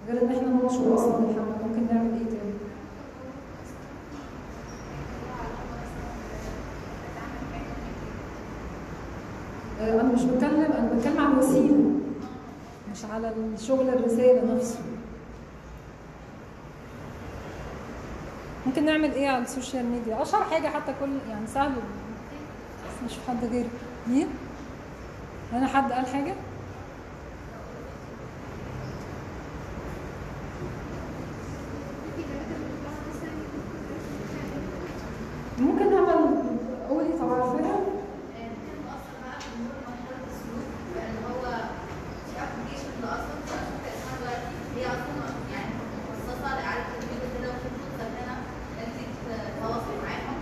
غير 0.08 0.22
إن 0.22 0.28
إحنا 0.36 0.48
ننشر 0.48 0.94
أصلا 0.94 1.18
الحمله 1.18 1.56
ممكن 1.68 1.94
نعمل 1.94 2.10
إيه 2.12 2.24
تاني؟ 2.26 2.52
آه، 9.80 10.00
أنا 10.00 10.12
مش 10.12 10.22
بتكلم 10.24 10.60
أنا 10.78 10.90
بتكلم 10.96 11.20
عن 11.20 11.32
الوسيلة 11.32 11.84
مش 12.92 13.04
على 13.04 13.32
الشغل 13.54 13.88
الرساله 13.88 14.54
نفسه. 14.56 14.78
ممكن 18.66 18.84
نعمل 18.84 19.12
إيه 19.12 19.28
على 19.28 19.42
السوشيال 19.44 19.86
ميديا؟ 19.86 20.22
أشهر 20.22 20.44
حاجة 20.44 20.68
حتى 20.68 20.94
كل 21.00 21.10
يعني 21.30 21.46
سهل 21.46 21.70
بس 21.72 23.04
مش 23.10 23.16
في 23.18 23.30
حد 23.30 23.44
غيري. 23.44 23.68
مين؟ 24.08 24.26
أنا 25.52 25.66
حد 25.66 25.92
قال 25.92 26.06
حاجة 26.06 26.34
ممكن 35.58 35.90
نعمل 35.90 36.42
قولي 36.88 37.12
طب 37.20 37.32
عارفاها 37.32 37.78
ممكن 37.78 38.76
نأثر 38.86 39.14
بقى 39.22 39.40
في 39.40 39.50
نور 39.62 39.74
مرحلة 39.86 40.18
السلوك 40.30 40.68
لأن 40.96 41.16
هو 41.30 41.42
في 42.28 42.34
ابلكيشن 42.44 42.88
اللي 42.96 43.08
أصلا 43.16 43.36
في 43.46 43.54
أشوف 43.54 43.82
اسمها 43.92 44.16
دلوقتي 44.20 44.54
هي 44.76 44.84
أصلا 44.86 45.26
يعني 45.54 45.72
مخصصة 46.08 46.48
لإعادة 46.56 46.84
تدريب 47.00 47.22
كده 47.34 47.48
وفي 47.52 47.68
فرصة 47.78 48.04
هنا 48.18 48.34
إنك 48.82 49.08
تتواصل 49.46 49.94
معاهم 50.04 50.38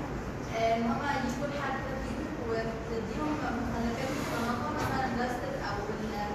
آه، 0.57 0.76
إن 0.76 0.83
هما 0.83 1.11
يكون 1.28 1.51
حد 1.62 1.78
فيهم 2.03 2.26
وتديهم 2.49 3.31
مخلفات 3.61 4.11
مصنفة 4.20 4.68
مثلا 4.78 5.05
بلاستيك 5.16 5.57
أو 5.68 5.76
ال- 5.95 6.35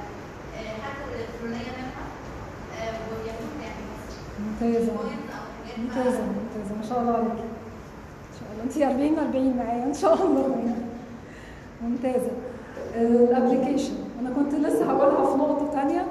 آه، 0.57 0.75
حتى 0.83 1.01
الإلكترونية 1.09 1.71
منها 1.77 2.03
آه، 2.77 2.95
وياخدوها 3.09 3.63
يعني 3.67 3.83
بس 3.91 4.05
ممتازة 4.79 4.91
ممتازة 5.77 6.21
ممتازة. 6.21 6.75
ما 6.81 6.83
شاء 6.89 7.01
الله 7.01 7.13
عليك. 7.13 7.31
إن 7.31 8.35
شاء 8.39 8.49
الله. 8.51 8.63
انت 8.63 8.77
40 8.77 9.19
40 9.19 9.57
معايا. 9.57 9.83
إن 9.85 9.93
شاء 9.93 10.13
الله. 10.13 10.65
ممتازة. 11.81 12.31
الأبلكيشن. 12.95 13.93
أنا 14.21 14.29
كنت 14.35 14.53
لسه 14.55 14.85
هقولها 14.91 15.31
في 15.31 15.37
نقطة 15.37 15.71
تانية. 15.73 16.05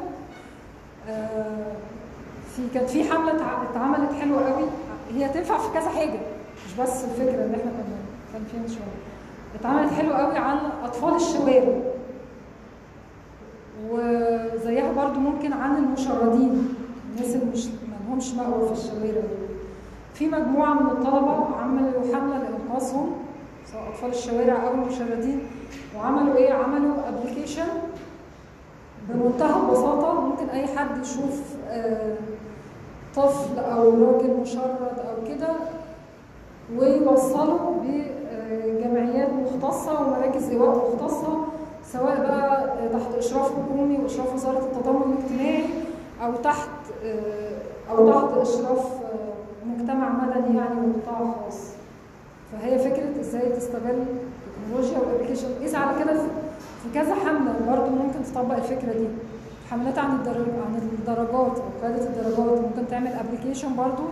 آه، 1.09 1.73
في 2.57 2.63
كانت 2.75 2.91
في 2.91 3.05
حملة 3.13 3.33
اتع- 3.37 3.71
اتعملت 3.71 4.13
حلوة 4.21 4.53
قوي. 4.53 4.65
هي 5.15 5.29
تنفع 5.29 5.59
في 5.59 5.75
كذا 5.79 5.89
حاجة 5.89 6.21
مش 6.67 6.75
بس 6.81 7.05
الفكرة 7.05 7.45
اللي 7.45 7.57
إحنا 7.57 7.71
كنا 7.71 7.97
كان 8.33 8.43
فيها 8.51 8.61
من 8.61 8.69
شوية 8.69 9.61
اتعملت 9.61 9.93
حلوة 9.93 10.15
قوي 10.17 10.37
عن 10.39 10.59
أطفال 10.85 11.15
الشوارع 11.17 11.81
وزيها 13.91 14.93
برضو 14.93 15.21
ممكن 15.21 15.53
عن 15.53 15.77
المشردين. 15.77 16.75
الناس 17.17 17.35
اللي 17.35 17.47
مش 17.53 17.67
لهمش 18.15 18.35
مأوى 18.35 18.67
في 18.67 18.73
الشوارع 18.73 19.23
في 20.15 20.27
مجموعة 20.29 20.75
من 20.75 20.91
الطلبة 20.91 21.57
عملوا 21.57 22.03
حملة 22.15 22.39
لإنقاذهم 22.39 23.13
سواء 23.73 23.89
أطفال 23.89 24.11
الشوارع 24.11 24.67
أو 24.69 24.75
المشردين 24.75 25.41
وعملوا 25.97 26.37
إيه؟ 26.37 26.53
عملوا 26.53 26.95
أبلكيشن 27.09 27.67
بمنتهى 29.09 29.61
البساطة 29.63 30.21
ممكن 30.21 30.49
أي 30.49 30.67
حد 30.67 31.03
يشوف 31.03 31.43
آه، 31.69 32.15
طفل 33.17 33.59
أو 33.59 33.91
راجل 33.91 34.37
مشرد 34.43 34.99
أو 34.99 35.29
كده 35.29 35.49
ويوصله 36.77 37.83
بجمعيات 37.85 39.29
مختصة 39.33 40.01
ومراكز 40.01 40.51
إيواء 40.51 40.93
مختصة 40.95 41.37
سواء 41.93 42.17
بقى 42.21 42.67
تحت 42.93 43.15
إشراف 43.15 43.53
حكومي 43.53 43.99
وإشراف 43.99 44.35
وزارة 44.35 44.59
التضامن 44.59 45.13
الاجتماعي 45.13 45.65
أو 46.23 46.33
تحت 46.35 46.69
أو 47.91 48.11
تحت 48.13 48.37
إشراف 48.37 48.87
مجتمع 49.67 50.09
مدني 50.09 50.57
يعني 50.59 50.75
وقطاع 50.81 51.35
خاص. 51.45 51.59
فهي 52.53 52.79
فكرة 52.79 53.21
إزاي 53.21 53.53
تستغل 53.53 54.03
التكنولوجيا 54.03 54.99
وال 54.99 55.07
application 55.07 55.49
قيس 55.63 55.75
على 55.75 56.05
كده 56.05 56.15
في 56.15 56.89
كذا 56.95 57.15
حملة 57.15 57.55
برضه 57.69 57.89
ممكن 57.91 58.25
تطبق 58.33 58.55
الفكرة 58.57 58.93
دي. 58.93 59.07
حملات 59.71 59.99
عن 59.99 60.11
الدرج 60.17 60.37
عن 60.67 60.89
الدراجات 60.99 61.33
أو 61.59 61.63
قيادة 61.83 62.05
الدراجات. 62.07 62.59
ممكن 62.61 62.89
تعمل 62.91 63.11
application 63.13 63.77
برضه 63.77 64.05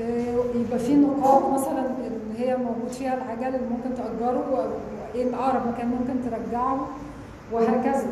آه، 0.00 0.34
يبقى 0.54 0.78
فيه 0.78 0.96
نقاط 0.96 1.42
مثلا 1.52 1.80
اللي 2.06 2.46
هي 2.46 2.56
موجود 2.56 2.88
فيها 2.92 3.14
العجل 3.14 3.54
اللي 3.56 3.68
ممكن 3.70 3.90
تأجره 3.96 4.44
وإيه 4.52 5.24
الأقرب 5.28 5.62
مكان 5.74 5.88
ممكن 5.88 6.30
ترجعه 6.30 6.86
وهكذا. 7.52 8.06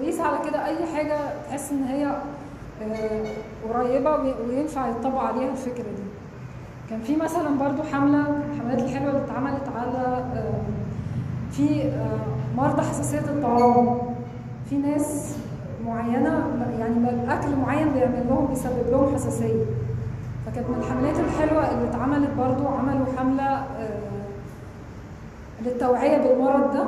وقيس 0.00 0.20
على 0.20 0.38
كده 0.50 0.66
أي 0.66 0.86
حاجة 0.96 1.16
تحس 1.48 1.72
إن 1.72 1.84
هي 1.84 2.16
آه، 2.82 3.24
قريبة 3.72 4.16
وي- 4.16 4.34
وينفع 4.48 4.88
يطبق 4.88 5.18
عليها 5.20 5.50
الفكرة 5.50 5.82
دي. 5.82 6.02
كان 6.90 7.00
في 7.00 7.16
مثلا 7.16 7.58
برضو 7.60 7.82
حملة 7.82 8.20
الحملات 8.52 8.78
الحلوة 8.82 9.10
اللي 9.10 9.24
اتعملت 9.24 9.68
على 9.76 9.98
آه، 10.34 10.60
في 11.52 11.82
آه، 11.82 12.56
مرضى 12.56 12.82
حساسية 12.82 13.18
الطعام 13.18 13.98
في 14.70 14.76
ناس 14.76 15.36
معينة 15.86 16.44
يعني 16.78 17.32
أكل 17.34 17.56
معين 17.56 17.88
بيعمل 17.92 18.24
لهم 18.28 18.46
بيسبب 18.46 18.90
لهم 18.90 19.14
حساسية. 19.14 19.64
فكانت 20.46 20.68
من 20.68 20.74
الحملات 20.78 21.16
الحلوة 21.20 21.70
اللي 21.70 21.88
اتعملت 21.90 22.30
برضو 22.38 22.68
عملوا 22.68 23.06
حملة 23.18 23.42
آه، 23.52 23.98
للتوعية 25.64 26.18
بالمرض 26.18 26.72
ده. 26.74 26.84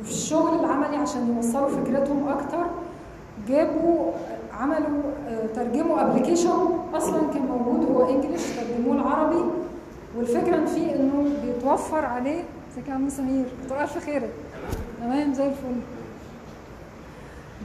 وفي 0.00 0.10
الشغل 0.10 0.60
العملي 0.64 0.96
عشان 0.96 1.36
يوصلوا 1.36 1.68
فكرتهم 1.68 2.28
أكتر 2.28 2.66
جابوا 3.48 4.12
عملوا 4.60 5.02
آه، 5.28 5.46
ترجموا 5.46 6.00
ابلكيشن 6.02 6.50
أصلا 6.94 7.20
كان 7.34 7.42
موجود 7.46 7.90
هو 7.90 8.10
انجلش 8.10 8.42
ترجموه 8.56 8.94
العربي. 8.96 9.44
والفكرة 10.16 10.64
فيه 10.64 10.94
إنه 10.94 11.28
بيتوفر 11.44 12.04
عليه 12.04 12.42
ازيك 12.72 12.88
يا 12.88 12.94
عم 12.94 13.08
سمير 13.08 13.44
كتر 13.66 13.82
الف 13.82 13.98
خيرك. 14.06 14.30
تمام 15.00 15.34
زي 15.34 15.46
الفل. 15.46 15.80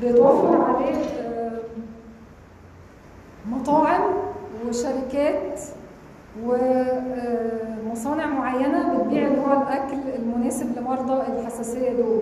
بيتوفر 0.01 0.61
عليه 0.61 0.95
آه، 1.19 1.59
مطاعم 3.51 4.01
وشركات 4.67 5.59
ومصانع 6.45 8.25
معينة 8.25 8.97
بتبيع 8.97 9.27
اللي 9.27 9.41
هو 9.41 9.61
الأكل 9.61 9.97
المناسب 10.15 10.77
لمرضى 10.79 11.21
الحساسية 11.27 11.89
دول. 11.93 12.21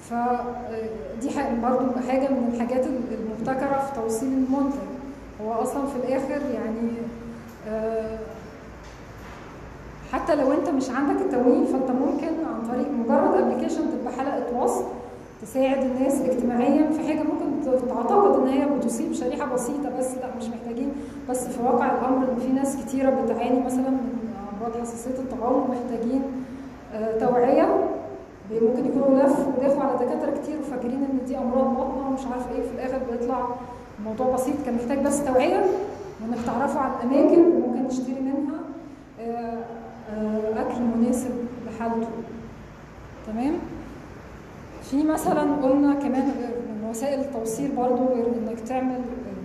فدي 0.00 1.30
برضو 1.62 1.84
حاجة 2.08 2.28
من 2.28 2.50
الحاجات 2.54 2.86
المبتكرة 2.86 3.78
في 3.78 4.00
توصيل 4.00 4.28
المنتج. 4.28 4.78
هو 5.44 5.52
أصلا 5.52 5.86
في 5.86 5.96
الآخر 5.96 6.40
يعني 6.54 6.90
آه، 7.68 8.18
حتى 10.12 10.34
لو 10.34 10.52
أنت 10.52 10.68
مش 10.68 10.90
عندك 10.90 11.22
التمويل 11.22 11.66
فأنت 11.66 11.90
ممكن 11.90 12.26
عن 12.26 12.68
طريق 12.72 12.88
مجرد 12.90 13.42
ابلكيشن 13.42 13.82
تبقى 14.00 14.12
حلقة 14.12 14.56
وصل 14.62 14.84
تساعد 15.42 15.82
الناس 15.84 16.20
اجتماعيا 16.22 16.90
في 16.92 17.08
حاجة 17.08 17.22
ممكن 17.22 17.70
تعتقد 17.88 18.40
إن 18.40 18.48
هي 18.48 18.66
بتصيب 18.78 19.12
شريحة 19.12 19.54
بسيطة 19.54 19.90
بس 19.98 20.14
لأ 20.14 20.26
مش 20.38 20.44
محتاجين. 20.44 20.92
بس 21.30 21.48
في 21.48 21.62
واقع 21.62 21.86
الأمر 21.98 22.28
إن 22.32 22.36
في 22.40 22.48
ناس 22.52 22.76
كتيرة 22.76 23.10
بتعاني 23.10 23.60
مثلا 23.64 23.90
من 23.90 24.32
أمراض 24.58 24.80
حساسية 24.80 25.10
الطعام 25.18 25.52
ومحتاجين 25.54 26.22
آه، 26.94 27.18
توعية. 27.18 27.84
ممكن 28.50 28.86
يكونوا 28.86 29.22
لف 29.22 29.38
ودافعوا 29.58 29.82
على 29.82 30.06
دكاترة 30.06 30.42
كتير 30.42 30.58
وفاكرين 30.60 31.04
إن 31.04 31.18
دي 31.26 31.38
أمراض 31.38 31.76
بطنه 31.76 32.08
ومش 32.08 32.26
عارف 32.32 32.52
إيه 32.52 32.62
في 32.62 32.74
الآخر 32.74 32.98
بيطلع 33.10 33.46
الموضوع 33.98 34.34
بسيط 34.34 34.54
كان 34.66 34.74
محتاج 34.74 34.98
بس 34.98 35.24
توعية 35.24 35.64
وإنك 36.22 36.38
تعرفوا 36.46 36.80
على 36.80 36.92
الاماكن 36.94 37.44
اللي 37.44 37.66
ممكن 37.66 37.82
نشتري 37.84 38.20
منها 38.20 38.58
آه، 39.20 39.58
آه، 40.10 40.60
أكل 40.62 40.80
مناسب 40.96 41.30
لحالته. 41.66 42.08
تمام؟ 43.26 43.54
في 44.82 45.02
مثلا 45.04 45.40
قلنا 45.40 45.94
كمان 45.94 46.26
من 46.68 46.88
وسائل 46.90 47.20
التوصيل 47.20 47.70
برضو 47.76 48.04
إنك 48.14 48.60
تعمل 48.60 49.00
آه، 49.00 49.38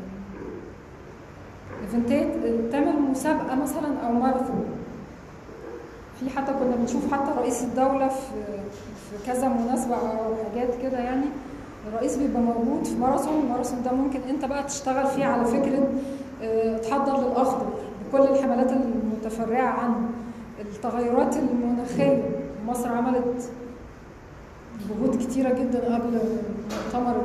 إيفنتات 1.82 2.28
تعمل 2.72 3.02
مسابقة 3.12 3.56
مثلا 3.56 4.00
أو 4.08 4.14
ماراثون. 4.14 4.66
في 6.20 6.30
حتى 6.30 6.52
كنا 6.54 6.76
بنشوف 6.76 7.14
حتى 7.14 7.32
رئيس 7.40 7.64
الدولة 7.64 8.08
في 8.08 8.32
في 9.18 9.26
كذا 9.32 9.48
مناسبة 9.48 9.96
أو 9.96 10.34
حاجات 10.36 10.70
كده 10.82 11.00
يعني 11.00 11.26
الرئيس 11.88 12.16
بيبقى 12.18 12.42
موجود 12.42 12.86
في 12.86 12.96
ماراثون 12.96 13.40
الماراثون 13.44 13.84
ده 13.84 13.92
ممكن 13.92 14.20
أنت 14.30 14.46
بقى 14.46 14.64
تشتغل 14.64 15.08
فيه 15.08 15.26
على 15.26 15.46
فكرة 15.46 15.88
آه، 16.44 16.78
تحضر 16.78 17.18
للاخضر 17.30 17.66
بكل 18.12 18.24
الحملات 18.24 18.72
المتفرعة 18.72 19.68
عنه. 19.70 20.10
التغيرات 20.62 21.36
المناخية 21.38 22.24
مصر 22.68 22.90
عملت 22.92 23.50
جهود 24.90 25.16
كتيرة 25.24 25.50
جدا 25.54 25.96
قبل 25.96 26.20
مؤتمر 26.86 27.16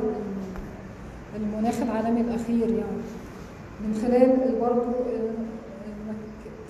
المناخ 1.36 1.74
العالمي 1.82 2.20
الأخير 2.20 2.68
يعني. 2.70 3.02
من 3.80 3.94
خلال 4.02 4.54
برضه 4.60 4.82
إنك 4.82 6.16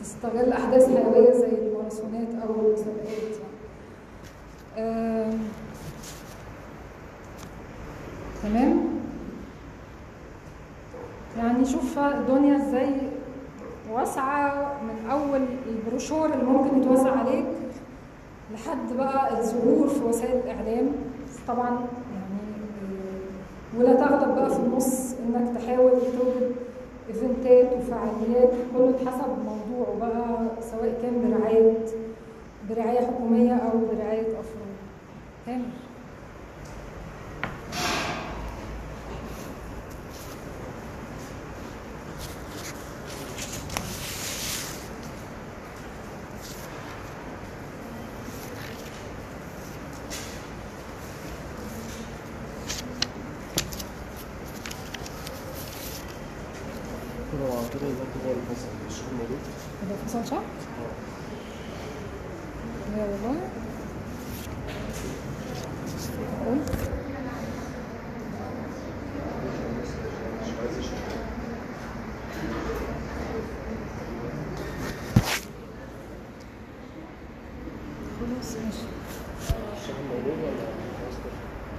تستغل 0.02 0.52
أحداث 0.52 0.86
حيوية 0.96 1.32
زي 1.32 1.48
الماراثونات 1.68 2.28
أو 2.42 2.54
المسابقات 2.54 3.27
تمام؟ 8.42 8.78
يعني 11.38 11.64
شوف 11.64 11.98
الدنيا 11.98 12.56
إزاي 12.56 12.94
واسعة 13.92 14.72
من 14.82 15.10
أول 15.10 15.40
البروشور 15.68 16.26
اللي 16.32 16.44
ممكن 16.44 16.78
يتوزع 16.82 17.10
عليك 17.18 17.44
لحد 18.54 18.92
بقى 18.98 19.38
الظهور 19.40 19.88
في 19.88 20.04
وسائل 20.04 20.36
الإعلام. 20.44 20.88
طبعا 21.48 21.68
يعني 21.70 22.40
ولا 23.78 23.92
تغلب 23.94 24.34
بقى 24.34 24.50
في 24.50 24.56
النص 24.56 25.12
إنك 25.12 25.56
تحاول 25.62 25.90
توجد 25.90 26.52
إيفنتات 27.08 27.72
وفعاليات. 27.72 28.50
كله 28.76 28.94
حسب 29.06 29.28
موضوعه 29.44 29.98
بقى 30.00 30.38
سواء 30.70 30.98
كان 31.02 31.14
برعاية 31.38 31.72
برعاية 32.70 33.06
حكومية 33.06 33.52
أو 33.52 33.78
برعاية 33.78 34.20
أفراد. 34.40 34.57
تمام 35.48 35.87